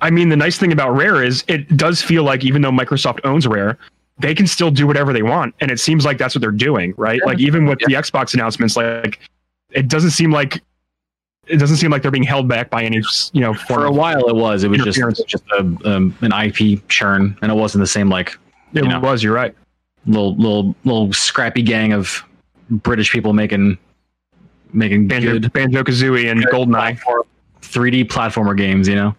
[0.00, 3.20] I mean, the nice thing about Rare is it does feel like even though Microsoft
[3.24, 3.78] owns Rare,
[4.18, 6.92] they can still do whatever they want, and it seems like that's what they're doing,
[6.96, 7.20] right?
[7.24, 9.18] Like even with the Xbox announcements, like
[9.70, 10.60] it doesn't seem like
[11.48, 13.02] it doesn't seem like they're being held back by any
[13.32, 16.86] you know For a while, it was it was just just a, um, an IP
[16.88, 18.38] churn, and it wasn't the same like
[18.74, 19.00] It you know.
[19.00, 19.22] was.
[19.22, 19.54] You're right.
[20.06, 22.22] little little little scrappy gang of
[22.70, 23.76] British people making
[24.72, 26.98] making Banjo good Banjo Kazooie and Goldeneye.
[27.62, 28.86] 3D platformer games.
[28.88, 29.16] You know,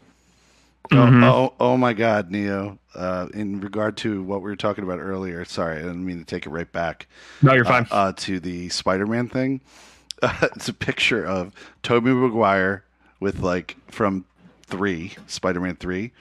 [0.91, 1.24] Mhm.
[1.24, 2.78] Oh, oh, oh my God, Neo.
[2.95, 6.26] Uh, in regard to what we were talking about earlier, sorry, I didn't mean to
[6.26, 7.08] take it right back
[7.41, 7.88] No, you're fine.
[7.90, 9.62] uh, uh, to the Spider-Man thing.
[10.24, 12.84] Uh, it's a picture of Tobey Maguire
[13.20, 14.26] with like from
[14.66, 16.12] three Spider-Man three.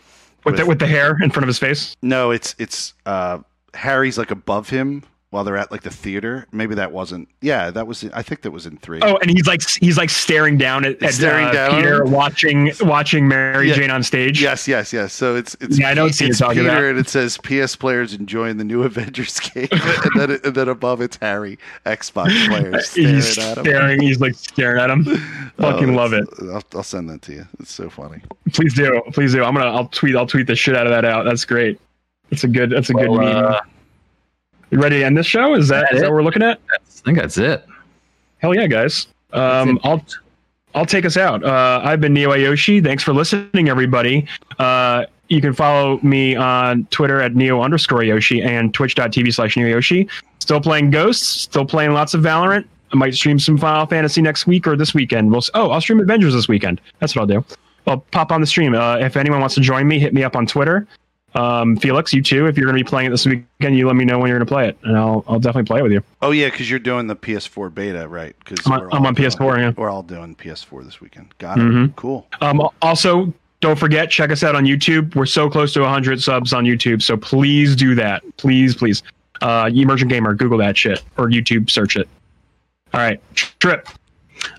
[0.45, 1.97] with the, with the hair in front of his face.
[2.03, 3.39] No, it's it's uh,
[3.75, 6.47] Harry's like above him while they're at like the theater.
[6.53, 7.27] Maybe that wasn't.
[7.41, 8.05] Yeah, that was.
[8.13, 9.01] I think that was in three.
[9.03, 11.75] Oh, and he's like he's like staring down at, at Staring uh, down.
[11.77, 13.75] Peter, watching watching Mary Yeah.
[13.75, 14.41] Jane on stage.
[14.41, 15.13] Yes, yes, yes.
[15.15, 16.85] So it's it's Yeah, I don't see it's you're talking Peter, about.
[16.91, 21.01] and it says PS players enjoying the new Avengers game, and then and then above
[21.01, 23.65] it's Harry Xbox players staring he's at him.
[23.65, 24.01] staring.
[24.03, 25.05] He's like staring at him.
[25.57, 26.29] Fucking Oh, love it.
[26.43, 27.47] I'll, I'll send that to you.
[27.59, 28.21] It's so funny.
[28.53, 29.01] Please do.
[29.13, 29.43] Please do.
[29.45, 29.71] I'm gonna.
[29.71, 30.15] I'll tweet.
[30.15, 31.25] I'll tweet the shit out of that out.
[31.25, 31.81] That's great.
[32.31, 32.71] That's a good.
[32.71, 33.45] That's a good Well, meme.
[33.55, 33.61] uh,
[34.73, 35.55] you ready to end this show?
[35.55, 36.59] Is that that is that what we're looking at?
[36.73, 37.65] I think that's it.
[38.39, 39.07] Hell yeah, guys.
[39.33, 40.05] Um, I'll
[40.75, 41.45] I'll take us out.
[41.45, 42.83] Uh, I've been Neo Ayoshi.
[42.83, 44.27] Thanks for listening, everybody.
[44.59, 49.69] Uh, you can follow me on Twitter at Neo underscore Yoshi and twitch.tv slash Neo
[49.69, 50.09] Yoshi.
[50.41, 52.67] Still playing Ghosts, still playing lots of Valorant.
[52.93, 55.31] I might stream some Final Fantasy next week or this weekend.
[55.31, 56.81] We'll, oh, I'll stream Avengers this weekend.
[56.99, 57.45] That's what I'll do.
[57.87, 58.75] I'll pop on the stream.
[58.75, 60.87] Uh, if anyone wants to join me, hit me up on Twitter.
[61.35, 62.47] Um, Felix, you too.
[62.47, 64.39] If you're going to be playing it this weekend, you let me know when you're
[64.39, 66.03] going to play it, and I'll I'll definitely play it with you.
[66.21, 68.37] Oh yeah, because you're doing the PS4 beta, right?
[68.45, 69.73] Because I'm on- I'm on PS4, yeah.
[69.77, 71.35] We're all doing PS4 this weekend.
[71.39, 71.63] Got it.
[71.63, 71.97] Mhm.
[71.97, 72.27] Cool.
[72.41, 75.15] Um, also, don't forget, check us out on YouTube.
[75.15, 78.23] We're so close to 100 subs on YouTube, so please do that.
[78.37, 79.03] Please, please.
[79.41, 82.09] Uh, Emergent Gamer, Google that shit or YouTube search it.
[82.95, 83.89] All right, Trip.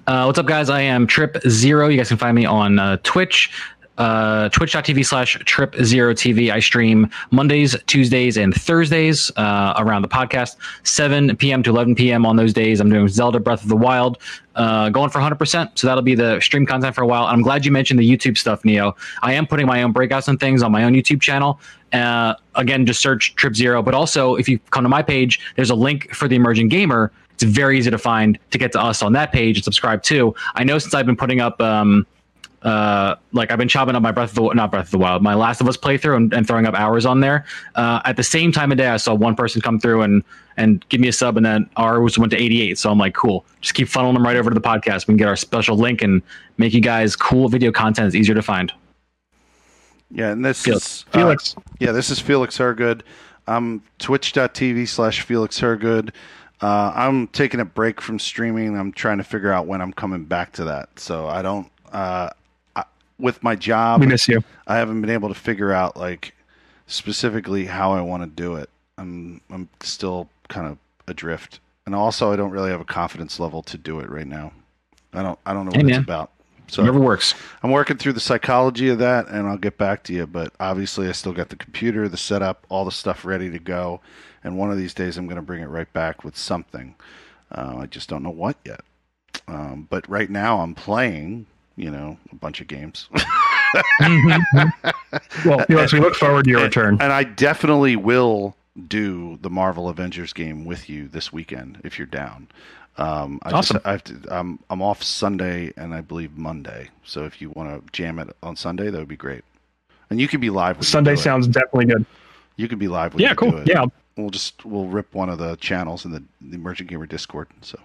[0.07, 0.69] Uh, what's up, guys?
[0.69, 1.87] I am Trip Zero.
[1.89, 3.51] You guys can find me on uh, Twitch,
[3.97, 6.51] uh, twitch.tv slash Trip Zero TV.
[6.51, 11.63] I stream Mondays, Tuesdays, and Thursdays uh, around the podcast, 7 p.m.
[11.63, 12.25] to 11 p.m.
[12.25, 12.79] on those days.
[12.79, 14.17] I'm doing Zelda Breath of the Wild,
[14.55, 15.77] uh, going for 100%.
[15.77, 17.25] So that'll be the stream content for a while.
[17.25, 18.95] I'm glad you mentioned the YouTube stuff, Neo.
[19.21, 21.59] I am putting my own breakouts and things on my own YouTube channel.
[21.91, 23.83] Uh, again, just search Trip Zero.
[23.83, 27.11] But also, if you come to my page, there's a link for the Emerging Gamer.
[27.33, 30.33] It's very easy to find to get to us on that page and subscribe to.
[30.55, 32.05] I know since I've been putting up, um,
[32.63, 35.21] uh, like I've been chopping up my Breath of the not Breath of the Wild,
[35.21, 37.45] my Last of Us playthrough and, and throwing up hours on there.
[37.75, 40.23] Uh, at the same time of day, I saw one person come through and
[40.55, 42.77] and give me a sub, and then ours went to 88.
[42.77, 43.43] So I'm like, cool.
[43.61, 45.07] Just keep funneling them right over to the podcast.
[45.07, 46.21] We can get our special link and
[46.57, 48.07] make you guys cool video content.
[48.07, 48.71] It's easier to find.
[50.11, 50.85] Yeah, and this Felix.
[50.85, 51.55] is uh, Felix.
[51.79, 53.03] yeah, this is Felix Hergood.
[53.47, 56.13] I'm twitch.tv slash Felix Hergood.
[56.61, 58.77] Uh, I'm taking a break from streaming.
[58.77, 60.97] I'm trying to figure out when I'm coming back to that.
[60.97, 62.31] So I don't, uh, I,
[63.23, 64.43] with my job, We miss you.
[64.67, 66.35] I haven't been able to figure out like
[66.85, 68.69] specifically how I want to do it.
[68.97, 70.77] I'm I'm still kind of
[71.07, 74.51] adrift, and also I don't really have a confidence level to do it right now.
[75.13, 76.31] I don't I don't know what Hey, it's about.
[76.67, 77.35] So Whatever works.
[77.61, 80.25] I'm working through the psychology of that, and I'll get back to you.
[80.25, 84.01] But obviously, I still got the computer, the setup, all the stuff ready to go.
[84.43, 86.95] And one of these days, I'm going to bring it right back with something.
[87.51, 88.81] Uh, I just don't know what yet.
[89.47, 91.45] Um, but right now, I'm playing,
[91.75, 93.09] you know, a bunch of games.
[95.45, 96.97] Well, Felix, we look forward to your return.
[97.01, 98.55] and I definitely will
[98.87, 102.47] do the Marvel Avengers game with you this weekend if you're down.
[102.97, 103.75] Um, I Awesome.
[103.77, 106.89] Just, I have to, I'm I'm off Sunday and I believe Monday.
[107.03, 109.43] So if you want to jam it on Sunday, that would be great.
[110.09, 110.83] And you can be live.
[110.85, 111.23] Sunday you do it.
[111.23, 112.05] sounds definitely good.
[112.55, 113.19] You can be live.
[113.19, 113.63] Yeah, cool.
[113.65, 113.85] Yeah,
[114.15, 117.47] We'll just we'll rip one of the channels in the, the Emerging Gamer Discord.
[117.61, 117.79] So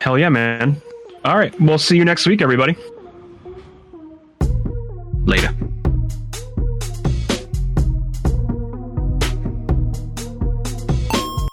[0.00, 0.80] hell yeah, man.
[1.26, 2.76] All right, we'll see you next week, everybody.
[5.26, 5.54] Later.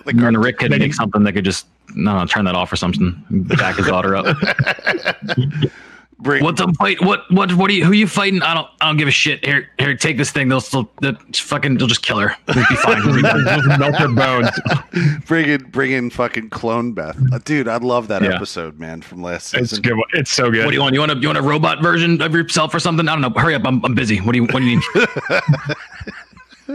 [0.05, 2.75] the And Rick could make something that could just no, no, turn that off or
[2.75, 3.23] something.
[3.29, 4.25] Back his daughter up.
[6.19, 7.01] bring, What's up fight?
[7.03, 7.85] What what what are you?
[7.85, 8.41] Who you fighting?
[8.41, 9.43] I don't I don't give a shit.
[9.45, 10.47] Here here, take this thing.
[10.49, 12.35] They'll still they'll fucking they'll just kill her.
[12.47, 13.01] We'll be fine.
[13.05, 13.77] We'll.
[13.77, 14.49] Melt your bones.
[15.27, 17.67] bring in bring in fucking clone Beth, uh, dude.
[17.67, 18.35] I love that Yeah.
[18.35, 19.61] episode, man, from last season.
[19.63, 19.83] It's season.
[19.83, 19.97] good.
[20.13, 20.65] It's so good.
[20.65, 20.93] What do you want?
[20.93, 23.07] You want a you want a robot version of yourself or something?
[23.07, 23.39] I don't know.
[23.41, 23.63] Hurry up.
[23.65, 24.17] I'm, I'm busy.
[24.19, 24.83] What do you what do you need?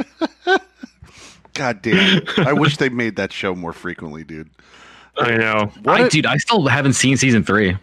[1.54, 2.22] God damn!
[2.38, 4.48] I wish they made that show more frequently, dude.
[5.16, 5.72] I know.
[5.82, 7.76] What I, a- dude, I still haven't seen season three.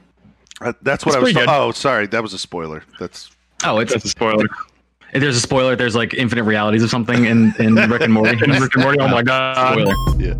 [0.61, 1.34] Uh, that's what It's I was.
[1.34, 1.49] pretty good.
[1.53, 2.84] oh, sorry, that was a spoiler.
[2.99, 3.30] That's
[3.64, 4.45] Oh, it's That's a spoiler.
[5.14, 5.76] if there's a spoiler.
[5.76, 8.36] There's like infinite realities of something in in Rick and Morty.
[8.48, 8.99] Rick and Morty.
[8.99, 9.73] Oh my god.
[9.73, 9.94] Spoiler.
[10.22, 10.34] yeah.